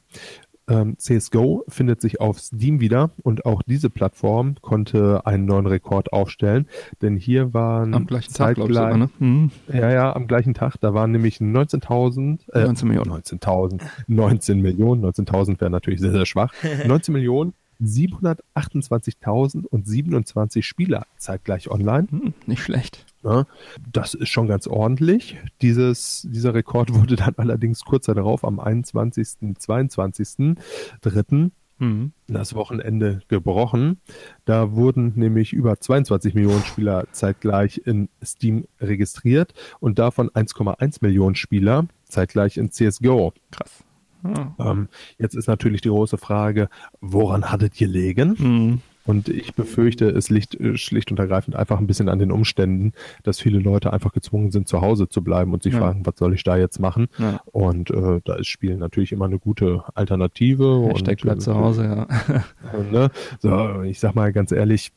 ähm, 0.68 0.96
CSGO 0.98 1.64
findet 1.68 2.00
sich 2.00 2.20
auf 2.20 2.38
Steam 2.38 2.80
wieder 2.80 3.10
und 3.22 3.44
auch 3.46 3.62
diese 3.62 3.90
Plattform 3.90 4.56
konnte 4.60 5.26
einen 5.26 5.44
neuen 5.44 5.66
Rekord 5.66 6.12
aufstellen, 6.12 6.68
denn 7.00 7.16
hier 7.16 7.52
waren 7.52 7.94
Am 7.94 8.06
gleichen 8.06 8.32
Tag, 8.32 8.54
glaube 8.54 8.70
ich, 8.70 8.76
zeitgleich, 8.76 8.92
sogar, 8.92 9.08
ne? 9.20 9.26
Mhm. 9.26 9.50
ja, 9.72 9.90
ja, 9.90 10.16
am 10.16 10.26
gleichen 10.26 10.54
Tag, 10.54 10.76
da 10.80 10.94
waren 10.94 11.10
nämlich 11.10 11.38
19.000, 11.38 12.50
äh, 12.52 12.64
19 12.64 12.88
Millionen. 12.88 13.10
19.000, 13.10 13.80
19 14.06 14.60
Millionen, 14.60 15.04
19.000 15.04 15.60
wäre 15.60 15.70
natürlich 15.70 16.00
sehr, 16.00 16.12
sehr 16.12 16.26
schwach, 16.26 16.52
19 16.86 17.12
Millionen 17.12 17.54
728.000 17.82 19.66
und 19.66 19.86
27 19.86 20.64
Spieler 20.64 21.06
zeitgleich 21.16 21.70
online. 21.70 22.06
Hm, 22.10 22.34
nicht 22.46 22.62
schlecht. 22.62 23.06
Ja, 23.24 23.46
das 23.92 24.14
ist 24.14 24.30
schon 24.30 24.48
ganz 24.48 24.66
ordentlich. 24.66 25.38
Dieses, 25.60 26.26
dieser 26.28 26.54
Rekord 26.54 26.92
wurde 26.94 27.16
dann 27.16 27.34
allerdings 27.36 27.84
kurz 27.84 28.06
darauf 28.06 28.44
am 28.44 28.58
21., 28.58 29.56
22., 29.58 30.56
3. 31.00 31.50
Mhm. 31.78 32.12
das 32.28 32.54
Wochenende 32.54 33.22
gebrochen. 33.26 34.00
Da 34.44 34.72
wurden 34.72 35.14
nämlich 35.16 35.52
über 35.52 35.80
22 35.80 36.34
Millionen 36.34 36.62
Spieler 36.64 37.06
zeitgleich 37.10 37.82
in 37.84 38.08
Steam 38.22 38.66
registriert 38.80 39.52
und 39.80 39.98
davon 39.98 40.30
1,1 40.30 40.98
Millionen 41.00 41.34
Spieler 41.34 41.86
zeitgleich 42.04 42.56
in 42.56 42.70
CSGO. 42.70 43.32
Krass. 43.50 43.82
Ah. 44.22 44.54
Ähm, 44.60 44.88
jetzt 45.18 45.34
ist 45.34 45.48
natürlich 45.48 45.80
die 45.80 45.88
große 45.88 46.18
Frage, 46.18 46.68
woran 47.00 47.50
hattet 47.50 47.80
ihr 47.80 47.88
gelegen? 47.88 48.36
Mhm. 48.38 48.80
Und 49.04 49.28
ich 49.28 49.54
befürchte, 49.54 50.08
es 50.08 50.30
liegt 50.30 50.58
äh, 50.60 50.76
schlicht 50.76 51.10
und 51.10 51.18
ergreifend 51.18 51.56
einfach 51.56 51.78
ein 51.78 51.86
bisschen 51.86 52.08
an 52.08 52.18
den 52.18 52.30
Umständen, 52.30 52.92
dass 53.24 53.40
viele 53.40 53.58
Leute 53.58 53.92
einfach 53.92 54.12
gezwungen 54.12 54.50
sind, 54.52 54.68
zu 54.68 54.80
Hause 54.80 55.08
zu 55.08 55.22
bleiben 55.22 55.52
und 55.52 55.62
sich 55.62 55.72
Ja. 55.74 55.80
fragen, 55.80 56.06
was 56.06 56.16
soll 56.16 56.34
ich 56.34 56.44
da 56.44 56.56
jetzt 56.56 56.78
machen? 56.78 57.08
Ja. 57.18 57.40
Und 57.46 57.90
äh, 57.90 58.20
da 58.24 58.34
ist 58.36 58.46
Spielen 58.46 58.78
natürlich 58.78 59.12
immer 59.12 59.24
eine 59.24 59.38
gute 59.38 59.82
Alternative. 59.94 60.88
Hashtag 60.88 61.18
und, 61.18 61.22
bleib 61.22 61.36
äh, 61.36 61.40
zu 61.40 61.54
Hause, 61.54 61.84
ja. 61.84 62.44
Ne? 62.90 63.10
So, 63.40 63.82
ich 63.82 63.98
sag 63.98 64.14
mal 64.14 64.32
ganz 64.32 64.52
ehrlich, 64.52 64.92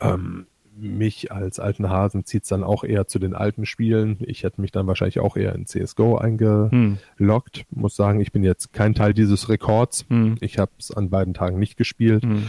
ähm, 0.00 0.46
mich 0.76 1.30
als 1.30 1.60
alten 1.60 1.90
Hasen 1.90 2.24
zieht's 2.24 2.48
dann 2.48 2.64
auch 2.64 2.84
eher 2.84 3.06
zu 3.06 3.18
den 3.18 3.34
alten 3.34 3.66
Spielen. 3.66 4.16
Ich 4.20 4.44
hätte 4.44 4.60
mich 4.60 4.72
dann 4.72 4.86
wahrscheinlich 4.86 5.20
auch 5.20 5.36
eher 5.36 5.54
in 5.54 5.66
CSGO 5.66 6.16
eingeloggt. 6.16 7.58
Hm. 7.58 7.66
Muss 7.70 7.96
sagen, 7.96 8.20
ich 8.20 8.32
bin 8.32 8.42
jetzt 8.42 8.72
kein 8.72 8.94
Teil 8.94 9.12
dieses 9.12 9.48
Rekords. 9.48 10.06
Hm. 10.08 10.36
Ich 10.40 10.58
habe 10.58 10.70
es 10.78 10.90
an 10.90 11.10
beiden 11.10 11.34
Tagen 11.34 11.58
nicht 11.58 11.76
gespielt. 11.76 12.22
Hm. 12.22 12.48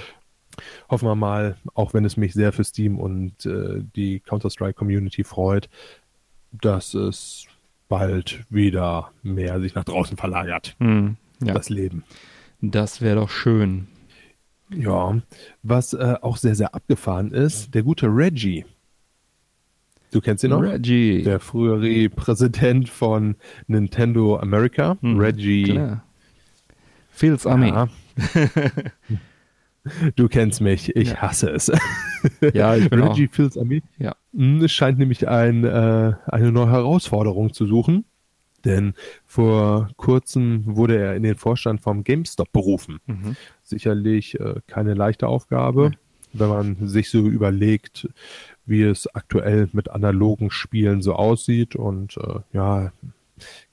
Hoffen 0.90 1.08
wir 1.08 1.16
mal, 1.16 1.58
auch 1.74 1.94
wenn 1.94 2.06
es 2.06 2.18
mich 2.18 2.34
sehr 2.34 2.52
für 2.52 2.64
Steam 2.64 2.98
und 3.00 3.46
äh, 3.46 3.82
die 3.96 4.20
Counter-Strike-Community 4.20 5.24
freut, 5.24 5.70
dass 6.52 6.94
es 6.94 7.46
bald 7.90 8.44
wieder 8.50 9.12
mehr 9.24 9.60
sich 9.62 9.76
nach 9.76 9.84
draußen 9.86 10.18
verlagert, 10.18 10.76
Hm. 10.80 11.18
Ja, 11.44 11.54
das 11.54 11.70
Leben. 11.70 12.04
das 12.62 13.02
wäre 13.02 13.16
doch 13.16 13.30
schön. 13.30 13.88
Ja, 14.74 15.20
was 15.64 15.94
äh, 15.94 16.16
auch 16.22 16.38
sehr, 16.38 16.56
sehr 16.56 16.74
abgefahren 16.76 17.32
ist, 17.32 17.74
der 17.76 17.84
gute 17.84 18.08
Reggie. 18.08 18.66
Du 20.12 20.22
kennst 20.22 20.44
ihn 20.44 20.52
noch? 20.52 20.62
Reggie. 20.62 21.24
Der 21.24 21.40
frühere 21.40 22.10
Präsident 22.10 22.90
von 22.90 23.36
Nintendo 23.68 24.38
America, 24.38 24.98
Hm, 25.02 25.18
Reggie. 25.20 25.64
Klar. 25.64 26.04
Phil's 27.12 27.46
Army. 27.48 27.70
Ja. 27.70 27.88
Du 30.16 30.28
kennst 30.28 30.62
mich, 30.62 30.96
ich 30.96 31.10
Ja. 31.12 31.18
hasse 31.18 31.50
es. 31.50 31.72
Ja, 32.54 32.76
ich 32.76 32.90
bin 32.90 33.02
Reggie 33.02 33.28
Fils 33.28 33.58
Army. 33.58 33.82
Ja. 33.98 34.16
Hm, 34.34 34.62
Es 34.64 34.72
scheint 34.72 35.00
nämlich 35.00 35.28
ein, 35.28 35.64
äh, 35.64 36.14
eine 36.28 36.52
neue 36.52 36.70
Herausforderung 36.70 37.52
zu 37.54 37.66
suchen. 37.66 38.06
Denn 38.64 38.94
vor 39.26 39.90
kurzem 39.98 40.64
wurde 40.76 40.96
er 41.00 41.16
in 41.16 41.24
den 41.24 41.36
Vorstand 41.36 41.82
vom 41.82 42.04
GameStop 42.04 42.52
berufen. 42.52 43.00
Mhm. 43.08 43.36
Sicherlich 43.64 44.40
äh, 44.40 44.56
keine 44.68 44.94
leichte 44.94 45.26
Aufgabe, 45.28 45.90
Nee. 45.90 45.98
wenn 46.34 46.50
man 46.50 46.88
sich 46.88 47.10
so 47.10 47.26
überlegt, 47.28 48.08
wie 48.68 48.84
es 48.84 49.08
aktuell 49.16 49.68
mit 49.74 49.90
analogen 49.90 50.52
Spielen 50.52 51.02
so 51.02 51.16
aussieht. 51.16 51.76
Und 51.76 52.18
äh, 52.18 52.42
ja, 52.54 52.92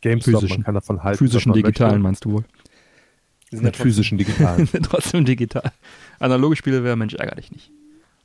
GameStop, 0.01 0.37
Physischen. 0.41 0.57
man 0.61 0.65
kann 0.65 0.75
davon 0.75 1.03
halten. 1.05 1.19
Physischen, 1.19 1.53
digitalen 1.53 1.91
möchte. 1.97 2.03
meinst 2.03 2.25
du 2.25 2.33
wohl? 2.33 2.45
Mit 3.51 3.77
physischen, 3.77 4.19
digitalen. 4.19 4.67
sind 4.67 4.85
trotzdem 4.91 5.25
digital. 5.25 5.73
Analoge 6.19 6.57
Spiele 6.57 6.85
wäre 6.85 6.97
Mensch 6.97 7.15
ärger 7.15 7.37
dich 7.37 7.51
nicht. 7.51 7.71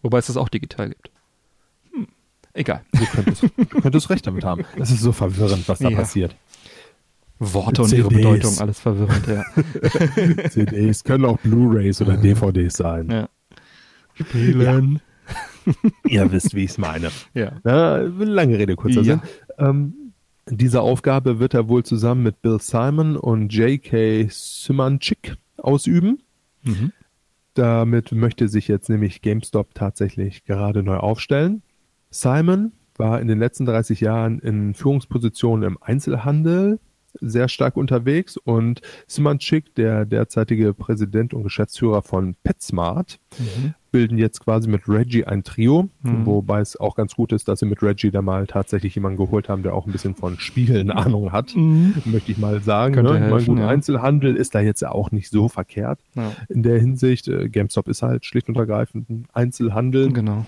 Wobei 0.01 0.17
es 0.19 0.27
das 0.27 0.37
auch 0.37 0.49
digital 0.49 0.89
gibt. 0.89 1.11
Hm. 1.93 2.07
Egal. 2.53 2.81
Du 2.91 3.05
könntest, 3.05 3.43
du 3.43 3.81
könntest 3.81 4.09
recht 4.09 4.27
damit 4.27 4.43
haben. 4.43 4.65
Das 4.77 4.91
ist 4.91 5.01
so 5.01 5.11
verwirrend, 5.13 5.67
was 5.69 5.79
da 5.79 5.89
Ja. 5.89 5.97
passiert. 5.97 6.35
Worte 7.39 7.81
und 7.83 7.91
ihre 7.91 8.09
CDs. 8.09 8.17
Bedeutung, 8.23 8.59
alles 8.59 8.79
verwirrend, 8.79 9.27
ja. 9.27 9.43
CDs 10.49 11.03
können 11.03 11.25
auch 11.25 11.37
Blu-Rays 11.39 12.01
oder 12.01 12.15
DVDs 12.17 12.75
sein. 12.77 13.09
ja. 13.09 13.29
Spielen. 14.15 15.01
Ihr 16.07 16.31
wisst, 16.31 16.53
wie 16.53 16.65
ich 16.65 16.71
es 16.71 16.77
meine. 16.77 17.09
Ja. 17.33 17.53
Na, 17.63 17.97
lange 17.97 18.57
Rede, 18.59 18.75
kurzer 18.75 19.01
Ja. 19.01 19.03
Sinn. 19.15 19.21
Ähm, 19.57 19.93
diese 20.49 20.81
Aufgabe 20.81 21.39
wird 21.39 21.53
er 21.53 21.69
wohl 21.69 21.83
zusammen 21.83 22.23
mit 22.23 22.41
Bill 22.41 22.59
Simon 22.59 23.15
und 23.15 23.53
J.K. 23.53 24.27
Symanchik 24.29 25.37
ausüben. 25.57 26.21
Mhm. 26.63 26.91
Damit 27.53 28.11
möchte 28.11 28.47
sich 28.47 28.67
jetzt 28.67 28.89
nämlich 28.89 29.21
GameStop 29.21 29.73
tatsächlich 29.75 30.43
gerade 30.45 30.83
neu 30.83 30.97
aufstellen. 30.97 31.61
Simon 32.09 32.71
war 32.97 33.21
in 33.21 33.27
den 33.27 33.39
letzten 33.39 33.65
30 33.65 34.01
Jahren 34.01 34.39
in 34.39 34.73
Führungspositionen 34.73 35.63
im 35.67 35.77
Einzelhandel 35.81 36.79
sehr 37.21 37.47
stark 37.47 37.77
unterwegs 37.77 38.37
und 38.37 38.81
Symanchik, 39.07 39.75
der 39.75 40.05
derzeitige 40.05 40.73
Präsident 40.73 41.33
und 41.33 41.43
Geschäftsführer 41.43 42.01
von 42.01 42.35
PetSmart, 42.43 43.19
Mhm. 43.37 43.75
Bilden 43.93 44.17
jetzt 44.17 44.41
quasi 44.43 44.67
mit 44.69 44.89
Reggie 44.89 45.23
ein 45.23 45.43
Trio, 45.43 45.87
Mhm. 46.01 46.25
wobei 46.25 46.59
es 46.59 46.75
auch 46.77 46.95
ganz 46.95 47.15
gut 47.15 47.31
ist, 47.31 47.47
dass 47.47 47.59
sie 47.61 47.65
mit 47.65 47.81
Reggie 47.81 48.11
da 48.11 48.21
mal 48.21 48.45
tatsächlich 48.47 48.93
jemanden 48.95 49.17
geholt 49.17 49.47
haben, 49.47 49.63
der 49.63 49.73
auch 49.73 49.85
ein 49.85 49.93
bisschen 49.93 50.15
von 50.15 50.37
Spielen 50.39 50.91
Ahnung 51.15 51.31
hat, 51.31 51.55
Mhm. 51.55 51.93
möchte 52.05 52.31
ich 52.33 52.37
mal 52.37 52.61
sagen. 52.61 52.95
Könnte 52.95 53.13
Ne? 53.13 53.19
Ich 53.19 53.31
helfen, 53.31 53.45
gut, 53.45 53.59
ja. 53.59 53.69
Einzelhandel 53.69 54.35
ist 54.35 54.53
da 54.55 54.59
jetzt 54.59 54.81
ja 54.81 54.91
auch 54.91 55.11
nicht 55.11 55.29
so 55.29 55.47
verkehrt 55.47 55.99
Ja. 56.15 56.31
in 56.49 56.63
der 56.63 56.77
Hinsicht. 56.79 57.29
Äh, 57.29 57.47
GameStop 57.47 57.87
ist 57.87 58.01
halt 58.01 58.25
schlicht 58.25 58.49
und 58.49 58.57
ergreifend 58.57 59.09
ein 59.09 59.25
Einzelhandel 59.31 60.11
Genau. 60.11 60.45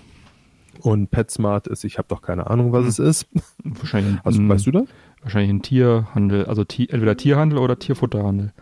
und 0.80 1.10
PetSmart 1.10 1.68
ist, 1.68 1.84
ich 1.84 1.98
habe 1.98 2.08
doch 2.08 2.20
keine 2.22 2.50
Ahnung, 2.50 2.72
was 2.72 2.82
Mhm. 2.82 2.88
es 2.88 2.98
ist. 2.98 3.26
Wahrscheinlich, 3.64 4.14
ein, 4.16 4.20
Also, 4.24 4.46
weißt 4.48 4.66
du 4.66 4.70
das? 4.72 4.84
wahrscheinlich 5.22 5.50
ein 5.50 5.62
Tierhandel, 5.62 6.44
also 6.46 6.64
Tier, 6.64 6.92
entweder 6.92 7.16
Tierhandel 7.16 7.58
oder 7.58 7.78
Tierfutterhandel. 7.78 8.52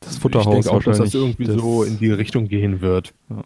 Das 0.00 0.14
ich 0.14 0.20
Futterhaus 0.20 0.64
denke 0.64 0.70
auch, 0.70 0.82
dass 0.82 0.96
das 0.98 1.12
irgendwie 1.14 1.44
so 1.46 1.82
in 1.84 1.98
die 1.98 2.10
Richtung 2.10 2.48
gehen 2.48 2.80
wird. 2.80 3.12
Ja. 3.28 3.42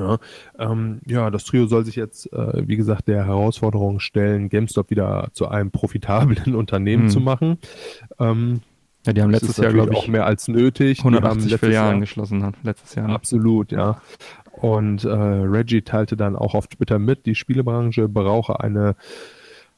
Ja, 0.00 0.18
ähm, 0.58 1.00
ja, 1.06 1.30
das 1.30 1.44
Trio 1.44 1.66
soll 1.66 1.84
sich 1.84 1.96
jetzt, 1.96 2.32
äh, 2.32 2.66
wie 2.66 2.76
gesagt, 2.76 3.06
der 3.08 3.24
Herausforderung 3.26 4.00
stellen, 4.00 4.48
GameStop 4.48 4.90
wieder 4.90 5.28
zu 5.32 5.48
einem 5.48 5.70
profitablen 5.70 6.54
Unternehmen 6.54 7.04
Hm. 7.04 7.10
zu 7.10 7.20
machen. 7.20 7.58
Ähm, 8.18 8.62
Ja, 9.06 9.12
die 9.12 9.22
haben 9.22 9.30
letztes 9.30 9.56
Jahr, 9.58 9.72
glaube 9.72 9.94
auch 9.96 10.04
ich, 10.04 10.08
mehr 10.08 10.26
als 10.26 10.48
nötig. 10.48 10.98
Die 10.98 11.04
haben 11.04 11.14
180 11.14 11.50
letztes 11.50 11.68
Filialen 11.68 12.00
geschlossen. 12.00 12.42
hat, 12.44 12.54
Letztes 12.62 12.94
Jahr. 12.94 13.08
ne? 13.08 13.14
Absolut, 13.14 13.72
ja. 13.72 14.00
Und 14.52 15.04
äh, 15.04 15.08
Reggie 15.10 15.82
teilte 15.82 16.16
dann 16.16 16.36
auch 16.36 16.54
auf 16.54 16.66
Twitter 16.66 16.98
mit, 16.98 17.24
die 17.26 17.34
Spielebranche 17.34 18.08
brauche 18.08 18.60
eine 18.60 18.96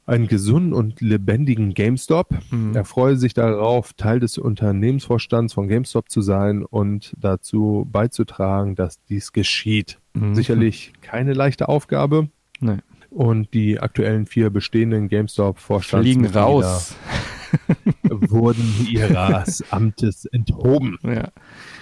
einen 0.05 0.27
gesunden 0.27 0.73
und 0.73 1.01
lebendigen 1.01 1.75
GameStop. 1.75 2.27
Mhm. 2.51 2.75
Er 2.75 2.85
freue 2.85 3.17
sich 3.17 3.35
darauf, 3.35 3.93
Teil 3.93 4.19
des 4.19 4.37
Unternehmensvorstands 4.37 5.53
von 5.55 5.69
GameStop 5.69 6.11
zu 6.11 6.23
sein 6.23 6.65
und 6.65 7.15
dazu 7.21 7.87
beizutragen, 7.91 8.75
dass 8.75 9.01
dies 9.05 9.31
geschieht. 9.33 10.01
Mhm. 10.15 10.35
Sicherlich 10.35 10.93
keine 11.01 11.33
leichte 11.33 11.69
Aufgabe. 11.69 12.29
Nee. 12.61 12.79
Und 13.11 13.53
die 13.53 13.81
aktuellen 13.81 14.27
vier 14.27 14.51
bestehenden 14.51 15.09
Fliegen 15.09 15.09
GameStop-Vorstandsmitglieder 15.09 16.41
raus. 16.41 16.97
wurden 18.11 18.87
ihres 18.89 19.63
Amtes 19.71 20.25
enthoben. 20.27 20.99
Ja. 21.03 21.29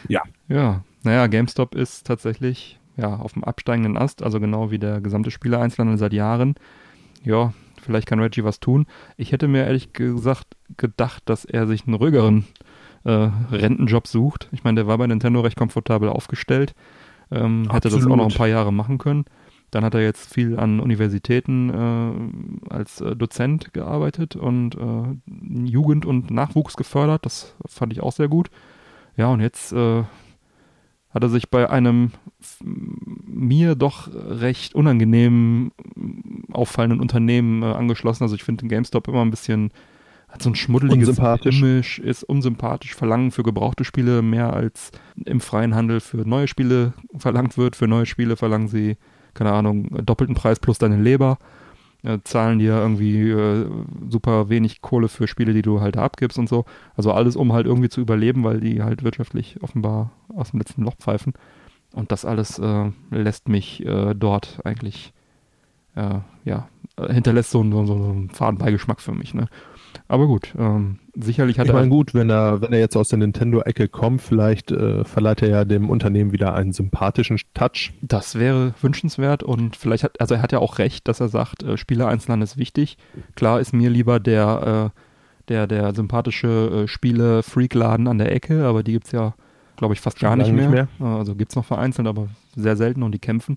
Ja. 0.08 0.22
Ja. 0.48 0.84
Naja, 1.02 1.28
GameStop 1.28 1.74
ist 1.74 2.06
tatsächlich 2.06 2.80
ja, 2.96 3.16
auf 3.16 3.32
dem 3.32 3.44
absteigenden 3.44 3.96
Ast, 3.96 4.22
also 4.22 4.40
genau 4.40 4.70
wie 4.70 4.78
der 4.78 5.00
gesamte 5.00 5.30
Spieler-Einzelhandel 5.30 5.98
seit 5.98 6.12
Jahren. 6.12 6.56
Ja, 7.24 7.54
vielleicht 7.80 8.06
kann 8.06 8.20
Reggie 8.20 8.44
was 8.44 8.60
tun. 8.60 8.86
Ich 9.16 9.32
hätte 9.32 9.48
mir 9.48 9.64
ehrlich 9.64 9.92
gesagt 9.92 10.56
gedacht, 10.76 11.22
dass 11.26 11.44
er 11.44 11.66
sich 11.66 11.86
einen 11.86 11.94
ruhigeren 11.94 12.46
äh, 13.04 13.30
Rentenjob 13.50 14.06
sucht. 14.06 14.48
Ich 14.52 14.64
meine, 14.64 14.76
der 14.76 14.86
war 14.86 14.98
bei 14.98 15.06
Nintendo 15.06 15.40
recht 15.40 15.56
komfortabel 15.56 16.08
aufgestellt. 16.08 16.74
Ähm, 17.30 17.68
hätte 17.70 17.90
das 17.90 18.06
auch 18.06 18.16
noch 18.16 18.30
ein 18.30 18.36
paar 18.36 18.48
Jahre 18.48 18.72
machen 18.72 18.98
können. 18.98 19.24
Dann 19.70 19.84
hat 19.84 19.94
er 19.94 20.02
jetzt 20.02 20.34
viel 20.34 20.58
an 20.58 20.80
Universitäten 20.80 21.70
äh, 21.70 22.72
als 22.74 23.00
äh, 23.00 23.14
Dozent 23.14 23.72
gearbeitet 23.72 24.34
und 24.34 24.74
äh, 24.74 25.64
Jugend 25.64 26.04
und 26.06 26.30
Nachwuchs 26.32 26.76
gefördert. 26.76 27.24
Das 27.24 27.54
fand 27.66 27.92
ich 27.92 28.02
auch 28.02 28.12
sehr 28.12 28.28
gut. 28.28 28.50
Ja, 29.16 29.28
und 29.28 29.40
jetzt 29.40 29.72
äh, 29.72 30.02
hat 31.10 31.22
er 31.22 31.28
sich 31.28 31.50
bei 31.50 31.70
einem 31.70 32.10
f- 32.40 32.58
mir 32.64 33.76
doch 33.76 34.08
recht 34.12 34.74
unangenehm 34.74 35.70
auffallenden 36.52 37.00
Unternehmen 37.00 37.62
äh, 37.62 37.66
angeschlossen. 37.66 38.24
Also 38.24 38.34
ich 38.34 38.42
finde 38.42 38.64
den 38.64 38.70
GameStop 38.70 39.06
immer 39.06 39.22
ein 39.22 39.30
bisschen, 39.30 39.70
hat 40.30 40.42
so 40.42 40.50
ein 40.50 40.54
schmuddeliges 40.54 41.08
Unsympathisch. 41.08 41.60
Image, 41.60 41.98
ist 41.98 42.22
unsympathisch, 42.24 42.94
verlangen 42.94 43.30
für 43.30 43.42
gebrauchte 43.42 43.84
Spiele 43.84 44.22
mehr 44.22 44.52
als 44.52 44.92
im 45.24 45.40
freien 45.40 45.74
Handel 45.74 46.00
für 46.00 46.18
neue 46.18 46.48
Spiele 46.48 46.92
verlangt 47.16 47.58
wird. 47.58 47.76
Für 47.76 47.88
neue 47.88 48.06
Spiele 48.06 48.36
verlangen 48.36 48.68
sie, 48.68 48.96
keine 49.34 49.52
Ahnung, 49.52 49.88
doppelten 50.04 50.34
Preis 50.36 50.60
plus 50.60 50.78
deine 50.78 50.96
Leber. 51.00 51.38
Äh, 52.02 52.18
zahlen 52.24 52.58
dir 52.58 52.76
irgendwie 52.78 53.28
äh, 53.28 53.66
super 54.08 54.48
wenig 54.48 54.80
Kohle 54.80 55.08
für 55.08 55.26
Spiele, 55.28 55.52
die 55.52 55.60
du 55.60 55.80
halt 55.82 55.98
abgibst 55.98 56.38
und 56.38 56.48
so. 56.48 56.64
Also 56.96 57.12
alles, 57.12 57.36
um 57.36 57.52
halt 57.52 57.66
irgendwie 57.66 57.90
zu 57.90 58.00
überleben, 58.00 58.42
weil 58.42 58.60
die 58.60 58.82
halt 58.82 59.02
wirtschaftlich 59.04 59.62
offenbar 59.62 60.10
aus 60.34 60.52
dem 60.52 60.60
letzten 60.60 60.82
Loch 60.82 60.94
pfeifen. 60.96 61.34
Und 61.92 62.10
das 62.10 62.24
alles 62.24 62.58
äh, 62.58 62.90
lässt 63.10 63.48
mich 63.48 63.84
äh, 63.84 64.14
dort 64.14 64.60
eigentlich, 64.64 65.12
äh, 65.96 66.20
ja, 66.44 66.68
hinterlässt 67.10 67.50
so, 67.50 67.60
einen- 67.60 67.72
so, 67.72 67.84
so 67.84 67.94
einen 67.94 68.30
faden 68.30 68.58
Beigeschmack 68.58 69.00
für 69.02 69.12
mich. 69.12 69.34
Ne? 69.34 69.48
Aber 70.08 70.26
gut, 70.26 70.54
ähm, 70.58 70.98
sicherlich 71.14 71.58
hat 71.58 71.66
Ich 71.66 71.72
er. 71.72 71.76
meine, 71.78 71.88
gut, 71.88 72.14
wenn 72.14 72.30
er, 72.30 72.60
wenn 72.60 72.72
er 72.72 72.78
jetzt 72.78 72.96
aus 72.96 73.08
der 73.08 73.18
Nintendo-Ecke 73.18 73.88
kommt, 73.88 74.22
vielleicht 74.22 74.70
äh, 74.70 75.04
verleiht 75.04 75.42
er 75.42 75.48
ja 75.48 75.64
dem 75.64 75.90
Unternehmen 75.90 76.32
wieder 76.32 76.54
einen 76.54 76.72
sympathischen 76.72 77.38
Touch. 77.54 77.92
Das 78.02 78.38
wäre 78.38 78.74
wünschenswert 78.80 79.42
und 79.42 79.76
vielleicht 79.76 80.04
hat, 80.04 80.20
also 80.20 80.34
er 80.34 80.42
hat 80.42 80.52
ja 80.52 80.58
auch 80.58 80.78
recht, 80.78 81.08
dass 81.08 81.20
er 81.20 81.28
sagt, 81.28 81.62
äh, 81.62 81.76
Spieler-Einzelhandel 81.76 82.44
ist 82.44 82.56
wichtig. 82.56 82.98
Klar 83.36 83.60
ist 83.60 83.72
mir 83.72 83.90
lieber 83.90 84.20
der, 84.20 84.92
äh, 84.94 85.00
der, 85.48 85.66
der 85.66 85.94
sympathische 85.94 86.84
äh, 86.84 86.88
Spiele-Freak-Laden 86.88 88.06
an 88.08 88.18
der 88.18 88.32
Ecke, 88.32 88.64
aber 88.66 88.82
die 88.82 88.92
gibt's 88.92 89.12
ja, 89.12 89.34
glaube 89.76 89.94
ich, 89.94 90.00
fast 90.00 90.18
gar 90.20 90.36
nicht 90.36 90.52
mehr. 90.52 90.70
nicht 90.70 91.00
Äh, 91.00 91.04
Also 91.04 91.34
gibt's 91.34 91.56
noch 91.56 91.64
vereinzelt, 91.64 92.06
aber 92.08 92.28
sehr 92.56 92.76
selten 92.76 93.02
und 93.02 93.12
die 93.12 93.18
kämpfen. 93.18 93.56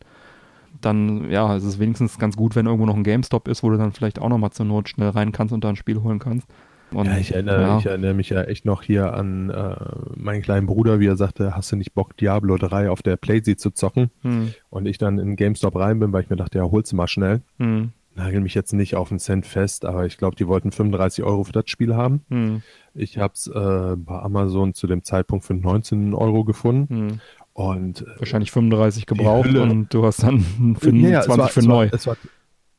Dann, 0.81 1.29
ja, 1.31 1.55
es 1.55 1.63
ist 1.63 1.79
wenigstens 1.79 2.17
ganz 2.19 2.35
gut, 2.35 2.55
wenn 2.55 2.65
irgendwo 2.65 2.85
noch 2.85 2.95
ein 2.95 3.03
GameStop 3.03 3.47
ist, 3.47 3.63
wo 3.63 3.69
du 3.69 3.77
dann 3.77 3.91
vielleicht 3.91 4.19
auch 4.19 4.29
nochmal 4.29 4.51
zur 4.51 4.65
Not 4.65 4.89
schnell 4.89 5.09
rein 5.09 5.31
kannst 5.31 5.53
und 5.53 5.63
da 5.63 5.69
ein 5.69 5.75
Spiel 5.75 6.01
holen 6.01 6.19
kannst. 6.19 6.47
Und, 6.91 7.07
Ja, 7.07 7.17
ich 7.17 7.33
erinnere, 7.33 7.61
ja. 7.61 7.77
ich 7.79 7.85
erinnere 7.85 8.13
mich 8.13 8.29
ja 8.29 8.41
echt 8.43 8.65
noch 8.65 8.83
hier 8.83 9.13
an 9.13 9.49
äh, 9.49 9.75
meinen 10.15 10.41
kleinen 10.43 10.67
Bruder, 10.67 10.99
wie 10.99 11.07
er 11.07 11.15
sagte, 11.15 11.55
hast 11.55 11.71
du 11.71 11.75
nicht 11.75 11.93
Bock, 11.93 12.15
Diablo 12.17 12.57
3 12.57 12.89
auf 12.89 13.01
der 13.01 13.15
Playsee 13.17 13.55
zu 13.55 13.71
zocken? 13.71 14.11
Hm, 14.21 14.53
Und 14.69 14.85
ich 14.85 14.97
dann 14.99 15.17
in 15.19 15.35
GameStop 15.35 15.75
rein 15.75 15.99
bin, 15.99 16.11
weil 16.13 16.21
ich 16.23 16.29
mir 16.29 16.35
dachte, 16.35 16.59
ja, 16.59 16.65
hol's 16.65 16.93
mal 16.93 17.07
schnell. 17.07 17.41
hm, 17.57 17.91
Nagel 18.15 18.41
mich 18.41 18.53
jetzt 18.53 18.73
nicht 18.73 18.95
auf 18.95 19.09
einen 19.09 19.17
Cent 19.17 19.47
fest, 19.47 19.85
aber 19.85 20.05
ich 20.05 20.19
glaube, 20.19 20.35
die 20.35 20.47
wollten 20.47 20.71
35 20.71 21.23
Euro 21.23 21.43
für 21.45 21.51
das 21.51 21.63
Spiel 21.67 21.95
haben. 21.95 22.21
hm, 22.29 22.61
Ich 22.93 23.17
habe 23.17 23.33
es 23.33 23.47
äh, 23.47 23.95
bei 23.97 24.19
Amazon 24.19 24.75
zu 24.75 24.85
dem 24.85 25.03
Zeitpunkt 25.03 25.45
für 25.45 25.55
19 25.55 26.13
Euro 26.13 26.43
gefunden. 26.43 27.19
Und 27.53 28.01
äh, 28.01 28.19
Wahrscheinlich 28.19 28.51
35 28.51 29.05
gebraucht 29.05 29.49
und 29.49 29.93
du 29.93 30.03
hast 30.05 30.23
dann 30.23 30.39
für 30.79 30.91
Ja, 30.91 31.09
ja, 31.09 31.21
20 31.21 31.29
es 31.31 31.37
war, 31.37 31.49
für 31.49 31.59
es 31.59 31.65
neu. 31.67 31.85
War, 31.85 31.93
es, 31.93 32.07
war, 32.07 32.17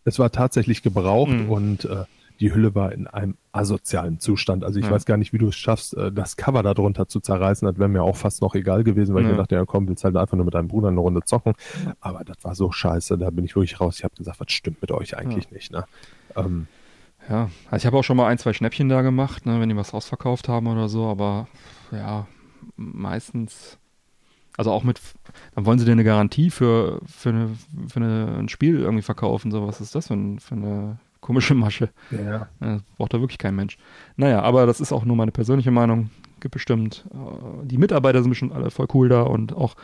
es 0.04 0.18
war 0.18 0.32
tatsächlich 0.32 0.82
gebraucht 0.82 1.30
Mhm. 1.30 1.48
und 1.50 1.84
äh, 1.84 2.04
die 2.40 2.52
Hülle 2.52 2.74
war 2.74 2.90
in 2.92 3.06
einem 3.06 3.36
asozialen 3.52 4.18
Zustand. 4.18 4.64
Also 4.64 4.80
ich 4.80 4.86
Ja. 4.86 4.90
weiß 4.90 5.04
gar 5.04 5.16
nicht, 5.16 5.32
wie 5.32 5.38
du 5.38 5.46
es 5.48 5.56
schaffst, 5.56 5.96
äh, 5.96 6.10
das 6.10 6.36
Cover 6.36 6.64
darunter 6.64 7.06
zu 7.06 7.20
zerreißen. 7.20 7.66
Das 7.68 7.78
wäre 7.78 7.88
mir 7.88 8.02
auch 8.02 8.16
fast 8.16 8.42
noch 8.42 8.56
egal 8.56 8.82
gewesen, 8.82 9.14
weil 9.14 9.22
ich 9.22 9.28
Ja. 9.28 9.34
mir 9.34 9.38
dachte, 9.38 9.54
ja 9.54 9.64
komm, 9.64 9.86
willst 9.86 10.02
halt 10.02 10.16
einfach 10.16 10.36
nur 10.36 10.44
mit 10.44 10.54
deinem 10.54 10.66
Bruder 10.66 10.88
eine 10.88 10.98
Runde 10.98 11.22
zocken. 11.24 11.52
Aber 12.00 12.24
das 12.24 12.38
war 12.42 12.56
so 12.56 12.72
scheiße, 12.72 13.16
da 13.18 13.30
bin 13.30 13.44
ich 13.44 13.54
wirklich 13.54 13.80
raus. 13.80 13.98
Ich 13.98 14.04
habe 14.04 14.16
gesagt, 14.16 14.40
was 14.40 14.50
stimmt 14.50 14.80
mit 14.82 14.90
euch 14.90 15.16
eigentlich 15.16 15.52
nicht. 15.52 15.70
Ne? 15.70 15.84
Ähm, 16.34 16.66
Ja, 17.28 17.50
also 17.70 17.76
ich 17.76 17.86
habe 17.86 17.96
auch 17.96 18.02
schon 18.02 18.16
mal 18.16 18.26
ein, 18.26 18.38
zwei 18.38 18.52
Schnäppchen 18.52 18.88
da 18.88 19.02
gemacht, 19.02 19.46
ne, 19.46 19.60
wenn 19.60 19.68
die 19.68 19.76
was 19.76 19.94
ausverkauft 19.94 20.48
haben 20.48 20.66
oder 20.66 20.88
so, 20.88 21.06
aber 21.06 21.46
ja, 21.92 22.26
meistens, 22.76 23.78
also 24.57 24.70
auch 24.70 24.84
mit, 24.84 25.00
dann 25.55 25.66
wollen 25.66 25.78
sie 25.78 25.84
dir 25.84 25.92
eine 25.92 26.05
Garantie 26.05 26.50
für, 26.50 27.00
für, 27.07 27.30
eine, 27.30 27.50
für 27.88 28.00
eine, 28.00 28.36
ein 28.38 28.48
Spiel 28.48 28.80
irgendwie 28.80 29.02
verkaufen, 29.02 29.50
so 29.50 29.66
was 29.66 29.80
ist 29.80 29.94
das 29.94 30.09
für, 30.09 30.14
ein, 30.14 30.38
für 30.38 30.55
eine 30.55 30.98
komische 31.20 31.55
Masche. 31.55 31.90
Ja. 32.11 32.48
Das 32.61 32.82
braucht 32.96 33.14
da 33.14 33.20
wirklich 33.20 33.38
kein 33.38 33.57
Mensch. 33.57 33.78
Naja, 34.16 34.42
aber 34.42 34.66
das 34.66 34.80
ist 34.80 34.92
auch 34.92 35.05
nur 35.05 35.16
meine 35.16 35.32
persönliche 35.32 35.70
Meinung. 35.70 36.11
Gibt 36.40 36.52
bestimmt, 36.52 37.05
äh, 37.12 37.66
die 37.66 37.78
Mitarbeiter 37.78 38.22
sind 38.22 38.30
bestimmt 38.30 38.52
alle 38.52 38.70
voll 38.70 38.86
cool 38.94 39.09
da 39.09 39.22
und 39.22 39.55
auch 39.55 39.74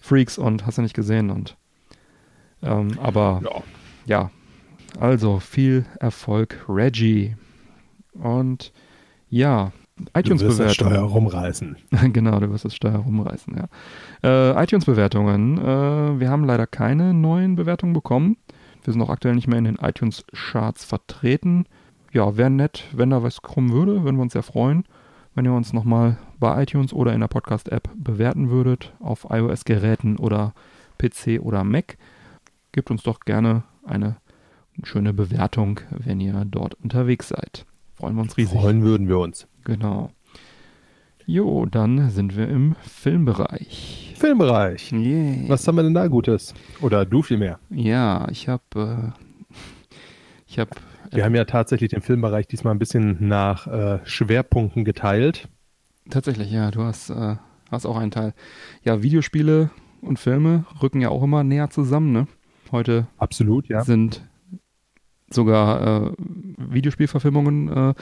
Freaks 0.00 0.38
und 0.38 0.66
hast 0.66 0.78
du 0.78 0.82
nicht 0.82 0.94
gesehen 0.94 1.30
und 1.30 1.56
ähm, 2.62 2.98
aber 3.00 3.42
ja. 3.44 3.62
ja, 4.06 4.30
also 4.98 5.40
viel 5.40 5.84
Erfolg, 6.00 6.64
Reggie. 6.68 7.36
Und 8.14 8.72
ja, 9.28 9.72
Du 9.96 10.04
wirst 10.04 10.60
das 10.60 10.74
Steuer 10.74 10.88
iTunes-Bewertungen. 10.88 11.12
rumreißen. 11.12 11.76
genau, 12.12 12.38
du 12.38 12.50
wirst 12.50 12.66
das 12.66 12.74
Steuer 12.74 12.96
rumreißen, 12.96 13.56
ja. 13.56 13.68
Äh, 14.22 14.62
iTunes-Bewertungen. 14.62 15.58
Äh, 15.58 16.20
wir 16.20 16.28
haben 16.28 16.44
leider 16.44 16.66
keine 16.66 17.14
neuen 17.14 17.56
Bewertungen 17.56 17.94
bekommen. 17.94 18.36
Wir 18.84 18.92
sind 18.92 19.02
auch 19.02 19.08
aktuell 19.10 19.34
nicht 19.34 19.48
mehr 19.48 19.58
in 19.58 19.64
den 19.64 19.76
iTunes-Charts 19.76 20.84
vertreten. 20.84 21.64
Ja, 22.12 22.36
wäre 22.36 22.50
nett, 22.50 22.84
wenn 22.92 23.10
da 23.10 23.22
was 23.22 23.42
kommen 23.42 23.72
würde, 23.72 24.04
würden 24.04 24.16
wir 24.16 24.22
uns 24.22 24.34
sehr 24.34 24.42
freuen, 24.42 24.84
wenn 25.34 25.44
ihr 25.44 25.52
uns 25.52 25.72
nochmal 25.72 26.18
bei 26.38 26.62
iTunes 26.62 26.92
oder 26.92 27.12
in 27.14 27.20
der 27.20 27.28
Podcast-App 27.28 27.88
bewerten 27.96 28.50
würdet, 28.50 28.92
auf 29.00 29.26
iOS-Geräten 29.30 30.16
oder 30.16 30.54
PC 30.98 31.40
oder 31.40 31.64
Mac. 31.64 31.96
Gebt 32.72 32.90
uns 32.90 33.02
doch 33.02 33.20
gerne 33.20 33.64
eine 33.84 34.16
schöne 34.82 35.14
Bewertung, 35.14 35.80
wenn 35.90 36.20
ihr 36.20 36.44
dort 36.44 36.74
unterwegs 36.74 37.28
seid. 37.28 37.64
Freuen 37.94 38.14
wir 38.14 38.22
uns 38.22 38.36
riesig. 38.36 38.60
Freuen 38.60 38.82
würden 38.82 39.08
wir 39.08 39.18
uns. 39.18 39.46
Genau. 39.66 40.10
Jo, 41.26 41.66
dann 41.66 42.08
sind 42.10 42.36
wir 42.36 42.48
im 42.48 42.76
Filmbereich. 42.82 44.14
Filmbereich. 44.16 44.92
Yeah. 44.92 45.48
Was 45.48 45.66
haben 45.66 45.74
wir 45.74 45.82
denn 45.82 45.92
da 45.92 46.06
Gutes? 46.06 46.54
Oder 46.80 47.04
du 47.04 47.20
vielmehr? 47.20 47.58
Ja, 47.68 48.28
ich 48.30 48.46
habe, 48.48 48.62
äh, 48.76 49.54
ich 50.46 50.60
habe, 50.60 50.70
Wir 51.10 51.24
haben 51.24 51.34
ja 51.34 51.44
tatsächlich 51.44 51.90
den 51.90 52.00
Filmbereich 52.00 52.46
diesmal 52.46 52.74
ein 52.74 52.78
bisschen 52.78 53.26
nach 53.26 53.66
äh, 53.66 53.98
Schwerpunkten 54.04 54.84
geteilt. 54.84 55.48
tatsächlich, 56.10 56.52
ja, 56.52 56.70
du 56.70 56.82
hast, 56.84 57.10
äh, 57.10 57.34
hast 57.68 57.86
auch 57.86 57.96
einen 57.96 58.12
Teil. 58.12 58.32
Ja, 58.84 59.02
Videospiele 59.02 59.70
und 60.00 60.20
Filme 60.20 60.64
rücken 60.80 61.00
ja 61.00 61.08
auch 61.08 61.24
immer 61.24 61.42
näher 61.42 61.70
zusammen, 61.70 62.12
ne? 62.12 62.28
Heute 62.70 63.08
Absolut, 63.18 63.68
ja. 63.68 63.82
sind 63.82 64.24
sogar 65.28 66.06
äh, 66.06 66.12
Videospielverfilmungen 66.56 67.68
äh, 67.68 67.94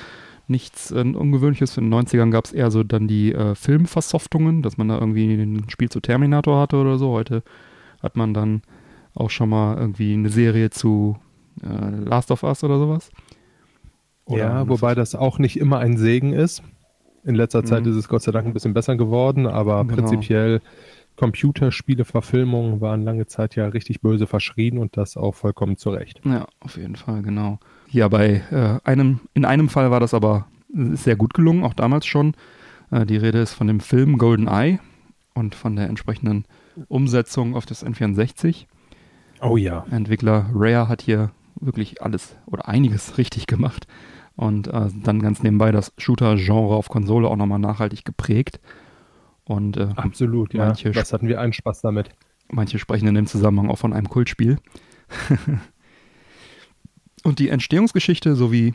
nichts 0.47 0.91
äh, 0.91 1.01
Ungewöhnliches. 1.01 1.77
In 1.79 1.91
den 1.91 1.95
90ern 2.07 2.31
gab 2.31 2.45
es 2.45 2.53
eher 2.53 2.71
so 2.71 2.83
dann 2.83 3.09
die 3.09 3.33
äh, 3.33 3.55
Filmversoftungen, 3.55 4.63
dass 4.63 4.77
man 4.77 4.89
da 4.89 4.99
irgendwie 4.99 5.33
ein 5.35 5.69
Spiel 5.69 5.89
zu 5.89 6.01
Terminator 6.01 6.61
hatte 6.61 6.77
oder 6.77 6.99
so. 6.99 7.11
Heute 7.13 7.43
hat 8.03 8.17
man 8.17 8.35
dann 8.35 8.63
auch 9.15 9.31
schon 9.31 9.49
mal 9.49 9.77
irgendwie 9.79 10.13
eine 10.13 10.29
Serie 10.29 10.71
zu 10.71 11.17
äh, 11.63 11.91
Last 12.05 12.31
of 12.31 12.43
Us 12.43 12.65
oder 12.65 12.79
sowas. 12.79 13.11
Oder 14.27 14.39
ja, 14.39 14.69
wobei 14.69 14.95
das 14.95 15.15
auch 15.15 15.39
nicht 15.39 15.59
immer 15.59 15.79
ein 15.79 15.97
Segen 15.97 16.33
ist. 16.33 16.63
In 17.25 17.35
letzter 17.35 17.65
Zeit 17.65 17.85
Mhm. 17.85 17.93
ist 17.93 17.97
es 17.97 18.09
Gott 18.09 18.23
sei 18.23 18.33
Dank 18.33 18.47
ein 18.47 18.53
bisschen 18.53 18.75
besser 18.75 18.97
geworden, 18.97 19.47
aber 19.47 19.85
Genau. 19.85 19.95
prinzipiell 19.95 20.61
Computerspiele, 21.17 22.05
Verfilmungen 22.05 22.81
waren 22.81 23.03
lange 23.03 23.27
Zeit 23.27 23.55
ja 23.57 23.69
richtig 23.69 24.01
böse 24.01 24.27
verschrien 24.27 24.79
und 24.79 24.97
das 24.97 25.17
auch 25.17 25.35
vollkommen 25.35 25.77
zu 25.77 25.91
Recht. 25.91 26.21
Ja, 26.25 26.47
auf 26.61 26.77
jeden 26.77 26.97
Fall, 26.97 27.23
genau. 27.23 27.61
Ja, 27.95 28.09
bei 28.09 28.43
äh, 28.51 28.81
einem, 28.83 29.21
in 29.35 29.45
einem 29.45 29.69
Fall 29.69 29.93
war 29.93 30.01
das 30.01 30.15
aber 30.15 30.49
sehr 30.73 31.15
gut 31.15 31.33
gelungen, 31.33 31.63
auch 31.63 31.75
damals 31.75 32.07
schon. 32.07 32.35
Äh, 32.91 33.07
die 33.07 33.17
Rede 33.17 33.39
ist 33.39 33.55
von 33.55 33.69
dem 33.69 33.79
Film 33.79 34.19
Golden 34.19 34.49
Eye 34.49 34.81
und 35.33 35.55
von 35.55 35.77
der 35.77 35.89
entsprechenden 35.89 36.45
Umsetzung 36.89 37.55
auf 37.55 37.67
das 37.67 37.87
N64. 37.87 38.67
Oh 39.41 39.57
ja. 39.57 39.87
Entwickler 39.93 40.51
Rare 40.53 40.89
hat 40.89 41.03
hier 41.03 41.31
wirklich 41.61 42.03
alles 42.03 42.35
oder 42.47 42.67
einiges 42.67 43.17
richtig 43.17 43.47
gemacht 43.47 43.87
und 44.35 44.67
äh, 44.67 44.89
dann 45.05 45.23
ganz 45.23 45.45
nebenbei 45.45 45.71
das 45.71 45.93
Shooter-Genre 45.97 46.75
auf 46.75 46.89
Konsole 46.89 47.29
auch 47.29 47.37
nochmal 47.37 47.61
nachhaltig 47.61 48.05
geprägt. 48.05 48.59
Und 49.45 49.77
äh, 49.77 49.91
Absolut, 49.95 50.53
ja. 50.53 50.75
Was 50.95 51.13
hatten 51.13 51.29
wir 51.29 51.41
einen 51.41 51.53
Spaß 51.53 51.83
damit? 51.83 52.11
Manche 52.51 52.81
sprechen 52.81 53.07
in 53.07 53.15
dem 53.15 53.27
Zusammenhang 53.29 53.71
auch 53.71 53.79
von 53.79 53.93
einem 53.93 54.09
Kultspiel. 54.09 54.59
Und 57.25 57.39
die 57.39 57.49
Entstehungsgeschichte 57.49 58.37
sowie 58.37 58.75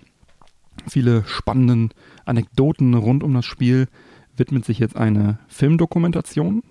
viele 0.88 1.24
spannenden 1.26 1.92
Anekdoten 2.26 2.96
rund 2.96 3.24
um 3.24 3.34
das 3.34 3.46
Spiel 3.46 3.88
widmet 4.36 4.66
sich 4.66 4.80
jetzt 4.80 4.96
eine 4.96 5.38
Filmdokumentation, 5.48 6.64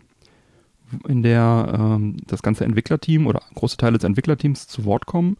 in 1.06 1.22
der 1.22 1.78
ähm, 1.78 2.16
das 2.26 2.42
ganze 2.42 2.64
Entwicklerteam 2.64 3.26
oder 3.26 3.42
große 3.54 3.76
Teile 3.76 3.98
des 3.98 4.04
Entwicklerteams 4.04 4.66
zu 4.66 4.84
Wort 4.84 5.06
kommen 5.06 5.36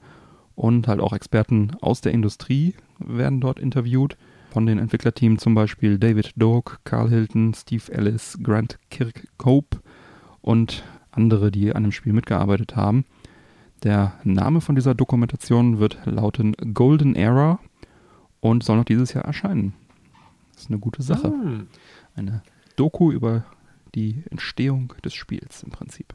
und 0.54 0.86
halt 0.86 1.00
auch 1.00 1.12
Experten 1.12 1.72
aus 1.80 2.02
der 2.02 2.12
Industrie 2.12 2.74
werden 2.98 3.40
dort 3.40 3.58
interviewt. 3.58 4.16
Von 4.50 4.66
den 4.66 4.78
Entwicklerteams 4.78 5.42
zum 5.42 5.54
Beispiel 5.54 5.98
David 5.98 6.32
Doak, 6.36 6.80
Carl 6.84 7.08
Hilton, 7.08 7.52
Steve 7.54 7.92
Ellis, 7.92 8.38
Grant 8.42 8.78
Kirkhope 8.90 9.78
und 10.40 10.84
andere, 11.10 11.50
die 11.50 11.74
an 11.74 11.82
dem 11.82 11.92
Spiel 11.92 12.12
mitgearbeitet 12.12 12.76
haben. 12.76 13.04
Der 13.82 14.14
Name 14.24 14.60
von 14.60 14.74
dieser 14.74 14.94
Dokumentation 14.94 15.78
wird 15.78 15.98
lauten 16.04 16.52
Golden 16.74 17.14
Era 17.14 17.60
und 18.40 18.62
soll 18.64 18.76
noch 18.76 18.84
dieses 18.84 19.12
Jahr 19.14 19.24
erscheinen. 19.24 19.74
Das 20.52 20.62
ist 20.64 20.70
eine 20.70 20.78
gute 20.80 21.02
Sache. 21.02 21.28
Hm. 21.28 21.68
Eine 22.16 22.42
Doku 22.76 23.12
über 23.12 23.44
die 23.94 24.22
Entstehung 24.30 24.92
des 25.04 25.14
Spiels 25.14 25.62
im 25.62 25.70
Prinzip. 25.70 26.14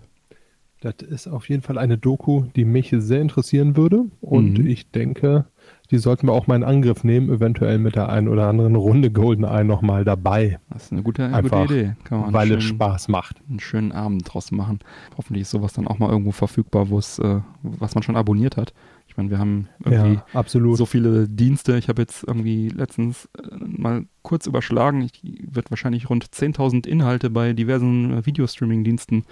Das 0.81 0.95
ist 1.07 1.27
auf 1.27 1.47
jeden 1.47 1.61
Fall 1.61 1.77
eine 1.77 1.97
Doku, 1.97 2.43
die 2.57 2.65
mich 2.65 2.93
sehr 2.97 3.21
interessieren 3.21 3.77
würde. 3.77 4.05
Und 4.19 4.59
Mhm. 4.59 4.67
ich 4.67 4.91
denke, 4.91 5.45
die 5.93 5.99
sollten 5.99 6.27
wir 6.27 6.33
auch 6.33 6.47
mal 6.47 6.55
in 6.55 6.63
Angriff 6.63 7.03
nehmen, 7.03 7.29
eventuell 7.29 7.77
mit 7.77 7.95
der 7.95 8.09
einen 8.09 8.27
oder 8.27 8.47
anderen 8.47 8.75
Runde 8.75 9.11
GoldenEye 9.11 9.63
nochmal 9.63 10.03
dabei, 10.03 10.59
Das 10.71 10.85
ist 10.85 10.91
eine 10.91 11.03
gute, 11.03 11.23
eine 11.23 11.35
Einfach, 11.35 11.61
gute 11.61 11.73
Idee. 11.75 11.95
Weil 12.09 12.47
schön, 12.47 12.57
es 12.57 12.63
Spaß 12.63 13.07
macht. 13.09 13.37
einen 13.47 13.59
schönen 13.59 13.91
Abend 13.91 14.23
draus 14.25 14.51
machen. 14.51 14.79
Hoffentlich 15.15 15.43
ist 15.43 15.51
sowas 15.51 15.73
dann 15.73 15.87
auch 15.87 15.99
mal 15.99 16.09
irgendwo 16.09 16.31
verfügbar, 16.31 16.89
wo 16.89 16.97
es, 16.97 17.19
äh, 17.19 17.41
was 17.61 17.93
man 17.93 18.01
schon 18.03 18.15
abonniert 18.15 18.57
hat. 18.57 18.73
Ich 19.07 19.17
meine, 19.17 19.29
wir 19.29 19.37
haben 19.37 19.67
irgendwie 19.85 20.19
Ja, 20.33 20.43
so 20.75 20.85
viele 20.87 21.29
Dienste. 21.29 21.77
Ich 21.77 21.89
habe 21.89 22.01
jetzt 22.01 22.23
irgendwie 22.23 22.69
letztens 22.69 23.29
äh, 23.37 23.55
mal 23.59 24.05
kurz 24.23 24.47
überschlagen. 24.47 25.01
Ich 25.03 25.21
werde 25.47 25.69
wahrscheinlich 25.69 26.09
rund 26.09 26.25
10.000 26.25 26.87
Inhalte 26.87 27.29
bei 27.29 27.53
diversen 27.53 28.17
äh, 28.17 28.25
Videostreaming-Diensten 28.25 29.25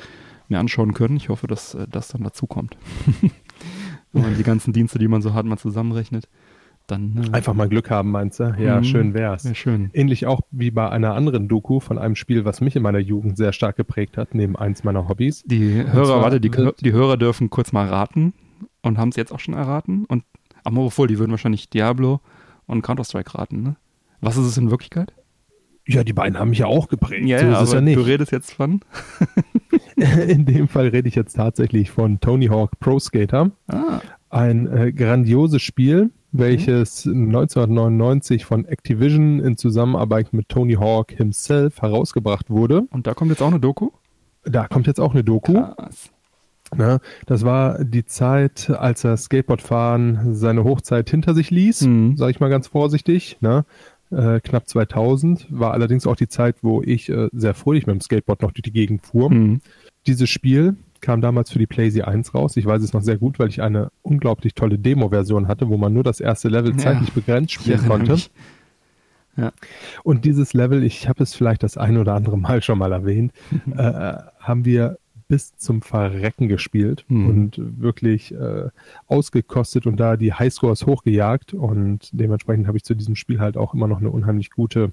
mir 0.47 0.59
anschauen 0.59 0.93
können. 0.93 1.17
Ich 1.17 1.29
hoffe, 1.29 1.47
dass 1.47 1.73
äh, 1.73 1.87
das 1.89 2.09
dann 2.09 2.21
dazu 2.21 2.45
kommt. 2.45 2.77
Wenn 4.13 4.21
man 4.21 4.37
die 4.37 4.43
ganzen 4.43 4.73
Dienste, 4.73 4.99
die 4.99 5.07
man 5.07 5.23
so 5.23 5.33
hat, 5.33 5.45
mal 5.47 5.57
zusammenrechnet, 5.57 6.27
dann 6.91 7.29
äh, 7.31 7.35
Einfach 7.35 7.53
mal 7.53 7.67
Glück 7.69 7.89
haben, 7.89 8.11
meinst 8.11 8.39
du? 8.39 8.53
Ja, 8.59 8.77
Mhm. 8.79 8.83
schön 8.83 9.13
wär's. 9.13 9.45
wäre 9.45 9.55
schön. 9.55 9.89
Ähnlich 9.93 10.25
auch 10.27 10.41
wie 10.51 10.69
bei 10.71 10.89
einer 10.89 11.15
anderen 11.15 11.47
Doku 11.47 11.79
von 11.79 11.97
einem 11.97 12.15
Spiel, 12.15 12.45
was 12.45 12.61
mich 12.61 12.75
in 12.75 12.83
meiner 12.83 12.99
Jugend 12.99 13.37
sehr 13.37 13.53
stark 13.53 13.75
geprägt 13.77 14.17
hat, 14.17 14.35
neben 14.35 14.55
eins 14.55 14.83
meiner 14.83 15.07
Hobbys. 15.07 15.43
Die 15.45 15.83
Hörer, 15.91 16.21
warte, 16.21 16.39
die, 16.39 16.51
die 16.81 16.91
Hörer 16.91 17.17
dürfen 17.17 17.49
kurz 17.49 17.71
mal 17.71 17.87
raten 17.87 18.33
und 18.81 18.97
haben 18.97 19.09
es 19.09 19.15
jetzt 19.15 19.31
auch 19.31 19.39
schon 19.39 19.53
erraten. 19.53 20.05
Und 20.05 20.23
obwohl, 20.63 21.07
die 21.07 21.17
würden 21.17 21.31
wahrscheinlich 21.31 21.69
Diablo 21.69 22.19
und 22.67 22.81
Counter-Strike 22.83 23.33
raten, 23.37 23.63
ne? 23.63 23.75
Was 24.19 24.37
ist 24.37 24.45
es 24.45 24.57
in 24.57 24.69
Wirklichkeit? 24.69 25.13
Ja, 25.87 26.03
die 26.03 26.13
beiden 26.13 26.37
haben 26.37 26.51
mich 26.51 26.59
ja 26.59 26.67
auch 26.67 26.87
geprägt. 26.89 27.25
Ja, 27.27 27.39
so 27.39 27.45
ja, 27.47 27.53
ist 27.61 27.67
es 27.69 27.73
ja 27.73 27.81
nicht. 27.81 27.97
du 27.97 28.01
redest 28.03 28.31
jetzt 28.31 28.53
von. 28.53 28.81
In 30.27 30.45
dem 30.45 30.67
Fall 30.67 30.87
rede 30.87 31.07
ich 31.07 31.15
jetzt 31.15 31.33
tatsächlich 31.35 31.91
von 31.91 32.19
Tony 32.19 32.47
Hawk 32.47 32.79
Pro 32.79 32.99
Skater. 32.99 33.51
Ah, 33.67 33.99
Ein 34.29 34.67
äh, 34.67 34.91
grandioses 34.91 35.61
Spiel, 35.61 36.11
welches 36.31 37.05
1999 37.05 38.45
von 38.45 38.65
Activision 38.65 39.39
in 39.39 39.57
Zusammenarbeit 39.57 40.33
mit 40.33 40.49
Tony 40.49 40.73
Hawk 40.75 41.11
himself 41.11 41.81
herausgebracht 41.81 42.49
wurde. 42.49 42.83
und 42.91 43.07
da 43.07 43.13
kommt 43.13 43.31
jetzt 43.31 43.41
auch 43.41 43.47
eine 43.49 43.59
Doku? 43.59 43.89
Da 44.43 44.67
kommt 44.67 44.87
jetzt 44.87 44.99
auch 44.99 45.13
eine 45.13 45.23
Doku. 45.23 45.53
Krass. 45.53 46.09
Ne? 46.75 46.99
Das 47.25 47.43
war 47.43 47.83
die 47.83 48.05
Zeit, 48.05 48.69
als 48.69 49.03
er 49.03 49.17
Skateboardfahren 49.17 50.33
seine 50.35 50.63
Hochzeit 50.63 51.09
hinter 51.09 51.33
sich 51.35 51.51
ließ, 51.51 51.81
Mhm. 51.81 52.15
sage 52.17 52.31
ich 52.31 52.39
mal 52.39 52.49
ganz 52.49 52.67
vorsichtig. 52.67 53.37
Ne? 53.41 53.65
Äh, 54.09 54.39
knapp 54.39 54.67
2000 54.67 55.47
war 55.49 55.73
allerdings 55.73 56.07
auch 56.07 56.15
die 56.15 56.27
Zeit, 56.29 56.57
wo 56.61 56.81
ich 56.81 57.09
äh, 57.09 57.27
sehr 57.33 57.53
fröhlich 57.53 57.87
mit 57.87 57.95
dem 57.95 58.01
Skateboard 58.01 58.41
noch 58.41 58.51
durch 58.51 58.63
die 58.63 58.71
Gegend 58.71 59.05
fuhr. 59.05 59.29
Mhm. 59.29 59.61
Dieses 60.07 60.29
Spiel 60.29 60.75
kam 61.01 61.19
damals 61.21 61.51
für 61.51 61.59
die 61.59 61.67
PlayStation 61.67 62.13
1 62.13 62.33
raus. 62.33 62.55
Ich 62.57 62.65
weiß 62.65 62.81
es 62.83 62.93
noch 62.93 63.01
sehr 63.01 63.17
gut, 63.17 63.39
weil 63.39 63.49
ich 63.49 63.61
eine 63.61 63.91
unglaublich 64.03 64.53
tolle 64.53 64.77
Demo-Version 64.77 65.47
hatte, 65.47 65.67
wo 65.69 65.77
man 65.77 65.93
nur 65.93 66.03
das 66.03 66.19
erste 66.19 66.47
Level 66.49 66.71
Ja. 66.71 66.77
zeitlich 66.77 67.11
begrenzt 67.13 67.53
spielen 67.53 67.85
konnte. 67.87 68.11
mich. 68.13 68.31
Und 70.03 70.25
dieses 70.25 70.53
Level, 70.53 70.83
ich 70.83 71.07
habe 71.07 71.23
es 71.23 71.33
vielleicht 71.33 71.63
das 71.63 71.77
ein 71.77 71.97
oder 71.97 72.13
andere 72.13 72.37
Mal 72.37 72.61
schon 72.61 72.77
mal 72.77 72.91
erwähnt, 72.91 73.31
äh, 73.75 74.13
haben 74.39 74.65
wir 74.65 74.97
bis 75.27 75.55
zum 75.55 75.81
Verrecken 75.81 76.49
gespielt 76.49 77.05
Mhm. 77.07 77.27
und 77.29 77.61
wirklich 77.81 78.33
äh, 78.33 78.67
ausgekostet 79.07 79.87
und 79.87 79.97
da 79.97 80.17
die 80.17 80.33
Highscores 80.33 80.85
hochgejagt. 80.85 81.53
Und 81.53 82.09
dementsprechend 82.11 82.67
habe 82.67 82.77
ich 82.77 82.83
zu 82.83 82.93
diesem 82.95 83.15
Spiel 83.15 83.39
halt 83.39 83.55
auch 83.55 83.73
immer 83.73 83.87
noch 83.87 83.99
eine 83.99 84.09
unheimlich 84.11 84.51
gute 84.51 84.91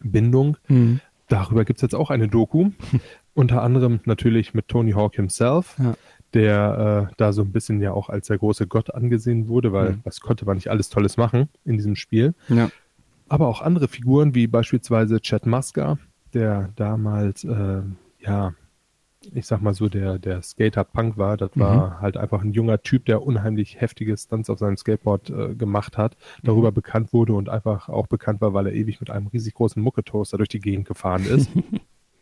Bindung. 0.00 0.58
Mhm. 0.68 1.00
Darüber 1.28 1.64
gibt's 1.64 1.80
jetzt 1.80 1.94
auch 1.94 2.10
eine 2.10 2.28
Doku. 2.28 2.70
Unter 3.34 3.62
anderem 3.62 4.00
natürlich 4.04 4.54
mit 4.54 4.68
Tony 4.68 4.92
Hawk 4.92 5.14
himself. 5.14 5.76
Ja. 5.78 5.94
der 6.32 7.08
äh, 7.10 7.14
da 7.16 7.32
so 7.32 7.42
ein 7.42 7.50
bisschen 7.50 7.80
ja 7.80 7.92
auch 7.92 8.08
als 8.08 8.28
der 8.28 8.38
große 8.38 8.68
Gott 8.68 8.94
angesehen 8.94 9.48
wurde, 9.48 9.72
weil 9.72 9.90
Mhm. 9.94 10.00
was 10.04 10.20
konnte 10.20 10.44
man 10.44 10.54
nicht 10.56 10.68
alles 10.70 10.88
Tolles 10.88 11.16
machen 11.16 11.48
in 11.64 11.76
diesem 11.76 11.96
Spiel. 11.96 12.34
Ja. 12.48 12.70
Aber 13.28 13.48
auch 13.48 13.62
andere 13.62 13.88
Figuren, 13.88 14.32
wie 14.34 14.46
beispielsweise 14.46 15.20
Chad 15.20 15.44
Muska, 15.46 15.98
der 16.32 16.70
damals, 16.76 17.42
äh, 17.42 17.82
ja, 18.20 18.52
ich 19.34 19.44
sag 19.46 19.60
mal 19.60 19.74
so, 19.74 19.88
der, 19.88 20.18
der 20.20 20.40
Skater-Punk 20.42 21.18
war. 21.18 21.36
Das 21.36 21.50
war 21.54 22.00
halt 22.00 22.16
einfach 22.16 22.42
ein 22.42 22.52
junger 22.52 22.80
Typ, 22.80 23.06
der 23.06 23.22
unheimlich 23.22 23.80
heftige 23.80 24.16
Stunts 24.16 24.48
auf 24.50 24.60
seinem 24.60 24.76
Skateboard 24.76 25.30
äh, 25.30 25.54
gemacht 25.56 25.98
hat, 25.98 26.16
darüber 26.44 26.70
bekannt 26.70 27.12
wurde 27.12 27.32
und 27.34 27.48
einfach 27.48 27.88
auch 27.88 28.06
bekannt 28.06 28.40
war, 28.40 28.54
weil 28.54 28.68
er 28.68 28.72
ewig 28.72 29.00
mit 29.00 29.10
einem 29.10 29.26
riesig 29.26 29.54
großen 29.54 29.82
Mucketoaster 29.82 30.36
durch 30.38 30.48
die 30.48 30.60
Gegend 30.60 30.86
gefahren 30.86 31.24
ist. 31.26 31.50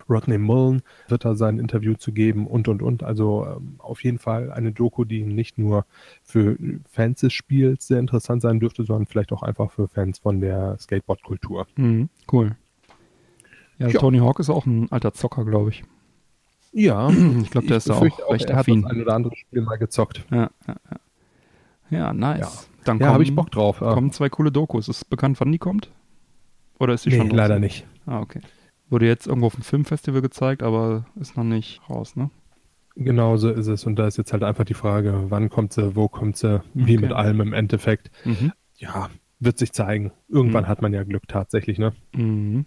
Rodney 0.09 0.39
Mullen 0.39 0.83
wird 1.09 1.25
da 1.25 1.35
sein 1.35 1.59
Interview 1.59 1.95
zu 1.95 2.13
geben 2.13 2.47
und 2.47 2.69
und 2.69 2.83
und. 2.83 3.03
Also 3.03 3.47
ähm, 3.47 3.75
auf 3.79 4.03
jeden 4.05 4.19
Fall 4.19 4.51
eine 4.53 4.73
Doku, 4.73 5.05
die 5.05 5.25
nicht 5.25 5.59
nur 5.59 5.85
für 6.23 6.57
Fans 6.91 7.21
des 7.21 7.33
Spiels 7.33 7.87
sehr 7.87 7.99
interessant 7.99 8.43
sein 8.43 8.61
dürfte, 8.61 8.85
sondern 8.85 9.07
vielleicht 9.07 9.33
auch 9.33 9.43
einfach 9.43 9.71
für 9.71 9.89
Fans 9.89 10.19
von 10.19 10.41
der 10.41 10.77
Skateboard-Kultur. 10.79 11.67
Mhm. 11.77 12.09
Cool. 12.33 12.57
Ja, 13.79 13.89
Ja. 13.89 14.01
Tony 14.01 14.19
Hawk 14.19 14.41
ist 14.41 14.51
auch 14.51 14.67
ein 14.67 14.91
alter 14.91 15.13
Zocker, 15.15 15.45
glaube 15.45 15.71
ich. 15.71 15.85
Ja, 16.73 17.09
Ich 17.43 17.51
glaube, 17.51 17.67
der 17.67 17.77
ist 17.79 17.89
da 17.89 17.95
auch 17.95 18.03
recht 18.31 18.51
er 18.51 18.57
hat 18.57 18.69
affin. 18.69 18.83
das 18.83 18.91
ein 18.91 19.03
oder 19.03 19.15
andere 19.15 19.37
Spiel 19.37 19.63
mal 19.63 19.77
gezockt. 19.77 20.25
Ja, 20.31 20.51
ja, 20.67 20.75
ja. 21.91 21.99
ja 21.99 22.13
nice. 22.13 22.41
Ja. 22.41 22.85
Dann 22.85 22.99
Ja, 22.99 23.09
habe 23.13 23.23
ich 23.23 23.35
Bock 23.35 23.51
drauf. 23.51 23.79
Kommen 23.81 24.13
zwei 24.13 24.29
coole 24.29 24.51
Dokus. 24.51 24.89
Ist 24.89 25.09
bekannt, 25.11 25.39
wann 25.41 25.53
die 25.53 25.59
kommt? 25.59 25.91
Oder 26.79 26.95
ist 26.95 27.05
die 27.05 27.11
nee, 27.11 27.17
schon 27.19 27.31
leider 27.31 27.49
draußen? 27.55 27.61
nicht. 27.61 27.87
Ah, 28.07 28.21
okay. 28.21 28.41
Wurde 28.91 29.07
jetzt 29.07 29.26
irgendwo 29.26 29.47
auf 29.49 29.55
dem 29.55 29.62
Filmfestival 29.64 30.22
gezeigt, 30.22 30.62
aber 30.62 31.05
ist 31.20 31.36
noch 31.36 31.45
nicht 31.45 31.80
raus, 31.91 32.16
ne? 32.16 32.30
Genau 32.97 33.36
so 33.36 33.51
ist 33.51 33.66
es. 33.68 33.84
Und 33.84 33.97
da 33.97 34.07
ist 34.07 34.16
jetzt 34.16 34.32
halt 34.32 34.43
einfach 34.43 34.64
die 34.64 34.74
Frage, 34.74 35.26
wann 35.28 35.51
kommt 35.51 35.72
sie, 35.72 35.95
wo 35.95 36.09
kommt 36.09 36.36
sie, 36.36 36.62
wie 36.74 36.97
Okay. 36.97 37.07
mit 37.07 37.12
allem 37.12 37.41
im 37.41 37.53
Endeffekt. 37.53 38.11
Mhm. 38.24 38.53
Ja, 38.76 39.09
wird 39.41 39.59
sich 39.59 39.72
zeigen. 39.72 40.11
Irgendwann 40.28 40.64
Mhm. 40.64 40.68
hat 40.68 40.82
man 40.82 40.93
ja 40.93 41.05
Glück 41.05 41.28
tatsächlich, 41.28 41.78
ne? 41.78 41.93
Mhm. 42.12 42.64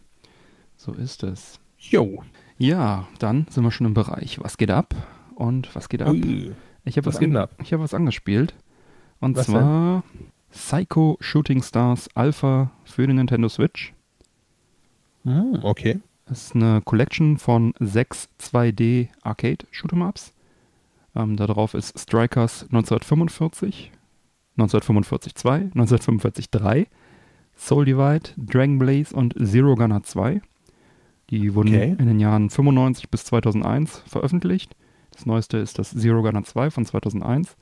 So 0.78 0.93
ist 0.93 1.24
es. 1.24 1.59
Jo. 1.78 2.24
Ja, 2.57 3.07
dann 3.19 3.47
sind 3.49 3.63
wir 3.63 3.72
schon 3.72 3.88
im 3.88 3.93
Bereich. 3.93 4.39
Was 4.41 4.57
geht 4.57 4.72
ab? 4.72 4.93
Und 5.36 5.74
was 5.76 5.89
geht 5.89 6.01
ab? 6.03 6.09
Ui. 6.09 6.53
Ich 6.86 6.97
habe 6.97 7.07
was, 7.07 7.19
was 7.19 7.36
ab? 7.36 7.51
ich 7.61 7.74
hab 7.74 7.80
was 7.82 7.93
angespielt. 7.93 8.53
Und 9.19 9.36
Was 9.38 9.47
zwar 9.47 10.03
Psycho 10.51 11.17
Shooting 11.19 11.61
Stars 11.63 12.09
Alpha 12.15 12.72
für 12.86 13.05
den 13.07 13.17
Nintendo 13.17 13.49
Switch. 13.49 13.93
Hm, 15.24 15.59
okay. 15.63 15.99
Das 16.32 16.44
ist 16.46 16.56
eine 16.56 16.82
Collection 16.82 17.38
von 17.38 17.74
sechs 17.82 18.30
2D 18.40 19.10
Arcade 19.22 19.66
Shoot'em 19.74 20.08
Ups. 20.08 20.32
Ähm, 21.14 21.36
da 21.36 21.46
drauf 21.46 21.74
ist 21.74 22.00
Strikers 22.00 22.64
1945, 22.72 23.92
1945 24.56 25.36
2, 25.36 25.54
1945 25.56 26.50
3, 26.50 26.88
Soul 27.58 27.84
Divide, 27.84 28.30
Dragon 28.38 28.80
Blaze 28.80 29.14
und 29.14 29.36
Zero 29.46 29.76
Gunner 29.76 30.04
2. 30.04 30.42
Die 31.32 31.54
wurden 31.54 31.76
Okay. 31.76 31.98
in 32.00 32.08
den 32.08 32.22
Jahren 32.22 32.50
95 32.50 33.10
bis 33.10 33.26
2001 33.26 34.02
veröffentlicht. 34.08 34.74
Das 35.12 35.26
neueste 35.26 35.58
ist 35.58 35.80
das 35.80 35.90
Zero 35.92 36.22
Gunner 36.22 36.46
2 36.46 36.72
von 36.72 36.86
2001. 36.86 37.58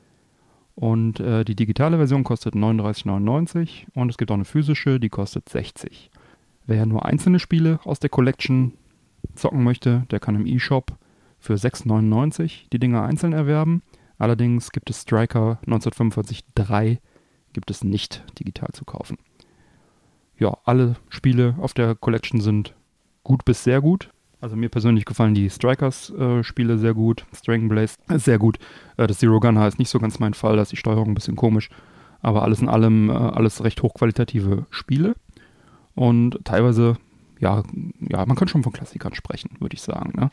Und 0.75 1.19
äh, 1.19 1.43
die 1.43 1.55
digitale 1.55 1.97
Version 1.97 2.23
kostet 2.23 2.53
39,99 2.53 3.87
und 3.95 4.11
es 4.11 4.17
gibt 4.19 4.29
auch 4.29 4.35
eine 4.35 4.45
physische, 4.45 4.99
die 4.99 5.09
kostet 5.09 5.49
60. 5.49 6.11
Wer 6.69 6.85
nur 6.85 7.03
einzelne 7.03 7.39
Spiele 7.39 7.79
aus 7.83 7.97
der 7.97 8.11
Collection 8.11 8.73
zocken 9.33 9.63
möchte, 9.63 10.03
der 10.11 10.19
kann 10.19 10.35
im 10.35 10.45
eShop 10.45 10.99
für 11.39 11.55
6,99 11.55 12.69
die 12.71 12.77
Dinger 12.77 13.01
einzeln 13.01 13.33
erwerben. 13.33 13.81
Allerdings 14.19 14.71
gibt 14.71 14.91
es 14.91 15.01
Striker 15.01 15.57
1945 15.65 16.45
3 16.53 16.99
gibt 17.53 17.71
es 17.71 17.83
nicht 17.83 18.23
digital 18.39 18.69
zu 18.73 18.85
kaufen. 18.85 19.17
Ja, 20.37 20.59
alle 20.63 20.97
Spiele 21.09 21.55
auf 21.59 21.73
der 21.73 21.95
Collection 21.95 22.39
sind 22.39 22.75
gut 23.23 23.45
bis 23.45 23.63
sehr 23.63 23.81
gut. 23.81 24.11
Also 24.39 24.55
mir 24.55 24.69
persönlich 24.69 25.05
gefallen 25.05 25.33
die 25.33 25.49
Strikers-Spiele 25.49 26.77
sehr 26.77 26.93
gut. 26.93 27.25
Dragon 27.47 27.67
Blaze 27.67 27.97
ist 28.09 28.25
sehr 28.25 28.37
gut. 28.37 28.59
Äh, 28.95 29.07
das 29.07 29.17
Zero 29.17 29.39
Gunner 29.39 29.67
ist 29.67 29.79
nicht 29.79 29.89
so 29.89 29.97
ganz 29.97 30.19
mein 30.19 30.35
Fall, 30.35 30.55
da 30.55 30.61
ist 30.61 30.71
die 30.71 30.77
Steuerung 30.77 31.07
ein 31.07 31.15
bisschen 31.15 31.35
komisch. 31.35 31.69
Aber 32.21 32.43
alles 32.43 32.61
in 32.61 32.69
allem 32.69 33.09
äh, 33.09 33.13
alles 33.13 33.63
recht 33.63 33.81
hochqualitative 33.81 34.67
Spiele. 34.69 35.15
Und 35.99 36.39
teilweise, 36.45 36.95
ja, 37.41 37.61
ja, 37.99 38.25
man 38.25 38.37
kann 38.37 38.47
schon 38.47 38.63
von 38.63 38.71
Klassikern 38.71 39.13
sprechen, 39.13 39.49
würde 39.59 39.73
ich 39.73 39.81
sagen. 39.81 40.13
Ne? 40.17 40.31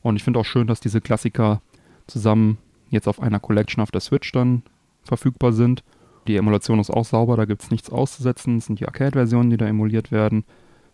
Und 0.00 0.16
ich 0.16 0.24
finde 0.24 0.40
auch 0.40 0.46
schön, 0.46 0.66
dass 0.66 0.80
diese 0.80 1.02
Klassiker 1.02 1.60
zusammen 2.06 2.56
jetzt 2.88 3.06
auf 3.06 3.20
einer 3.20 3.38
Collection 3.38 3.82
auf 3.82 3.90
der 3.90 4.00
Switch 4.00 4.32
dann 4.32 4.62
verfügbar 5.02 5.52
sind. 5.52 5.84
Die 6.28 6.36
Emulation 6.36 6.80
ist 6.80 6.88
auch 6.88 7.04
sauber, 7.04 7.36
da 7.36 7.44
gibt 7.44 7.62
es 7.62 7.70
nichts 7.70 7.90
auszusetzen. 7.90 8.56
Es 8.56 8.64
sind 8.64 8.80
die 8.80 8.86
Arcade-Versionen, 8.86 9.50
die 9.50 9.58
da 9.58 9.66
emuliert 9.66 10.12
werden. 10.12 10.44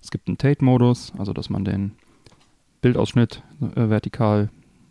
Es 0.03 0.11
gibt 0.11 0.27
einen 0.27 0.37
Tate-Modus, 0.37 1.13
also 1.17 1.33
dass 1.33 1.49
man 1.49 1.65
den 1.65 1.93
Bildausschnitt 2.81 3.45
äh, 3.77 3.89
vertikal, 3.89 4.49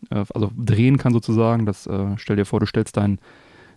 äh, 0.10 0.24
also 0.34 0.52
drehen 0.58 0.98
kann 0.98 1.12
sozusagen. 1.12 1.66
Das 1.66 1.86
äh, 1.86 2.16
stell 2.16 2.38
dir 2.38 2.46
vor, 2.46 2.62
du 2.62 2.66
stellst 2.66 2.96
deinen 2.96 3.20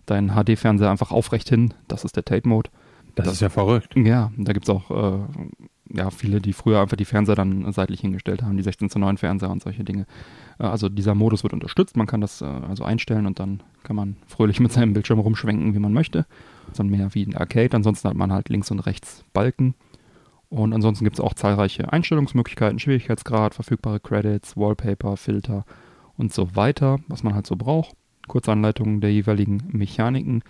deinen 0.05 0.29
HD-Fernseher 0.29 0.89
einfach 0.89 1.11
aufrecht 1.11 1.49
hin. 1.49 1.73
Das 1.89 2.05
ist 2.05 2.15
der 2.15 2.23
Tate-Mode. 2.23 2.69
Das, 3.15 3.25
Das- 3.25 3.33
ist 3.35 3.41
ja 3.41 3.49
verrückt. 3.49 3.95
Ja, 3.95 4.31
da 4.37 4.53
gibt 4.53 4.65
es 4.65 4.69
auch 4.69 4.89
äh, 4.91 5.19
ja, 5.93 6.09
viele, 6.09 6.39
die 6.39 6.53
früher 6.53 6.79
einfach 6.81 6.95
die 6.97 7.05
Fernseher 7.05 7.35
dann 7.35 7.69
seitlich 7.73 7.99
hingestellt 8.01 8.43
haben, 8.43 8.55
die 8.55 8.63
16 8.63 8.89
zu 8.89 8.97
9 8.99 9.17
Fernseher 9.17 9.49
und 9.49 9.61
solche 9.61 9.83
Dinge. 9.83 10.05
Äh, 10.59 10.63
also 10.63 10.87
dieser 10.89 11.15
Modus 11.15 11.43
wird 11.43 11.53
unterstützt, 11.53 11.97
man 11.97 12.07
kann 12.07 12.21
das 12.21 12.41
äh, 12.41 12.45
also 12.45 12.83
einstellen 12.83 13.25
und 13.25 13.39
dann 13.39 13.61
kann 13.83 13.95
man 13.95 14.15
fröhlich 14.27 14.59
mit 14.59 14.71
seinem 14.71 14.93
Bildschirm 14.93 15.19
rumschwenken, 15.19 15.73
wie 15.73 15.79
man 15.79 15.91
möchte. 15.93 16.19
Das 16.63 16.71
ist 16.73 16.79
dann 16.79 16.87
mehr 16.89 17.13
wie 17.13 17.25
ein 17.25 17.35
Arcade, 17.35 17.75
ansonsten 17.75 18.07
hat 18.07 18.15
man 18.15 18.31
halt 18.31 18.49
links 18.49 18.71
und 18.71 18.79
rechts 18.79 19.25
Balken. 19.33 19.75
Und 20.49 20.73
ansonsten 20.73 21.05
gibt 21.05 21.15
es 21.17 21.21
auch 21.21 21.33
zahlreiche 21.33 21.91
Einstellungsmöglichkeiten, 21.93 22.77
Schwierigkeitsgrad, 22.79 23.53
verfügbare 23.53 23.99
Credits, 24.01 24.57
Wallpaper, 24.57 25.15
Filter 25.17 25.65
und 26.17 26.33
so 26.33 26.55
weiter, 26.57 26.99
was 27.07 27.23
man 27.23 27.33
halt 27.35 27.47
so 27.47 27.55
braucht. 27.55 27.95
Kurzanleitungen 28.27 28.99
der 29.01 29.11
jeweiligen 29.13 29.63
Mechaniken 29.71 30.43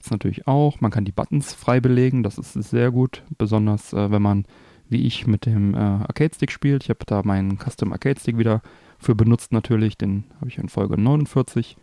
gibt 0.00 0.06
es 0.06 0.12
natürlich 0.12 0.46
auch. 0.46 0.80
Man 0.80 0.90
kann 0.90 1.04
die 1.04 1.12
Buttons 1.12 1.52
frei 1.52 1.78
belegen, 1.78 2.22
das 2.22 2.38
ist 2.38 2.54
sehr 2.54 2.90
gut, 2.90 3.22
besonders 3.36 3.92
äh, 3.92 4.10
wenn 4.10 4.22
man 4.22 4.46
wie 4.88 5.06
ich 5.06 5.26
mit 5.26 5.44
dem 5.44 5.74
äh, 5.74 5.78
Arcade-Stick 5.78 6.50
spielt. 6.50 6.84
Ich 6.84 6.88
habe 6.88 7.04
da 7.06 7.20
meinen 7.22 7.58
Custom 7.58 7.92
Arcade-Stick 7.92 8.38
wieder 8.38 8.62
für 8.98 9.14
benutzt 9.14 9.52
natürlich, 9.52 9.98
den 9.98 10.24
habe 10.36 10.48
ich 10.48 10.56
in 10.56 10.70
Folge 10.70 10.98
49 10.98 11.76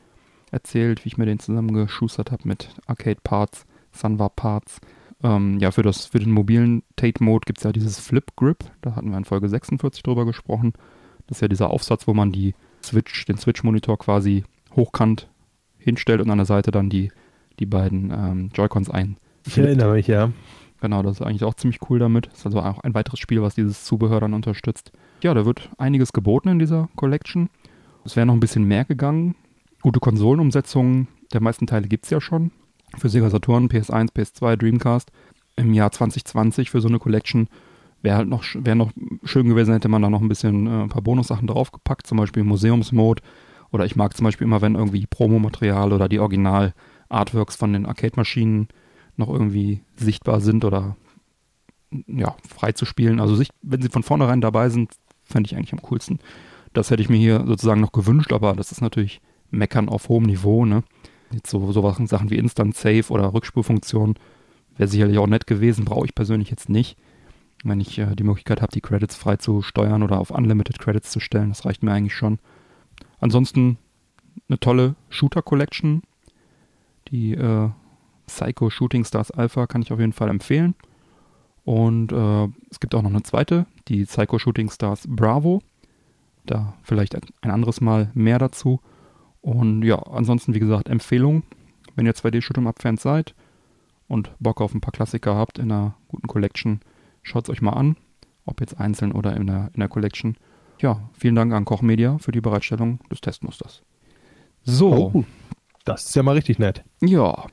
erzählt, 0.52 1.06
wie 1.06 1.10
ich 1.10 1.18
mir 1.18 1.28
den 1.28 1.38
zusammengeschustert 1.38 2.32
habe 2.32 2.48
mit 2.48 2.70
Arcade-Parts, 2.88 3.66
Sunvar-Parts. 3.92 4.82
Ähm, 5.24 5.60
ja, 5.60 5.70
für, 5.70 5.84
das, 5.84 6.08
für 6.08 6.20
den 6.20 6.32
mobilen 6.32 6.82
Tate-Mode 6.96 7.46
gibt 7.46 7.60
es 7.60 7.64
ja 7.66 7.72
dieses 7.72 8.00
Flip-Grip, 8.00 8.66
da 8.82 8.96
hatten 8.96 9.12
wir 9.12 9.18
in 9.18 9.26
Folge 9.26 9.48
46 9.48 10.02
drüber 10.02 10.26
gesprochen. 10.26 10.74
Das 11.28 11.38
ist 11.38 11.42
ja 11.42 11.48
dieser 11.48 11.70
Aufsatz, 11.70 12.08
wo 12.08 12.16
man 12.16 12.32
die 12.32 12.56
Switch, 12.84 13.26
den 13.26 13.38
Switch-Monitor 13.38 14.00
quasi 14.00 14.44
hochkant 14.76 15.30
hinstellt 15.78 16.20
und 16.20 16.32
an 16.32 16.40
der 16.40 16.46
Seite 16.46 16.72
dann 16.72 16.90
die, 16.90 17.12
die 17.60 17.66
beiden 17.66 18.12
ähm, 18.12 18.50
Joy-Cons 18.54 18.90
ein. 18.90 19.18
Ich 19.46 19.58
erinnere 19.58 19.94
mich, 19.94 20.08
ja. 20.08 20.32
Genau, 20.82 21.02
das 21.02 21.20
ist 21.20 21.26
eigentlich 21.26 21.44
auch 21.44 21.56
ziemlich 21.56 21.80
cool 21.90 22.00
damit. 22.00 22.28
Ist 22.28 22.46
also 22.46 22.62
auch 22.62 22.80
ein 22.80 22.94
weiteres 22.94 23.20
Spiel, 23.20 23.42
was 23.42 23.56
dieses 23.56 23.84
Zubehör 23.84 24.20
dann 24.20 24.34
unterstützt. 24.34 24.92
Ja, 25.24 25.34
da 25.34 25.46
wird 25.46 25.70
einiges 25.78 26.14
geboten 26.14 26.50
in 26.50 26.60
dieser 26.60 26.90
Collection. 26.96 27.50
Es 28.06 28.16
wäre 28.16 28.26
noch 28.26 28.34
ein 28.34 28.40
bisschen 28.40 28.66
mehr 28.66 28.86
gegangen. 28.86 29.36
Gute 29.82 30.00
Konsolenumsetzungen 30.00 31.08
der 31.34 31.42
meisten 31.42 31.68
Teile 31.68 31.88
gibt 31.88 32.06
es 32.06 32.10
ja 32.10 32.22
schon. 32.22 32.52
Für 32.98 33.10
Sega 33.10 33.30
Saturn, 33.30 33.68
PS1, 33.68 34.14
PS2, 34.14 34.56
Dreamcast. 34.56 35.12
Im 35.56 35.74
Jahr 35.74 35.92
2020 35.92 36.70
für 36.70 36.82
so 36.82 36.88
eine 36.88 37.00
Collection 37.00 37.48
wäre 38.02 38.18
halt 38.18 38.30
noch, 38.30 38.44
wär 38.54 38.76
noch 38.76 38.92
schön 39.24 39.50
gewesen, 39.50 39.74
hätte 39.74 39.90
man 39.90 40.04
da 40.04 40.10
noch 40.10 40.22
ein 40.22 40.30
bisschen 40.30 40.68
äh, 40.68 40.84
ein 40.84 40.90
paar 40.90 41.02
Bonussachen 41.02 41.48
draufgepackt, 41.48 42.06
zum 42.06 42.18
Beispiel 42.18 42.44
Museumsmode. 42.44 43.24
Oder 43.72 43.86
ich 43.86 43.96
mag 43.96 44.16
zum 44.16 44.24
Beispiel 44.24 44.46
immer, 44.46 44.62
wenn 44.62 44.76
irgendwie 44.76 45.06
Promomaterial 45.08 45.92
oder 45.92 46.08
die 46.08 46.20
Original-Artworks 47.10 47.56
von 47.56 47.74
den 47.74 47.86
Arcade-Maschinen 47.86 48.68
noch 49.16 49.30
irgendwie 49.30 49.82
sichtbar 49.96 50.42
sind 50.42 50.66
oder 50.66 50.96
ja, 52.08 52.36
frei 52.48 52.72
zu 52.74 52.86
spielen. 52.86 53.20
Also 53.20 53.36
sich, 53.36 53.50
wenn 53.62 53.82
sie 53.82 53.90
von 53.90 54.04
vornherein 54.04 54.42
dabei 54.42 54.70
sind, 54.70 54.92
fände 55.24 55.48
ich 55.48 55.56
eigentlich 55.56 55.74
am 55.74 55.82
coolsten. 55.82 56.20
Das 56.74 56.92
hätte 56.92 57.02
ich 57.02 57.10
mir 57.10 57.18
hier 57.18 57.44
sozusagen 57.48 57.82
noch 57.82 57.92
gewünscht, 57.92 58.34
aber 58.34 58.54
das 58.54 58.72
ist 58.72 58.82
natürlich 58.82 59.22
Meckern 59.50 59.90
auf 59.90 60.10
hohem 60.10 60.24
Niveau, 60.24 60.66
ne? 60.66 60.84
Jetzt 61.32 61.50
so, 61.50 61.72
so 61.72 62.06
Sachen 62.06 62.30
wie 62.30 62.38
Instant 62.38 62.76
Save 62.76 63.06
oder 63.10 63.34
Rückspulfunktion 63.34 64.16
wäre 64.78 64.88
sicherlich 64.88 65.18
auch 65.18 65.28
nett 65.28 65.48
gewesen, 65.48 65.84
brauche 65.84 66.06
ich 66.06 66.16
persönlich 66.16 66.50
jetzt 66.50 66.70
nicht. 66.70 66.98
Wenn 67.64 67.82
ich 67.82 67.98
äh, 67.98 68.16
die 68.16 68.24
Möglichkeit 68.24 68.62
habe, 68.62 68.72
die 68.72 68.82
Credits 68.82 69.16
frei 69.16 69.38
zu 69.38 69.62
steuern 69.62 70.04
oder 70.04 70.20
auf 70.20 70.30
Unlimited 70.30 70.80
Credits 70.80 71.10
zu 71.10 71.20
stellen, 71.20 71.50
das 71.50 71.66
reicht 71.66 71.84
mir 71.84 71.92
eigentlich 71.92 72.16
schon. 72.16 72.40
Ansonsten 73.20 73.78
eine 74.48 74.60
tolle 74.60 74.96
Shooter 75.10 75.42
Collection. 75.42 76.04
Die 77.12 77.34
äh, 77.34 77.70
Psycho 78.28 78.70
Shooting 78.70 79.06
Stars 79.06 79.32
Alpha 79.32 79.68
kann 79.68 79.82
ich 79.82 79.92
auf 79.92 80.00
jeden 80.00 80.14
Fall 80.14 80.30
empfehlen. 80.30 80.76
Und 81.64 82.12
äh, 82.12 82.48
es 82.70 82.80
gibt 82.80 82.96
auch 82.96 83.02
noch 83.02 83.10
eine 83.10 83.24
zweite, 83.24 83.66
die 83.88 84.06
Psycho 84.06 84.40
Shooting 84.40 84.70
Stars 84.70 85.06
Bravo. 85.08 85.62
Da 86.46 86.76
vielleicht 86.84 87.16
ein 87.16 87.52
anderes 87.52 87.82
Mal 87.82 88.10
mehr 88.14 88.40
dazu. 88.40 88.80
Und 89.42 89.84
ja, 89.84 89.98
ansonsten, 89.98 90.54
wie 90.54 90.60
gesagt, 90.60 90.90
Empfehlung, 90.90 91.44
wenn 91.96 92.06
ihr 92.06 92.14
2D-Shoot'em-Up-Fans 92.14 93.02
seid 93.02 93.36
und 94.08 94.32
Bock 94.40 94.62
auf 94.62 94.74
ein 94.74 94.82
paar 94.82 94.94
Klassiker 94.94 95.36
habt 95.36 95.60
in 95.60 95.72
einer 95.72 95.96
guten 96.08 96.28
Collection, 96.28 96.80
schaut 97.24 97.46
es 97.46 97.50
euch 97.50 97.62
mal 97.62 97.74
an, 97.74 97.98
ob 98.46 98.62
jetzt 98.62 98.80
einzeln 98.80 99.12
oder 99.12 99.36
in 99.36 99.48
der, 99.48 99.72
in 99.74 99.80
der 99.80 99.90
Collection. 99.90 100.38
Ja, 100.80 101.10
vielen 101.14 101.36
Dank 101.36 101.54
an 101.54 101.66
Koch 101.66 101.82
Media 101.82 102.18
für 102.18 102.32
die 102.32 102.42
Bereitstellung 102.42 103.00
des 103.12 103.22
Testmusters. 103.22 103.84
So. 104.64 105.12
Oh, 105.14 105.24
das 105.88 106.06
ist 106.06 106.16
ja 106.16 106.24
mal 106.24 106.34
richtig 106.36 106.60
nett. 106.60 106.84
Ja, 107.02 107.48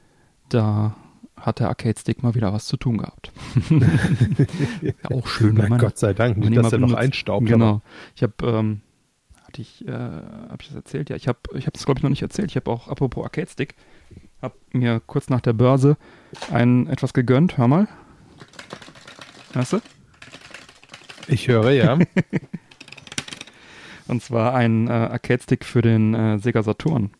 da 0.48 0.96
hat 1.40 1.60
der 1.60 1.68
Arcade 1.68 1.98
Stick 1.98 2.22
mal 2.22 2.34
wieder 2.34 2.52
was 2.52 2.66
zu 2.66 2.76
tun 2.76 2.98
gehabt. 2.98 3.32
auch 5.12 5.26
schön, 5.26 5.56
wenn 5.56 5.68
man, 5.68 5.78
Gott 5.78 5.98
sei 5.98 6.14
Dank, 6.14 6.36
nicht, 6.38 6.56
dass 6.56 6.72
er 6.72 6.78
noch 6.78 6.94
einstaubt. 6.94 7.46
Genau. 7.46 7.82
Ich 8.16 8.22
habe, 8.22 8.34
ähm, 8.42 8.80
hatte 9.46 9.60
ich, 9.60 9.86
äh, 9.86 9.92
habe 9.92 10.58
ich 10.60 10.68
das 10.68 10.76
erzählt? 10.76 11.10
Ja, 11.10 11.16
ich 11.16 11.28
habe, 11.28 11.38
ich 11.54 11.66
habe 11.66 11.72
das 11.72 11.84
glaube 11.84 11.98
ich 11.98 12.02
noch 12.02 12.10
nicht 12.10 12.22
erzählt. 12.22 12.50
Ich 12.50 12.56
habe 12.56 12.70
auch, 12.70 12.88
apropos 12.88 13.24
Arcade 13.24 13.50
Stick, 13.50 13.74
habe 14.42 14.54
mir 14.72 15.00
kurz 15.06 15.28
nach 15.28 15.40
der 15.40 15.52
Börse 15.52 15.96
ein 16.50 16.86
etwas 16.88 17.12
gegönnt. 17.12 17.58
Hör 17.58 17.68
mal. 17.68 17.88
Hörst 19.52 19.74
du? 19.74 19.80
Ich 21.28 21.46
höre, 21.48 21.70
ja. 21.70 21.98
Und 24.06 24.22
zwar 24.22 24.54
ein 24.54 24.88
äh, 24.88 24.90
Arcade-Stick 24.90 25.64
für 25.64 25.80
den 25.80 26.14
äh, 26.14 26.38
Sega 26.38 26.62
Saturn. 26.62 27.10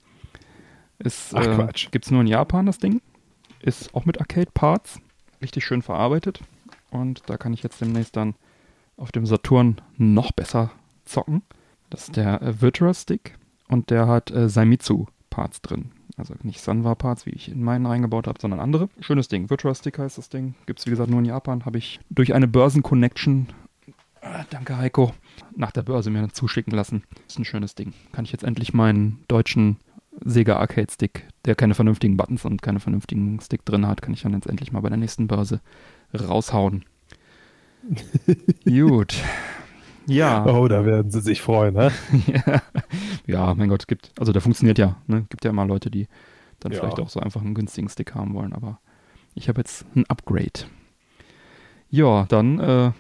Ist, 0.99 1.35
Ach, 1.35 1.45
äh, 1.45 1.55
Quatsch. 1.55 1.91
Gibt's 1.91 2.11
nur 2.11 2.21
in 2.21 2.27
Japan, 2.27 2.67
das 2.67 2.79
Ding. 2.79 3.01
Ist 3.61 3.95
auch 3.95 4.05
mit 4.05 4.21
Arcade-Parts. 4.21 5.01
Richtig 5.43 5.65
schön 5.65 5.83
verarbeitet. 5.83 6.41
Und 6.91 7.23
da 7.27 7.37
kann 7.37 7.53
ich 7.53 7.63
jetzt 7.63 7.81
demnächst 7.81 8.17
dann 8.17 8.35
auf 8.97 9.11
dem 9.13 9.27
Saturn 9.27 9.81
noch 9.97 10.33
besser 10.33 10.71
zocken. 11.05 11.43
Das 11.91 12.05
ist 12.05 12.17
der 12.17 12.43
äh, 12.43 12.61
Virtua 12.61 12.95
Stick 12.95 13.37
und 13.69 13.91
der 13.91 14.07
hat 14.07 14.31
äh, 14.31 14.49
Saimitsu-Parts 14.49 15.63
drin. 15.63 15.91
Also 16.17 16.35
nicht 16.43 16.61
Sanwa-Parts, 16.61 17.27
wie 17.27 17.31
ich 17.31 17.51
in 17.51 17.63
meinen 17.63 17.87
reingebaut 17.87 18.29
habe, 18.29 18.41
sondern 18.41 18.61
andere. 18.61 18.89
Schönes 19.01 19.29
Ding. 19.29 19.51
Virtua 19.51 19.75
Stick 19.75 19.99
heißt 19.99 20.19
das 20.19 20.29
Ding. 20.29 20.55
Gibt 20.67 20.79
es, 20.79 20.87
wie 20.87 20.91
gesagt, 20.91 21.11
nur 21.11 21.19
in 21.19 21.25
Japan. 21.25 21.65
Habe 21.65 21.79
ich 21.79 22.01
durch 22.11 22.35
eine 22.35 22.47
Börsen-Connection, 22.47 23.49
äh, 24.21 24.45
danke 24.51 24.77
Heiko, 24.77 25.13
nach 25.57 25.73
der 25.73 25.83
Börse 25.83 26.11
mir 26.11 26.29
zuschicken 26.29 26.73
lassen. 26.73 27.03
Ist 27.27 27.39
ein 27.39 27.45
schönes 27.45 27.75
Ding. 27.75 27.93
Kann 28.13 28.25
ich 28.25 28.33
jetzt 28.33 28.45
endlich 28.45 28.75
meinen 28.75 29.25
deutschen 29.27 29.79
Sega 30.25 30.57
Arcade 30.57 30.93
Stick, 30.93 31.27
der 31.45 31.55
keine 31.55 31.75
vernünftigen 31.75 32.17
Buttons 32.17 32.45
und 32.45 32.63
keine 32.63 32.81
vernünftigen 32.81 33.41
Stick 33.41 33.65
drin 33.65 33.87
hat, 33.87 34.03
kann 34.03 34.15
ich 34.15 34.23
dann 34.23 34.33
jetzt 34.33 34.47
endlich 34.47 34.73
mal 34.73 34.81
bei 34.81 34.89
der 34.89 34.99
nächsten 34.99 35.27
Börse 35.27 35.61
raushauen. 36.15 36.85
Gut. 38.65 39.15
Ja. 40.07 40.45
Oh, 40.47 40.69
da 40.69 40.85
werden 40.85 41.11
sie 41.11 41.21
sich 41.21 41.41
freuen, 41.41 41.75
ne? 41.75 41.91
ja. 42.27 42.63
ja, 43.27 43.55
mein 43.55 43.69
Gott, 43.69 43.89
gibt, 43.89 44.13
also 44.19 44.33
der 44.33 44.43
funktioniert 44.43 44.79
ja, 44.79 44.97
ne? 45.07 45.27
Gibt 45.29 45.45
ja 45.45 45.51
immer 45.51 45.67
Leute, 45.67 45.91
die 45.91 46.09
dann 46.61 46.73
ja. 46.73 46.79
vielleicht 46.79 47.01
auch 47.01 47.09
so 47.09 47.21
einfach 47.21 47.41
einen 47.41 47.55
günstigen 47.55 47.89
Stick 47.89 48.15
haben 48.15 48.35
wollen, 48.35 48.53
aber 48.53 48.81
ich 49.35 49.49
habe 49.49 49.61
jetzt 49.61 49.85
ein 49.97 50.05
Upgrade. 50.07 50.67
Ja, 51.91 52.27
dann, 52.29 52.61
äh, 52.61 52.93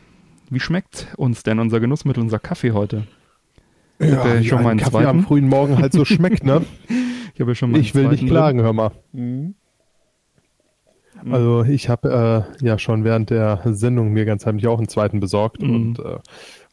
wie 0.50 0.60
schmeckt 0.60 1.08
uns 1.16 1.42
denn 1.42 1.58
unser 1.58 1.80
Genussmittel, 1.80 2.22
unser 2.22 2.38
Kaffee 2.38 2.72
heute? 2.72 3.06
Ja, 4.00 4.36
ich 4.36 4.48
schon 4.48 4.62
mal 4.62 4.70
einen 4.70 4.80
Kaffee 4.80 4.92
zweiten. 4.92 5.08
am 5.08 5.22
frühen 5.24 5.48
Morgen 5.48 5.78
halt 5.78 5.92
so 5.92 6.04
schmeckt, 6.04 6.44
ne? 6.44 6.64
ich 7.34 7.40
habe 7.40 7.50
ja 7.50 7.54
schon 7.54 7.70
mal 7.72 7.80
Ich 7.80 7.94
will 7.94 8.08
nicht 8.08 8.20
drin. 8.22 8.28
klagen, 8.30 8.62
hör 8.62 8.72
mal. 8.72 8.92
Mhm. 9.12 9.54
Also 11.30 11.62
ich 11.64 11.88
habe 11.88 12.46
äh, 12.60 12.64
ja 12.64 12.78
schon 12.78 13.04
während 13.04 13.30
der 13.30 13.60
Sendung 13.66 14.12
mir 14.12 14.24
ganz 14.24 14.44
heimlich 14.46 14.66
auch 14.66 14.78
einen 14.78 14.88
zweiten 14.88 15.20
besorgt 15.20 15.62
Mhm. 15.62 15.74
und 15.74 15.98
äh, 16.00 16.18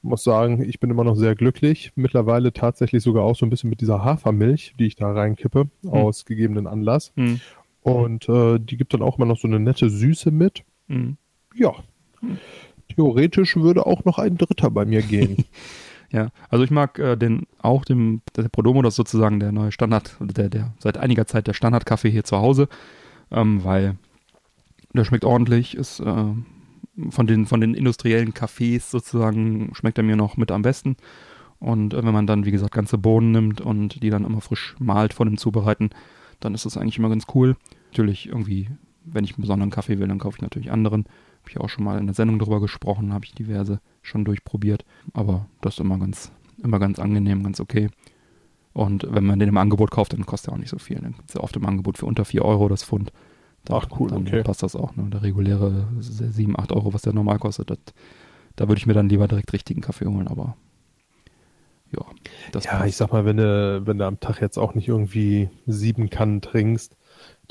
muss 0.02 0.24
sagen, 0.24 0.64
ich 0.68 0.80
bin 0.80 0.90
immer 0.90 1.04
noch 1.04 1.16
sehr 1.16 1.36
glücklich. 1.36 1.92
Mittlerweile 1.96 2.52
tatsächlich 2.52 3.04
sogar 3.04 3.24
auch 3.24 3.36
so 3.36 3.46
ein 3.46 3.50
bisschen 3.52 3.70
mit 3.70 3.82
dieser 3.82 4.04
Hafermilch, 4.04 4.74
die 4.80 4.88
ich 4.88 4.96
da 4.96 5.12
reinkippe, 5.12 5.70
aus 5.88 6.26
gegebenen 6.26 6.66
Anlass. 6.68 7.14
Mhm. 7.16 7.40
Und 7.84 8.28
äh, 8.30 8.60
die 8.60 8.78
gibt 8.78 8.94
dann 8.94 9.04
auch 9.04 9.18
immer 9.18 9.28
noch 9.28 9.38
so 9.38 9.48
eine 9.48 9.60
nette 9.60 9.90
Süße 9.90 10.32
mit. 10.32 10.64
Mhm. 10.88 11.18
Ja, 11.56 11.74
theoretisch 12.96 13.56
würde 13.58 13.86
auch 13.86 14.06
noch 14.06 14.18
ein 14.18 14.38
Dritter 14.38 14.70
bei 14.72 14.86
mir 14.86 15.02
gehen. 15.02 15.46
Ja, 16.12 16.30
also 16.50 16.64
ich 16.64 16.72
mag 16.72 17.00
äh, 17.00 17.16
den 17.16 17.48
auch 17.62 17.86
dem 17.86 18.22
der 18.36 18.50
Prodomo, 18.50 18.82
das 18.82 18.94
ist 18.94 18.98
sozusagen 18.98 19.40
der 19.40 19.54
neue 19.54 19.72
Standard, 19.72 20.18
der 20.20 20.50
der 20.50 20.74
seit 20.78 20.98
einiger 20.98 21.26
Zeit 21.26 21.48
der 21.48 21.54
Standardkaffee 21.54 22.12
hier 22.12 22.26
zu 22.26 22.38
Hause, 22.38 22.68
ähm, 23.32 23.64
weil 23.64 23.96
der 24.94 25.06
schmeckt 25.06 25.24
ordentlich, 25.24 25.76
ist 25.76 26.02
äh, 26.02 26.34
von 27.10 27.28
den 27.28 27.46
von 27.46 27.62
den 27.62 27.74
industriellen 27.74 28.34
Kaffees 28.34 28.92
sozusagen 28.92 29.74
schmeckt 29.74 29.98
er 29.98 30.04
mir 30.04 30.18
noch 30.18 30.36
mit 30.36 30.52
am 30.52 30.64
besten. 30.64 30.98
Und 31.60 31.94
äh, 31.94 32.04
wenn 32.04 32.14
man 32.14 32.28
dann 32.28 32.44
wie 32.46 32.52
gesagt 32.52 32.74
ganze 32.74 32.98
Bohnen 32.98 33.32
nimmt 33.32 33.62
und 33.62 34.04
die 34.04 34.10
dann 34.10 34.26
immer 34.26 34.42
frisch 34.42 34.76
malt 34.80 35.14
vor 35.14 35.26
dem 35.26 35.38
Zubereiten, 35.38 35.92
dann 36.42 36.54
ist 36.54 36.66
das 36.66 36.76
eigentlich 36.76 36.98
immer 36.98 37.10
ganz 37.10 37.26
cool. 37.34 37.56
Natürlich 37.92 38.28
irgendwie, 38.28 38.68
wenn 39.06 39.24
ich 39.24 39.36
einen 39.36 39.42
besonderen 39.42 39.70
Kaffee 39.70 39.98
will, 39.98 40.08
dann 40.08 40.20
kaufe 40.20 40.38
ich 40.38 40.42
natürlich 40.42 40.72
anderen. 40.72 41.06
Habe 41.42 41.50
ich 41.50 41.60
auch 41.60 41.70
schon 41.70 41.84
mal 41.84 42.00
in 42.00 42.06
der 42.06 42.16
Sendung 42.16 42.40
drüber 42.40 42.62
gesprochen, 42.62 43.14
habe 43.14 43.26
ich 43.26 43.34
diverse 43.34 43.80
schon 44.02 44.26
durchprobiert. 44.26 44.86
Aber 45.14 45.48
das 45.62 45.76
ist 45.76 45.80
immer 45.80 45.98
ganz, 45.98 46.32
immer 46.64 46.80
ganz 46.80 47.00
angenehm, 47.00 47.44
ganz 47.44 47.60
okay. 47.60 47.90
Und 48.74 49.06
wenn 49.10 49.26
man 49.26 49.40
den 49.40 49.50
im 49.50 49.58
Angebot 49.58 49.92
kauft, 49.92 50.14
dann 50.14 50.26
kostet 50.26 50.52
er 50.52 50.54
auch 50.54 50.60
nicht 50.60 50.70
so 50.70 50.78
viel. 50.78 50.98
Dann 50.98 51.14
gibt 51.14 51.30
es 51.30 51.36
ja 51.36 51.42
oft 51.42 51.56
im 51.56 51.66
Angebot 51.66 51.98
für 51.98 52.06
unter 52.06 52.26
4 52.26 52.46
Euro 52.46 52.70
das 52.70 52.84
Pfund. 52.84 53.12
Da, 53.66 53.78
Ach, 53.78 53.88
cool, 54.00 54.10
dann 54.10 54.28
okay. 54.28 54.44
passt 54.44 54.64
das 54.64 54.76
auch. 54.76 54.96
Ne? 54.96 55.10
Der 55.12 55.22
reguläre 55.22 55.88
7, 56.00 56.58
8 56.58 56.72
Euro, 56.72 56.94
was 56.94 57.02
der 57.02 57.14
normal 57.14 57.38
kostet, 57.38 57.70
das, 57.70 57.80
da 58.56 58.68
würde 58.68 58.80
ich 58.80 58.88
mir 58.88 58.94
dann 58.94 59.10
lieber 59.10 59.28
direkt 59.28 59.54
richtigen 59.54 59.82
Kaffee 59.82 60.08
holen. 60.08 60.28
Aber 60.28 60.56
ja, 61.92 62.06
das 62.52 62.66
ja, 62.66 62.86
ich 62.86 62.96
sag 62.96 63.12
mal, 63.12 63.26
wenn 63.26 63.38
du, 63.38 63.82
wenn 63.86 63.98
du 63.98 64.06
am 64.06 64.20
Tag 64.20 64.42
jetzt 64.42 64.58
auch 64.58 64.74
nicht 64.74 64.88
irgendwie 64.88 65.50
sieben 65.68 66.10
Kannen 66.10 66.42
trinkst, 66.42 66.96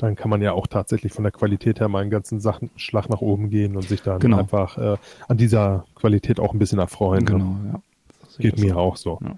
dann 0.01 0.15
kann 0.15 0.29
man 0.29 0.41
ja 0.41 0.53
auch 0.53 0.67
tatsächlich 0.67 1.13
von 1.13 1.23
der 1.23 1.31
Qualität 1.31 1.79
her 1.79 1.87
mal 1.89 1.99
einen 2.01 2.09
ganzen 2.11 2.39
Sachen, 2.39 2.69
Schlag 2.75 3.09
nach 3.09 3.21
oben 3.21 3.49
gehen 3.49 3.75
und 3.75 3.83
sich 3.87 4.01
dann 4.01 4.19
Genau. 4.19 4.37
einfach 4.37 4.77
äh, 4.77 4.97
an 5.27 5.37
dieser 5.37 5.85
Qualität 5.95 6.39
auch 6.39 6.53
ein 6.53 6.59
bisschen 6.59 6.79
erfreuen. 6.79 7.23
Ne? 7.23 7.31
Genau, 7.31 7.55
ja. 7.73 7.81
Geht 8.39 8.59
mir 8.59 8.73
so. 8.73 8.79
auch 8.79 8.95
so. 8.97 9.19
Ja. 9.21 9.35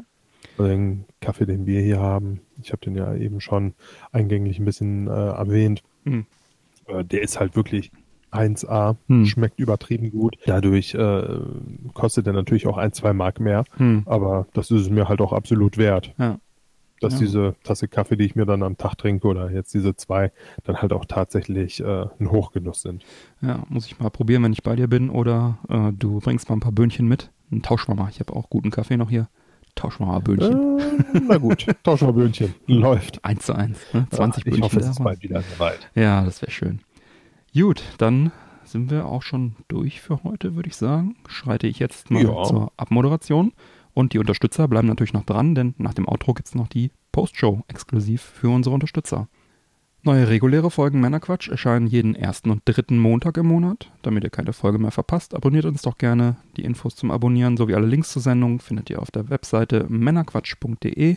Also 0.57 0.69
den 0.69 1.05
Kaffee, 1.19 1.45
den 1.45 1.65
wir 1.65 1.81
hier 1.81 1.99
haben, 1.99 2.41
ich 2.61 2.71
habe 2.71 2.81
den 2.85 2.95
ja 2.95 3.13
eben 3.15 3.41
schon 3.41 3.73
eingänglich 4.11 4.59
ein 4.59 4.65
bisschen 4.65 5.07
äh, 5.07 5.11
erwähnt, 5.11 5.81
Hm. 6.05 6.25
äh, 6.87 7.03
der 7.03 7.21
ist 7.23 7.39
halt 7.39 7.55
wirklich 7.55 7.91
1A, 8.31 8.95
Hm. 9.07 9.25
schmeckt 9.25 9.59
übertrieben 9.59 10.11
gut. 10.11 10.35
Dadurch 10.45 10.93
äh, 10.95 11.23
kostet 11.93 12.27
er 12.27 12.33
natürlich 12.33 12.67
auch 12.67 12.77
ein, 12.77 12.91
zwei 12.93 13.13
Mark 13.13 13.39
mehr, 13.39 13.63
Hm. 13.77 14.03
aber 14.05 14.47
das 14.53 14.69
ist 14.71 14.81
es 14.81 14.89
mir 14.89 15.07
halt 15.09 15.21
auch 15.21 15.33
absolut 15.33 15.77
wert. 15.77 16.13
Ja. 16.17 16.37
Dass 17.03 17.13
Ja. 17.13 17.19
diese 17.19 17.55
Tasse 17.63 17.87
Kaffee, 17.87 18.15
die 18.17 18.25
ich 18.25 18.35
mir 18.35 18.45
dann 18.45 18.63
am 18.63 18.77
Tag 18.77 18.95
trinke, 18.95 19.27
oder 19.27 19.51
jetzt 19.51 19.73
diese 19.73 19.95
zwei, 19.95 20.31
dann 20.63 20.77
halt 20.81 20.93
auch 20.93 21.05
tatsächlich 21.05 21.79
äh, 21.81 22.05
ein 22.19 22.31
Hochgenuss 22.31 22.81
sind. 22.81 23.03
Ja, 23.41 23.63
muss 23.69 23.85
ich 23.85 23.99
mal 23.99 24.09
probieren, 24.09 24.43
wenn 24.43 24.53
ich 24.53 24.63
bei 24.63 24.75
dir 24.75 24.87
bin. 24.87 25.09
Oder 25.09 25.57
äh, 25.69 25.91
du 25.93 26.19
bringst 26.19 26.49
mal 26.49 26.55
ein 26.55 26.61
paar 26.61 26.71
Böhnchen 26.71 27.07
mit. 27.07 27.31
Wir 27.49 27.95
mal. 27.95 28.09
Ich 28.09 28.19
habe 28.19 28.33
auch 28.35 28.49
guten 28.49 28.71
Kaffee 28.71 28.97
noch 28.97 29.09
hier. 29.09 29.27
Tauschen 29.75 30.05
wir 30.05 30.11
mal 30.11 30.19
Böhnchen. 30.19 30.79
Äh, 30.79 31.21
na 31.27 31.37
gut, 31.37 31.65
tauschen 31.83 32.07
wir 32.07 32.13
Böhnchen. 32.13 32.53
Läuft. 32.67 33.23
Eins 33.25 33.45
zu 33.45 33.53
eins. 33.53 33.79
Ne? 33.93 34.07
20 34.11 34.39
ich 34.45 34.51
Böhnchen. 34.51 34.63
hoffe, 34.63 34.79
es 34.79 34.87
ist 34.89 35.03
bald 35.03 35.21
wieder 35.23 35.41
soweit. 35.41 35.89
Ja, 35.95 36.23
das 36.23 36.41
wäre 36.41 36.51
schön. 36.51 36.79
Gut, 37.53 37.83
dann 37.97 38.31
sind 38.63 38.89
wir 38.91 39.05
auch 39.05 39.21
schon 39.21 39.55
durch 39.67 39.99
für 40.01 40.23
heute, 40.23 40.55
würde 40.55 40.69
ich 40.69 40.75
sagen. 40.75 41.15
Schreite 41.27 41.67
ich 41.67 41.79
jetzt 41.79 42.09
mal 42.11 42.23
Ja. 42.23 42.43
zur 42.43 42.71
Abmoderation. 42.77 43.51
Und 43.93 44.13
die 44.13 44.19
Unterstützer 44.19 44.67
bleiben 44.67 44.87
natürlich 44.87 45.13
noch 45.13 45.25
dran, 45.25 45.55
denn 45.55 45.75
nach 45.77 45.93
dem 45.93 46.07
Outro 46.07 46.33
gibt 46.33 46.47
es 46.47 46.55
noch 46.55 46.67
die 46.67 46.91
Postshow 47.11 47.63
exklusiv 47.67 48.21
für 48.21 48.49
unsere 48.49 48.73
Unterstützer. 48.73 49.27
Neue 50.05 50.27
reguläre 50.27 50.69
Folgen 50.69 50.99
Männerquatsch 50.99 51.47
erscheinen 51.47 51.87
jeden 51.87 52.13
ersten 52.13 52.49
und 52.49 52.63
dritten 52.65 52.99
Montag 52.99 53.37
im 53.37 53.47
Monat. 53.47 53.89
Damit 54.01 54.25
ihr 54.25 54.29
keine 54.29 54.51
Folge 54.51 54.77
mehr 54.77 54.91
verpasst, 54.91 55.33
abonniert 55.33 55.63
uns 55.63 55.81
doch 55.81 55.97
gerne. 55.97 56.35
Die 56.57 56.65
Infos 56.65 56.97
zum 56.97 57.09
Abonnieren 57.09 57.55
sowie 57.55 57.75
alle 57.75 57.87
Links 57.87 58.11
zur 58.11 58.21
Sendung 58.21 58.59
findet 58.59 58.89
ihr 58.89 59.01
auf 59.01 59.11
der 59.11 59.29
Webseite 59.29 59.85
männerquatsch.de. 59.87 61.15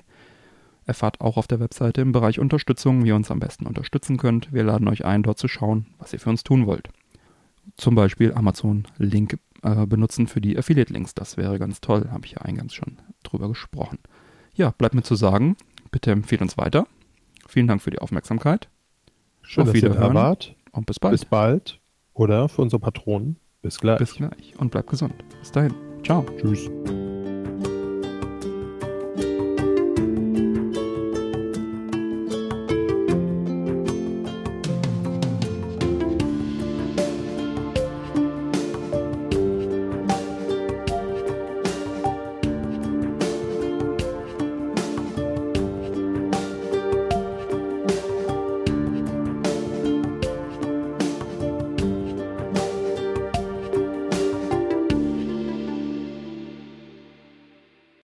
Erfahrt 0.84 1.20
auch 1.20 1.36
auf 1.36 1.48
der 1.48 1.58
Webseite 1.58 2.00
im 2.00 2.12
Bereich 2.12 2.38
Unterstützung, 2.38 3.02
wie 3.02 3.08
ihr 3.08 3.16
uns 3.16 3.32
am 3.32 3.40
besten 3.40 3.66
unterstützen 3.66 4.18
könnt. 4.18 4.52
Wir 4.52 4.62
laden 4.62 4.86
euch 4.86 5.04
ein, 5.04 5.24
dort 5.24 5.38
zu 5.38 5.48
schauen, 5.48 5.86
was 5.98 6.12
ihr 6.12 6.20
für 6.20 6.30
uns 6.30 6.44
tun 6.44 6.66
wollt. 6.66 6.88
Zum 7.76 7.96
Beispiel 7.96 8.34
Amazon-Link 8.34 9.40
äh, 9.66 9.86
benutzen 9.86 10.26
für 10.26 10.40
die 10.40 10.56
Affiliate-Links. 10.56 11.14
Das 11.14 11.36
wäre 11.36 11.58
ganz 11.58 11.80
toll, 11.80 12.08
habe 12.10 12.26
ich 12.26 12.32
ja 12.32 12.38
eingangs 12.38 12.74
schon 12.74 12.98
drüber 13.22 13.48
gesprochen. 13.48 13.98
Ja, 14.54 14.70
bleibt 14.70 14.94
mir 14.94 15.02
zu 15.02 15.14
sagen, 15.16 15.56
bitte 15.90 16.10
empfehlt 16.10 16.42
uns 16.42 16.56
weiter. 16.56 16.86
Vielen 17.48 17.66
Dank 17.66 17.82
für 17.82 17.90
die 17.90 17.98
Aufmerksamkeit 17.98 18.68
Schön, 19.46 19.62
Auf 19.62 19.72
dass 19.72 19.82
ihr 19.82 19.90
da 19.90 20.12
wart. 20.12 20.54
und 20.72 20.86
bis 20.86 20.98
bald. 20.98 21.12
Bis 21.12 21.24
bald. 21.24 21.80
Oder 22.14 22.48
für 22.48 22.62
unsere 22.62 22.80
Patronen. 22.80 23.36
Bis 23.62 23.78
gleich. 23.78 23.98
bis 23.98 24.14
gleich 24.14 24.54
und 24.58 24.70
bleibt 24.70 24.90
gesund. 24.90 25.14
Bis 25.40 25.52
dahin. 25.52 25.74
Ciao. 26.04 26.24
Tschüss. 26.40 26.68